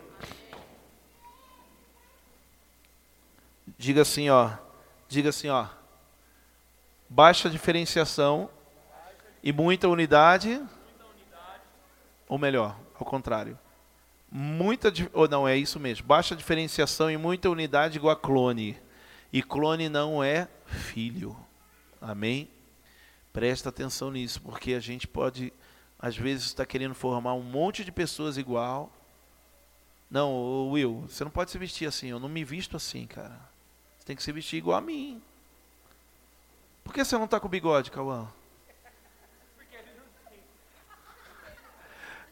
[3.78, 4.50] Diga assim, ó.
[5.08, 5.66] Diga assim, ó.
[7.08, 8.50] Baixa diferenciação
[9.42, 10.60] e muita unidade.
[12.28, 13.58] Ou melhor, ao contrário
[14.32, 16.06] muita ou não é isso mesmo.
[16.06, 18.78] Baixa diferenciação e muita unidade igual a clone.
[19.30, 21.36] E clone não é filho.
[22.00, 22.48] Amém?
[23.32, 25.52] Presta atenção nisso porque a gente pode
[25.98, 28.90] às vezes estar tá querendo formar um monte de pessoas igual.
[30.10, 32.08] Não Will você não pode se vestir assim.
[32.08, 33.38] Eu não me visto assim cara.
[33.98, 35.22] Você tem que se vestir igual a mim.
[36.82, 38.28] Por que você não está com bigode Cauã?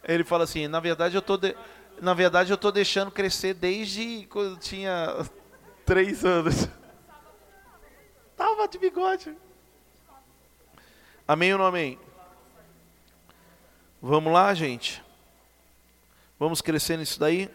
[0.02, 1.54] Ele fala assim na verdade eu tô de
[2.00, 5.08] na verdade, eu estou deixando crescer desde quando eu tinha
[5.84, 6.66] três anos.
[8.36, 9.36] Tava de bigode.
[11.28, 11.98] Amém ou não amém?
[14.00, 15.02] Vamos lá, gente?
[16.38, 17.50] Vamos crescer nisso daí?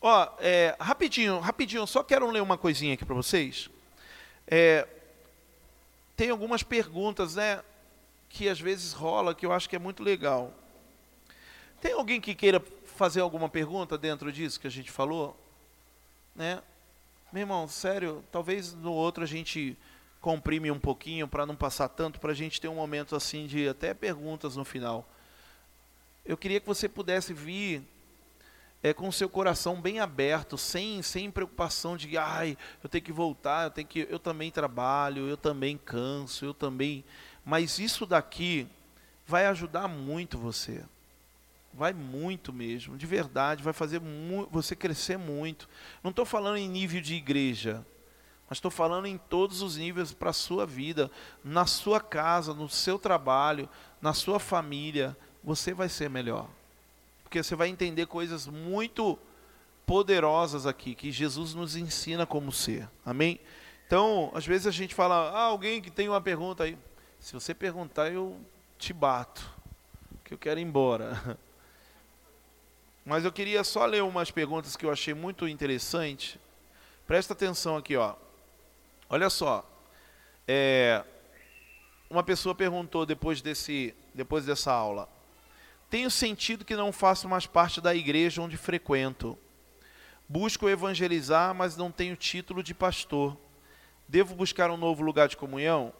[0.00, 3.68] Ó, é, rapidinho, rapidinho, só quero ler uma coisinha aqui para vocês.
[4.46, 4.86] É,
[6.16, 7.60] tem algumas perguntas, né?
[8.28, 10.52] Que às vezes rola, que eu acho que é muito legal.
[11.80, 12.60] Tem alguém que queira
[12.96, 15.36] fazer alguma pergunta dentro disso que a gente falou?
[16.34, 16.60] Né?
[17.32, 19.76] Meu irmão, sério, talvez no outro a gente
[20.20, 23.68] comprime um pouquinho para não passar tanto, para a gente ter um momento assim de
[23.68, 25.08] até perguntas no final.
[26.24, 27.82] Eu queria que você pudesse vir
[28.82, 33.12] é, com o seu coração bem aberto, sem, sem preocupação de, ai, eu tenho que
[33.12, 37.04] voltar, eu, tenho que, eu também trabalho, eu também canso, eu também
[37.48, 38.68] mas isso daqui
[39.26, 40.84] vai ajudar muito você.
[41.72, 44.02] Vai muito mesmo, de verdade, vai fazer
[44.50, 45.66] você crescer muito.
[46.04, 47.82] Não estou falando em nível de igreja,
[48.50, 51.10] mas estou falando em todos os níveis para a sua vida,
[51.42, 53.66] na sua casa, no seu trabalho,
[53.98, 56.46] na sua família, você vai ser melhor.
[57.22, 59.18] Porque você vai entender coisas muito
[59.86, 62.86] poderosas aqui, que Jesus nos ensina como ser.
[63.06, 63.40] Amém?
[63.86, 66.76] Então, às vezes a gente fala, ah, alguém que tem uma pergunta aí.
[67.20, 68.38] Se você perguntar, eu
[68.78, 69.50] te bato,
[70.24, 71.38] que eu quero ir embora.
[73.04, 76.38] Mas eu queria só ler umas perguntas que eu achei muito interessante.
[77.06, 78.14] Presta atenção aqui, ó.
[79.10, 79.68] Olha só.
[80.46, 81.04] É,
[82.08, 85.08] uma pessoa perguntou depois, desse, depois dessa aula.
[85.90, 89.36] Tenho sentido que não faço mais parte da igreja onde frequento.
[90.28, 93.36] Busco evangelizar, mas não tenho título de pastor.
[94.06, 95.92] Devo buscar um novo lugar de comunhão?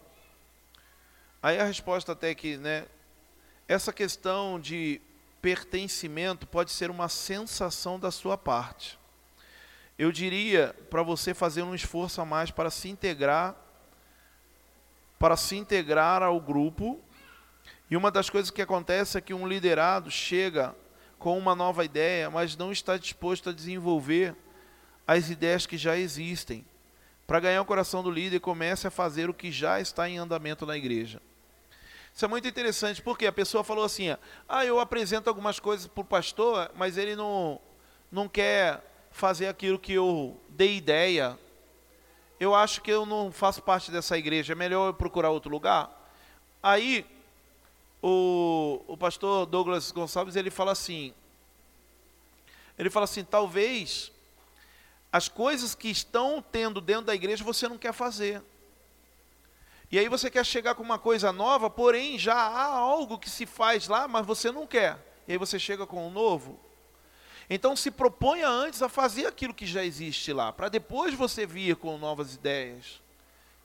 [1.41, 2.85] Aí a resposta até que, né,
[3.67, 4.99] essa questão de
[5.41, 8.99] pertencimento pode ser uma sensação da sua parte.
[9.97, 13.55] Eu diria para você fazer um esforço a mais para se integrar
[15.19, 16.97] para se integrar ao grupo.
[17.91, 20.73] E uma das coisas que acontece é que um liderado chega
[21.19, 24.33] com uma nova ideia, mas não está disposto a desenvolver
[25.05, 26.65] as ideias que já existem.
[27.27, 30.65] Para ganhar o coração do líder, comece a fazer o que já está em andamento
[30.65, 31.21] na igreja.
[32.13, 34.15] Isso é muito interessante, porque a pessoa falou assim:
[34.47, 37.59] ah, eu apresento algumas coisas para o pastor, mas ele não,
[38.11, 41.37] não quer fazer aquilo que eu dei ideia.
[42.39, 45.89] Eu acho que eu não faço parte dessa igreja, é melhor eu procurar outro lugar.
[46.63, 47.05] Aí,
[48.01, 51.13] o, o pastor Douglas Gonçalves, ele fala assim,
[52.77, 54.11] ele fala assim, talvez
[55.11, 58.41] as coisas que estão tendo dentro da igreja você não quer fazer.
[59.91, 63.45] E aí você quer chegar com uma coisa nova, porém já há algo que se
[63.45, 64.97] faz lá, mas você não quer.
[65.27, 66.59] E aí você chega com um novo.
[67.49, 71.75] Então se proponha antes a fazer aquilo que já existe lá, para depois você vir
[71.75, 73.01] com novas ideias.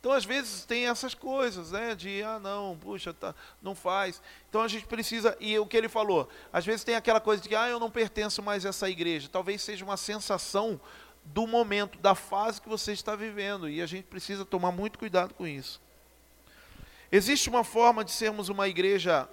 [0.00, 4.22] Então às vezes tem essas coisas, né, de ah não, puxa, tá, não faz.
[4.48, 7.54] Então a gente precisa e o que ele falou, às vezes tem aquela coisa de
[7.54, 9.28] ah eu não pertenço mais a essa igreja.
[9.30, 10.80] Talvez seja uma sensação
[11.22, 15.34] do momento, da fase que você está vivendo e a gente precisa tomar muito cuidado
[15.34, 15.83] com isso.
[17.14, 19.28] Existe uma forma de sermos uma igreja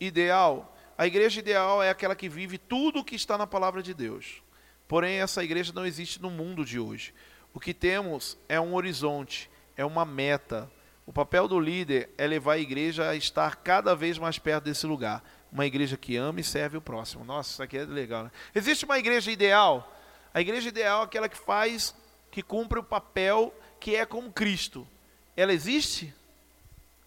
[0.00, 0.74] ideal?
[0.96, 4.42] A igreja ideal é aquela que vive tudo o que está na palavra de Deus.
[4.88, 7.12] Porém, essa igreja não existe no mundo de hoje.
[7.52, 10.72] O que temos é um horizonte, é uma meta.
[11.04, 14.86] O papel do líder é levar a igreja a estar cada vez mais perto desse
[14.86, 15.22] lugar.
[15.52, 17.22] Uma igreja que ama e serve o próximo.
[17.22, 18.24] Nossa, isso aqui é legal.
[18.24, 18.30] Né?
[18.54, 19.94] Existe uma igreja ideal?
[20.32, 21.94] A igreja ideal é aquela que faz,
[22.30, 24.88] que cumpre o papel que é como Cristo.
[25.36, 26.14] Ela existe?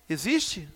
[0.10, 0.68] Existe?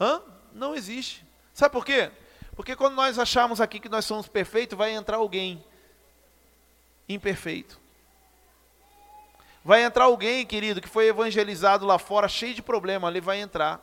[0.00, 0.20] Hã?
[0.52, 1.24] Não existe.
[1.54, 2.10] Sabe por quê?
[2.56, 5.64] Porque quando nós achamos aqui que nós somos perfeitos, vai entrar alguém
[7.08, 7.78] imperfeito.
[9.64, 13.80] Vai entrar alguém, querido, que foi evangelizado lá fora, cheio de problema, ele vai entrar.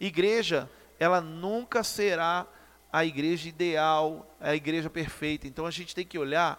[0.00, 2.46] Igreja, ela nunca será
[2.92, 5.46] a igreja ideal, a igreja perfeita.
[5.46, 6.58] Então a gente tem que olhar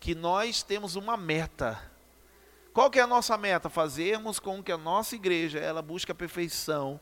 [0.00, 1.80] que nós temos uma meta.
[2.78, 3.68] Qual que é a nossa meta?
[3.68, 7.00] Fazermos com que a nossa igreja ela busque a perfeição,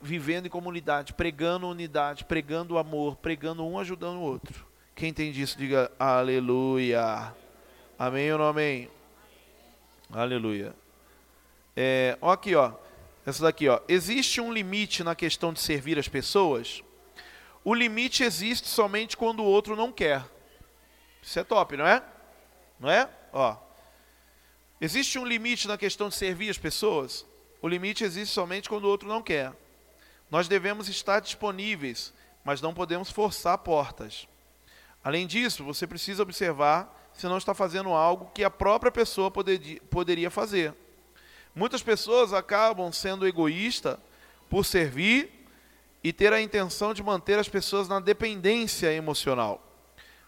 [0.00, 4.66] vivendo em comunidade, pregando unidade, pregando amor, pregando um ajudando o outro.
[4.96, 7.32] Quem entende isso, diga aleluia.
[7.96, 8.90] Amém ou não amém?
[10.12, 10.74] Aleluia.
[11.76, 12.72] É, ó aqui, ó.
[13.24, 13.78] Essa daqui, ó.
[13.86, 16.82] Existe um limite na questão de servir as pessoas?
[17.62, 20.24] O limite existe somente quando o outro não quer.
[21.22, 22.02] Isso é top, não é?
[22.80, 23.08] Não é?
[23.32, 23.67] Ó.
[24.80, 27.26] Existe um limite na questão de servir as pessoas?
[27.60, 29.52] O limite existe somente quando o outro não quer.
[30.30, 32.12] Nós devemos estar disponíveis,
[32.44, 34.28] mas não podemos forçar portas.
[35.02, 40.30] Além disso, você precisa observar se não está fazendo algo que a própria pessoa poderia
[40.30, 40.72] fazer.
[41.54, 43.98] Muitas pessoas acabam sendo egoístas
[44.48, 45.46] por servir
[46.04, 49.60] e ter a intenção de manter as pessoas na dependência emocional.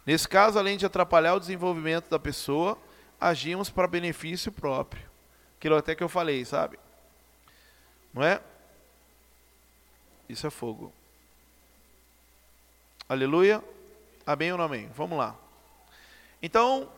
[0.05, 2.77] Nesse caso, além de atrapalhar o desenvolvimento da pessoa,
[3.21, 5.09] agimos para benefício próprio.
[5.59, 6.79] Aquilo até que eu falei, sabe?
[8.15, 8.41] Não é?
[10.29, 10.93] Isso é fogo.
[13.09, 13.63] Aleluia.
[14.27, 14.89] Amém ou não amém?
[14.95, 15.37] Vamos lá.
[16.43, 16.89] Então,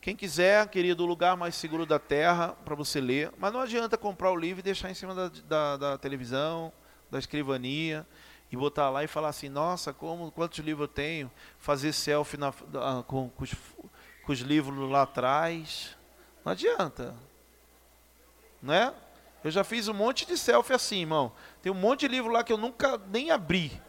[0.00, 3.32] quem quiser, querido, o lugar mais seguro da terra para você ler.
[3.38, 6.72] Mas não adianta comprar o livro e deixar em cima da, da, da televisão,
[7.10, 8.06] da escrivania
[8.50, 12.52] e botar lá e falar assim, nossa, como quantos livros eu tenho, fazer selfie na,
[13.06, 13.54] com, com, os,
[14.28, 15.96] com os livros lá atrás.
[16.44, 17.14] Não adianta.
[18.60, 18.92] Não é?
[19.42, 21.32] Eu já fiz um monte de selfie assim, irmão.
[21.62, 23.80] Tem um monte de livro lá que eu nunca nem abri.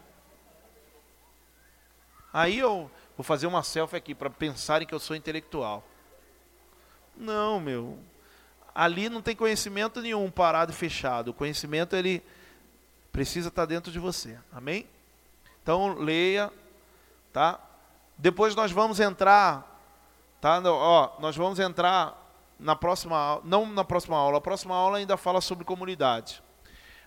[2.32, 5.84] Aí eu vou fazer uma selfie aqui para pensarem que eu sou intelectual.
[7.14, 7.98] Não, meu.
[8.74, 11.32] Ali não tem conhecimento nenhum parado e fechado.
[11.32, 12.24] O conhecimento ele
[13.12, 14.38] precisa estar dentro de você.
[14.50, 14.88] Amém?
[15.62, 16.50] Então leia,
[17.30, 17.60] tá?
[18.16, 19.69] Depois nós vamos entrar,
[20.40, 20.60] tá?
[20.64, 22.16] Ó, nós vamos entrar
[22.58, 24.38] na próxima não na próxima aula.
[24.38, 26.42] A próxima aula ainda fala sobre comunidade.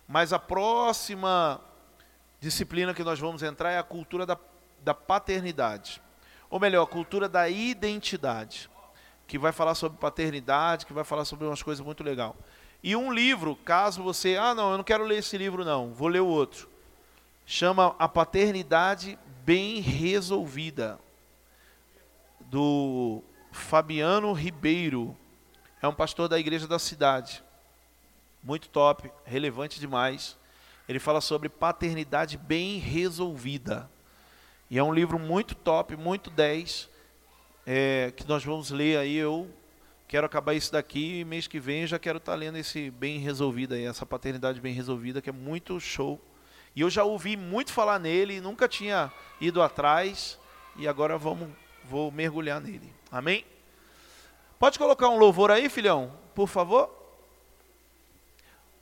[0.07, 1.59] Mas a próxima
[2.39, 4.37] disciplina que nós vamos entrar é a cultura da,
[4.81, 6.01] da paternidade.
[6.49, 8.69] Ou melhor, a cultura da identidade
[9.25, 12.35] que vai falar sobre paternidade, que vai falar sobre umas coisas muito legal.
[12.83, 16.09] E um livro, caso você, ah, não, eu não quero ler esse livro não, vou
[16.09, 16.69] ler o outro.
[17.45, 20.99] Chama A Paternidade Bem Resolvida,
[22.53, 25.17] do Fabiano Ribeiro.
[25.81, 27.43] É um pastor da igreja da cidade.
[28.43, 30.37] Muito top, relevante demais.
[30.87, 33.89] Ele fala sobre paternidade bem resolvida.
[34.69, 36.91] E é um livro muito top, muito 10
[37.65, 39.15] é, que nós vamos ler aí.
[39.15, 39.49] Eu
[40.07, 42.91] quero acabar isso daqui e mês que vem eu já quero estar tá lendo esse
[42.91, 46.21] bem resolvido aí, essa paternidade bem resolvida, que é muito show.
[46.75, 49.11] E eu já ouvi muito falar nele, nunca tinha
[49.41, 50.37] ido atrás
[50.75, 51.49] e agora vamos
[51.89, 52.93] vou mergulhar nele.
[53.11, 53.45] Amém?
[54.59, 56.89] Pode colocar um louvor aí, filhão, por favor?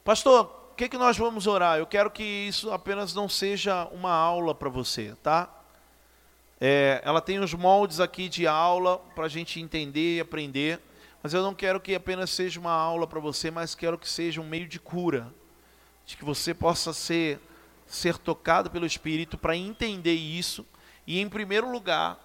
[0.03, 1.78] Pastor, o que, que nós vamos orar?
[1.78, 5.49] Eu quero que isso apenas não seja uma aula para você, tá?
[6.60, 10.80] É, ela tem os moldes aqui de aula para a gente entender e aprender,
[11.23, 14.40] mas eu não quero que apenas seja uma aula para você, mas quero que seja
[14.40, 15.34] um meio de cura,
[16.06, 17.40] de que você possa ser,
[17.88, 20.65] ser tocado pelo Espírito para entender isso.
[21.07, 22.19] E em primeiro lugar,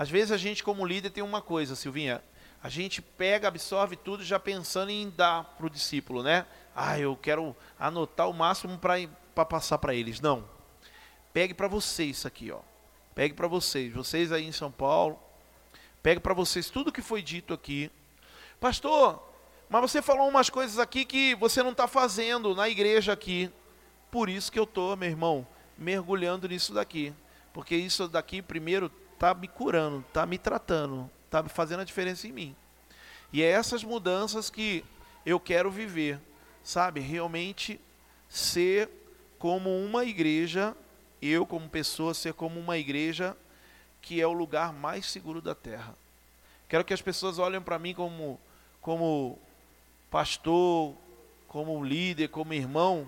[0.00, 2.24] às vezes a gente como líder tem uma coisa, Silvinha,
[2.62, 6.46] a gente pega, absorve tudo já pensando em dar para o discípulo, né?
[6.74, 10.18] Ah, eu quero anotar o máximo para passar para eles.
[10.18, 10.48] Não.
[11.34, 12.60] Pegue para você isso aqui, ó.
[13.14, 15.20] Pegue para vocês, vocês aí em São Paulo,
[16.02, 17.90] pegue para vocês tudo que foi dito aqui.
[18.58, 19.22] Pastor,
[19.68, 23.50] mas você falou umas coisas aqui que você não está fazendo na igreja aqui.
[24.10, 25.46] Por isso que eu estou, meu irmão,
[25.76, 27.12] mergulhando nisso daqui.
[27.52, 28.90] Porque isso daqui, primeiro,
[29.20, 32.56] está me curando, está me tratando, está fazendo a diferença em mim.
[33.30, 34.82] E é essas mudanças que
[35.26, 36.18] eu quero viver,
[36.64, 37.00] sabe?
[37.00, 37.78] Realmente
[38.30, 38.88] ser
[39.38, 40.74] como uma igreja
[41.20, 43.36] eu, como pessoa, ser como uma igreja
[44.00, 45.94] que é o lugar mais seguro da terra.
[46.66, 48.40] Quero que as pessoas olhem para mim como,
[48.80, 49.38] como
[50.10, 50.94] pastor,
[51.46, 53.06] como líder, como irmão,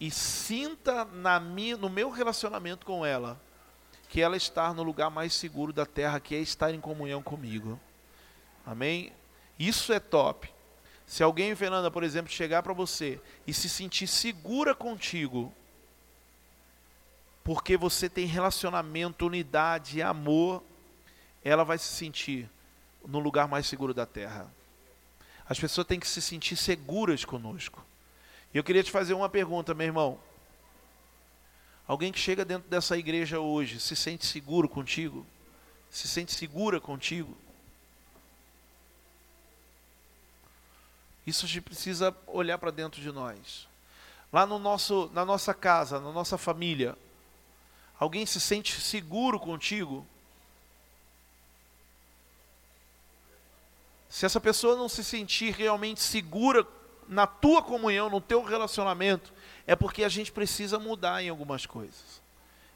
[0.00, 3.38] e sinta na minha, no meu relacionamento com ela
[4.08, 7.78] que ela está no lugar mais seguro da terra, que é estar em comunhão comigo.
[8.64, 9.12] Amém?
[9.58, 10.52] Isso é top.
[11.06, 15.52] Se alguém, Fernanda, por exemplo, chegar para você e se sentir segura contigo,
[17.44, 20.62] porque você tem relacionamento, unidade, amor,
[21.44, 22.50] ela vai se sentir
[23.06, 24.50] no lugar mais seguro da terra.
[25.48, 27.84] As pessoas têm que se sentir seguras conosco.
[28.52, 30.18] E eu queria te fazer uma pergunta, meu irmão.
[31.86, 35.24] Alguém que chega dentro dessa igreja hoje se sente seguro contigo?
[35.90, 37.36] Se sente segura contigo?
[41.26, 43.68] Isso a gente precisa olhar para dentro de nós.
[44.32, 46.96] Lá no nosso, na nossa casa, na nossa família,
[47.98, 50.06] Alguém se sente seguro contigo?
[54.08, 56.66] Se essa pessoa não se sentir realmente segura
[57.08, 59.32] na tua comunhão, no teu relacionamento,
[59.66, 62.22] é porque a gente precisa mudar em algumas coisas.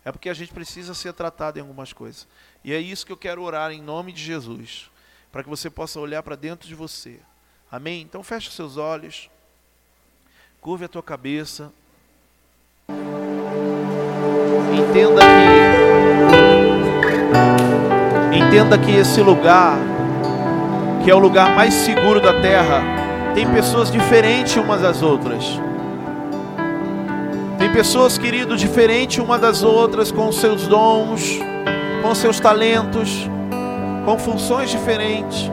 [0.04, 2.26] É porque a gente precisa ser tratado em algumas coisas.
[2.64, 4.90] E é isso que eu quero orar em nome de Jesus,
[5.30, 7.20] para que você possa olhar para dentro de você.
[7.70, 8.02] Amém?
[8.02, 9.30] Então feche seus olhos,
[10.60, 11.72] curve a tua cabeça.
[14.72, 15.70] Entenda que
[18.36, 19.78] entenda que esse lugar,
[21.04, 22.82] que é o lugar mais seguro da terra,
[23.34, 25.69] tem pessoas diferentes umas das outras.
[27.60, 31.38] Tem pessoas, querido, diferentes uma das outras, com seus dons,
[32.00, 33.28] com seus talentos,
[34.06, 35.50] com funções diferentes,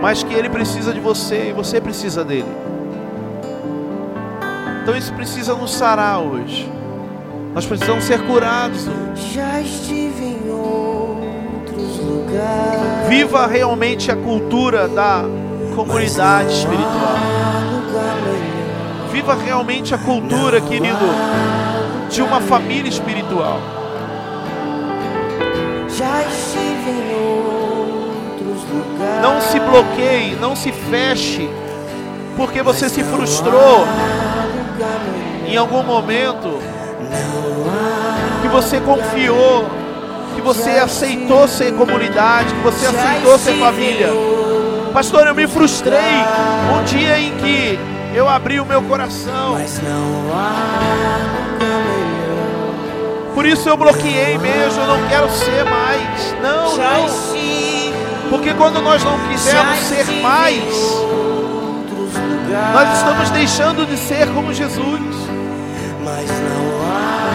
[0.00, 2.46] mas que ele precisa de você e você precisa dele.
[4.84, 6.70] Então isso precisa nos sarar hoje.
[7.52, 8.86] Nós precisamos ser curados.
[9.34, 13.08] Já estive em outros lugares.
[13.08, 15.24] Viva realmente a cultura da
[15.74, 17.55] comunidade espiritual.
[19.16, 21.06] Viva realmente a cultura, querido,
[22.10, 23.58] de uma família espiritual.
[25.88, 29.22] Já estive em outros lugares.
[29.22, 31.48] Não se bloqueie, não se feche,
[32.36, 33.86] porque você se frustrou
[35.46, 36.58] em algum momento
[38.42, 39.64] que você confiou
[40.34, 44.08] que você aceitou ser comunidade, que você aceitou ser família.
[44.92, 46.22] Pastor, eu me frustrei
[46.78, 49.52] um dia em que eu abri o meu coração.
[49.52, 50.96] Mas não há.
[53.34, 56.34] Por isso eu bloqueei mesmo, eu não quero ser mais.
[56.42, 58.30] Não, não.
[58.30, 60.64] Porque quando nós não quisermos ser mais,
[62.72, 65.14] nós estamos deixando de ser como Jesus.
[66.02, 67.26] Mas não há.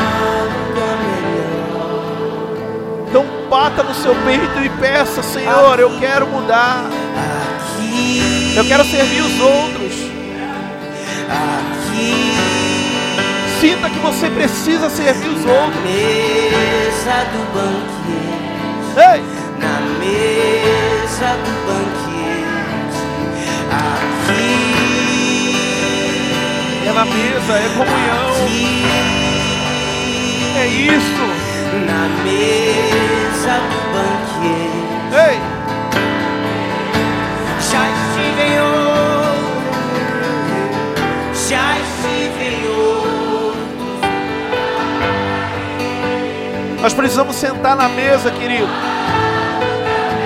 [3.07, 6.85] Então bata no seu peito e peça, Senhor, eu quero mudar.
[8.55, 10.10] Eu quero servir os outros.
[11.31, 12.31] Aqui,
[13.59, 15.83] Sinta que você precisa servir os na outros.
[15.83, 18.97] mesa do banquete.
[18.97, 19.21] Ei,
[19.59, 23.01] Na mesa do banquete.
[23.71, 25.55] Aqui,
[26.87, 28.83] é na mesa, é comunhão, aqui.
[30.57, 31.25] é isso.
[31.87, 35.37] Na mesa do banquete Ei,
[46.81, 48.67] nós precisamos sentar na mesa, querido.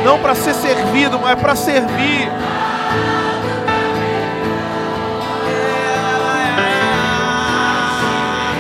[0.06, 2.30] Não para ser servido, mas para servir.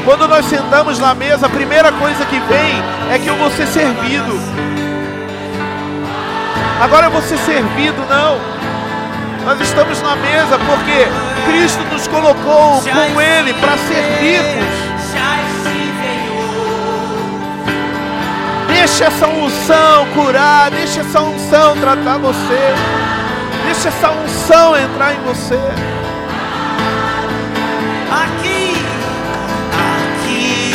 [0.03, 3.67] Quando nós sentamos na mesa, a primeira coisa que vem é que eu vou ser
[3.67, 4.39] servido.
[6.81, 8.39] Agora eu vou ser servido, não.
[9.45, 11.07] Nós estamos na mesa porque
[11.49, 14.94] Cristo nos colocou com Ele para servirmos.
[18.87, 22.75] Deixa essa unção curar, deixa essa unção tratar você.
[23.65, 25.59] Deixa essa unção entrar em você.
[28.11, 28.75] aqui,
[30.21, 30.71] aqui,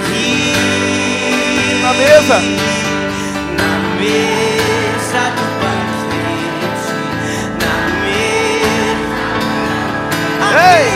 [0.00, 0.54] aqui.
[1.82, 2.40] Na mesa,
[3.58, 6.96] Na mesa do banquete,
[7.60, 7.76] na
[10.40, 10.56] mesa.
[10.88, 10.93] Ei!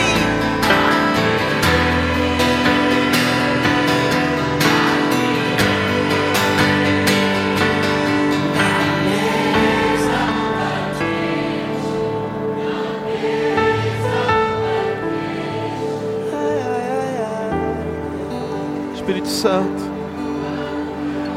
[19.39, 19.85] Santo,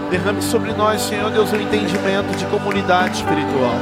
[0.10, 3.76] derrame sobre nós, Senhor Deus, o entendimento de comunidade espiritual.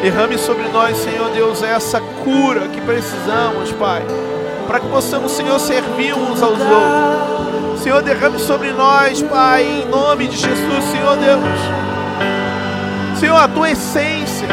[0.00, 4.04] Derrame sobre nós, Senhor Deus, essa cura que precisamos, Pai,
[4.68, 7.82] para que possamos, Senhor, servir uns aos outros.
[7.82, 13.18] Senhor, derrame sobre nós, Pai, em nome de Jesus, Senhor Deus.
[13.18, 14.46] Senhor, a tua essência.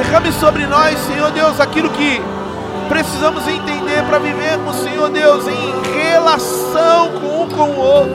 [0.00, 2.22] Derrame sobre nós, Senhor Deus, aquilo que
[2.88, 7.17] precisamos entender para vivermos, Senhor Deus, em relação
[7.58, 8.14] com o outro.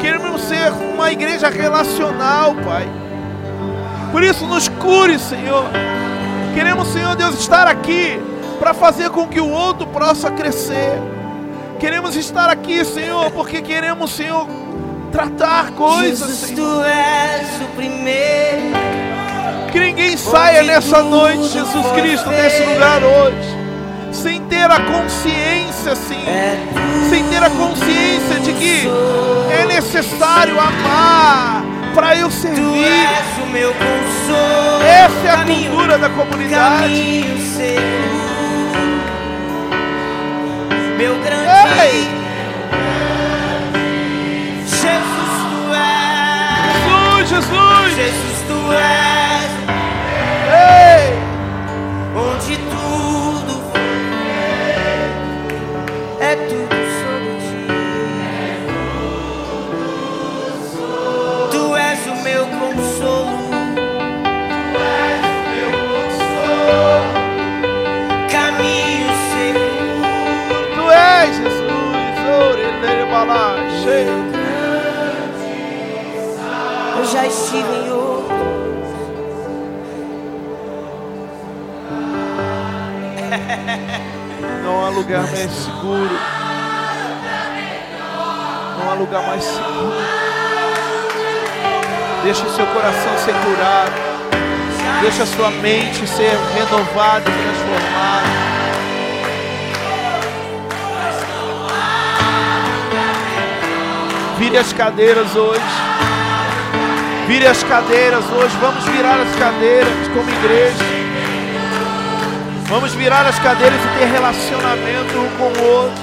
[0.00, 2.88] Queremos ser uma igreja relacional, Pai.
[4.10, 5.66] Por isso, nos cure, Senhor.
[6.54, 8.18] Queremos, Senhor Deus, estar aqui
[8.58, 10.98] para fazer com que o outro possa crescer.
[11.78, 14.48] Queremos estar aqui, Senhor, porque queremos, Senhor,
[15.12, 16.78] tratar coisas, Jesus, Senhor.
[16.78, 18.72] tu és o primeiro.
[19.70, 23.57] Que ninguém saia nessa noite, Jesus Cristo, desse lugar hoje,
[24.22, 26.58] sem ter a consciência, sim, É
[27.08, 28.88] sem ter a consciência de que
[29.50, 31.64] é necessário amar
[31.94, 32.86] para eu servir.
[34.82, 37.24] Essa é a cultura da comunidade.
[40.96, 41.48] Meu grande
[41.80, 42.08] Ei!
[44.66, 47.28] Jesus, tu és.
[47.28, 47.94] Jesus, Jesus!
[47.94, 49.07] Jesus, tu és.
[77.50, 78.36] Outro.
[84.62, 86.18] Não há lugar mais seguro.
[88.78, 89.96] Não há lugar mais seguro.
[92.22, 93.94] Deixa o seu coração ser curado.
[95.00, 98.28] Deixa a sua mente ser renovada e transformada.
[104.38, 105.87] Vire as cadeiras hoje.
[107.28, 108.56] Vire as cadeiras hoje.
[108.58, 110.82] Vamos virar as cadeiras como igreja.
[112.68, 116.02] Vamos virar as cadeiras e ter relacionamento um com o outro.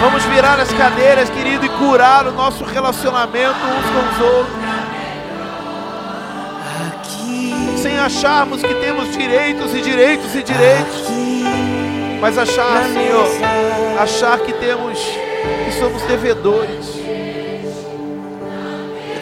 [0.00, 4.58] Vamos virar as cadeiras, querido, e curar o nosso relacionamento uns com os outros.
[7.80, 11.04] Sem acharmos que temos direitos e direitos e direitos.
[12.20, 13.28] Mas achar, Senhor,
[13.96, 16.97] achar que temos, que somos devedores.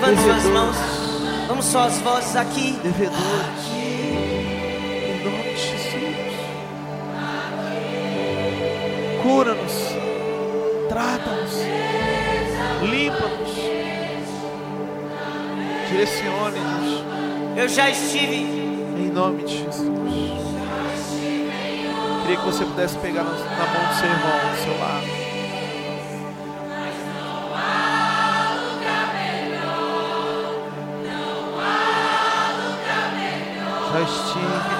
[0.06, 0.76] Levante suas mãos.
[1.48, 2.78] Vamos só as vozes aqui.
[2.80, 3.66] Devedores.
[3.74, 6.16] Em nome de Jesus.
[9.20, 9.72] Cura-nos.
[10.88, 11.54] Trata-nos.
[12.88, 13.50] Limpa-nos.
[15.88, 17.04] Direcione-nos.
[17.56, 18.36] Eu já estive.
[18.96, 19.86] Em nome de Jesus.
[22.22, 25.25] Queria que você pudesse pegar na na mão do seu irmão, do seu lado.
[34.02, 34.76] Estive.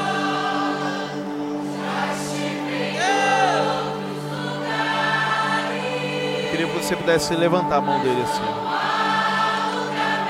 [6.51, 8.43] Queria que você pudesse levantar a mão dele assim.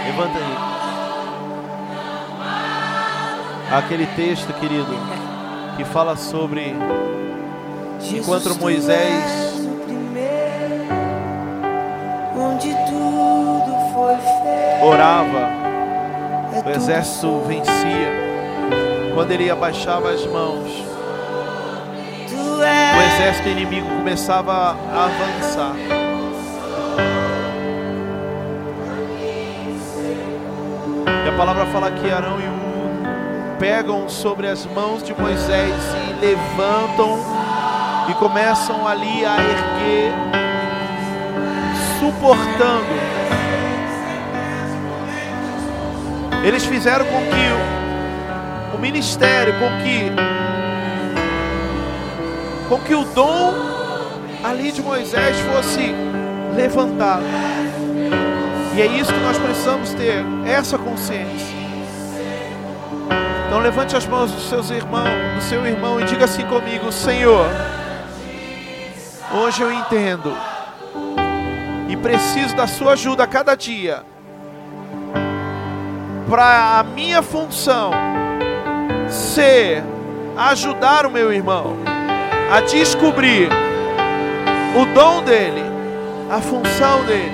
[0.07, 0.57] Levanta aí.
[3.79, 4.97] Aquele texto, querido,
[5.77, 6.75] que fala sobre
[8.13, 10.87] Enquanto Moisés- és o primeiro,
[12.39, 14.85] onde tudo foi feito.
[14.85, 15.49] orava,
[16.55, 18.26] É o exército vencia.
[19.17, 20.69] Quando ele abaixava as mãos,
[22.29, 25.75] o exército inimigo começava a avançar.
[31.25, 35.75] E a palavra fala que Arão e Ur pegam sobre as mãos de Moisés
[36.21, 37.19] e levantam
[38.11, 40.13] e começam ali a erguer,
[41.99, 42.95] suportando.
[46.45, 47.86] Eles fizeram com que
[48.77, 50.13] o, ministério, com que
[52.69, 53.55] com que o dom
[54.45, 55.95] ali de Moisés fosse
[56.55, 57.25] levantado.
[58.75, 61.57] E é isso que nós precisamos ter, essa consciência.
[63.47, 67.47] Então levante as mãos dos seus irmãos, do seu irmão e diga assim comigo, Senhor,
[69.33, 70.37] hoje eu entendo
[71.89, 74.03] e preciso da sua ajuda a cada dia
[76.29, 77.93] para a minha função
[79.09, 79.83] ser
[80.37, 81.77] ajudar o meu irmão
[82.51, 83.49] a descobrir
[84.77, 85.65] o dom dele,
[86.31, 87.33] a função dele.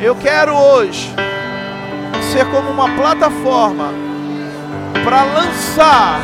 [0.00, 1.14] Eu quero hoje
[2.32, 3.92] ser como uma plataforma
[5.04, 6.20] para lançar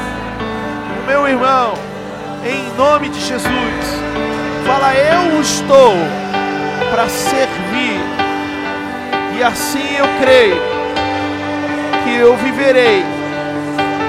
[1.02, 1.74] o meu irmão
[2.44, 4.02] em nome de Jesus.
[4.66, 5.94] Fala, eu estou
[6.90, 8.00] para servir,
[9.38, 10.60] e assim eu creio
[12.04, 13.17] que eu viverei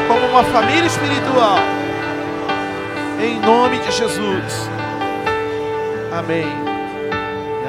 [0.09, 1.59] como uma família espiritual
[3.23, 4.67] em nome de Jesus.
[6.11, 6.47] Amém.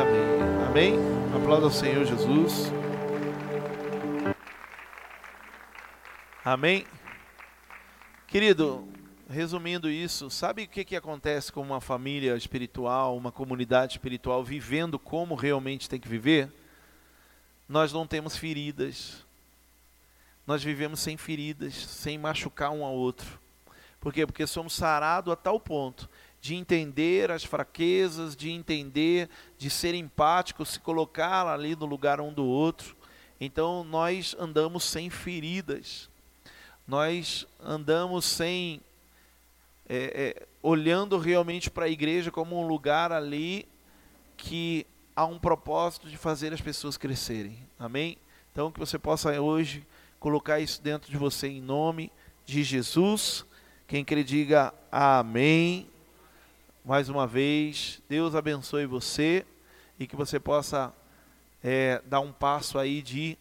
[0.01, 0.67] Amém.
[0.67, 0.95] Amém.
[1.37, 2.73] Aplauda ao Senhor Jesus.
[6.43, 6.87] Amém.
[8.27, 8.89] Querido,
[9.29, 14.99] resumindo isso, sabe o que, que acontece com uma família espiritual, uma comunidade espiritual vivendo
[14.99, 16.51] como realmente tem que viver?
[17.69, 19.29] Nós não temos feridas.
[20.51, 23.39] Nós vivemos sem feridas, sem machucar um ao outro.
[24.01, 24.27] Por quê?
[24.27, 26.10] Porque somos sarados a tal ponto
[26.40, 32.32] de entender as fraquezas, de entender, de ser empático, se colocar ali no lugar um
[32.32, 32.97] do outro.
[33.40, 36.10] Então nós andamos sem feridas.
[36.85, 38.81] Nós andamos sem
[39.89, 43.68] é, é, olhando realmente para a igreja como um lugar ali
[44.36, 47.56] que há um propósito de fazer as pessoas crescerem.
[47.78, 48.18] Amém?
[48.51, 49.86] Então que você possa hoje
[50.21, 52.13] colocar isso dentro de você em nome
[52.47, 53.45] de Jesus.
[53.89, 55.89] Quem crê, diga amém.
[56.85, 59.45] Mais uma vez, Deus abençoe você
[59.99, 60.95] e que você possa
[61.65, 63.37] é, dar um passo aí de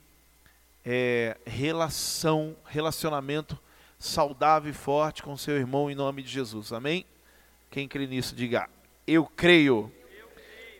[0.84, 3.60] é, relação, relacionamento
[4.00, 6.74] saudável e forte com seu irmão em nome de Jesus.
[6.74, 7.06] Amém?
[7.70, 8.68] Quem crê nisso, diga
[9.06, 9.92] eu creio.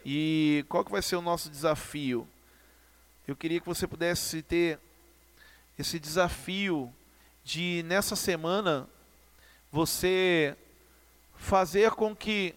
[0.06, 2.28] E qual que vai ser o nosso desafio?
[3.28, 4.80] Eu queria que você pudesse ter
[5.80, 6.93] esse desafio
[7.41, 8.85] de nessa semana
[9.72, 10.57] você
[11.35, 12.53] fazer com que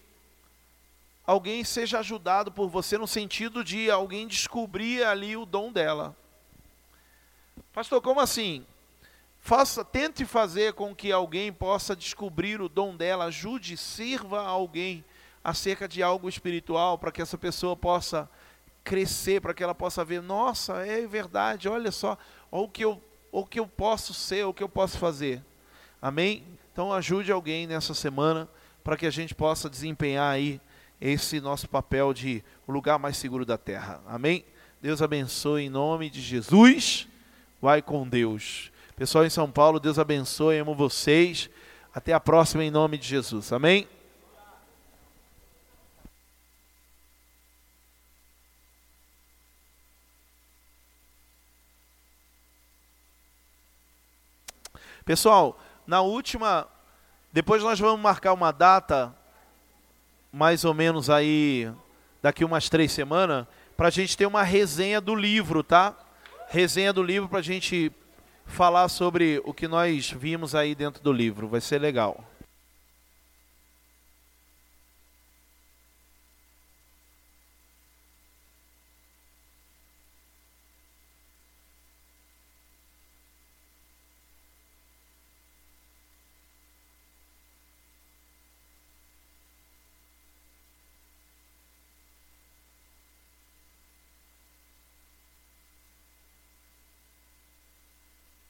[1.25, 6.13] alguém seja ajudado por você no sentido de alguém descobrir ali o dom dela.
[7.71, 8.65] Pastor, como assim?
[9.39, 15.03] Faça, tente fazer com que alguém possa descobrir o dom dela, ajude, sirva alguém
[15.41, 18.29] acerca de algo espiritual para que essa pessoa possa
[18.83, 22.17] crescer, para que ela possa ver, nossa, é verdade, olha só,
[22.51, 23.01] olha o que eu,
[23.33, 25.41] o que eu posso ser, o que eu posso fazer.
[25.99, 26.43] Amém?
[26.71, 28.47] Então ajude alguém nessa semana
[28.83, 30.61] para que a gente possa desempenhar aí
[31.01, 33.99] esse nosso papel de o lugar mais seguro da terra.
[34.07, 34.45] Amém?
[34.79, 37.07] Deus abençoe em nome de Jesus.
[37.59, 38.71] Vai com Deus.
[38.95, 41.49] Pessoal em São Paulo, Deus abençoe, amo vocês.
[41.91, 43.51] Até a próxima em nome de Jesus.
[43.51, 43.87] Amém?
[55.05, 56.65] Pessoal, na última,
[57.31, 59.13] depois nós vamos marcar uma data,
[60.31, 61.69] mais ou menos aí,
[62.21, 65.93] daqui umas três semanas, para a gente ter uma resenha do livro, tá?
[66.47, 67.91] Resenha do livro para a gente
[68.45, 71.49] falar sobre o que nós vimos aí dentro do livro.
[71.49, 72.23] Vai ser legal.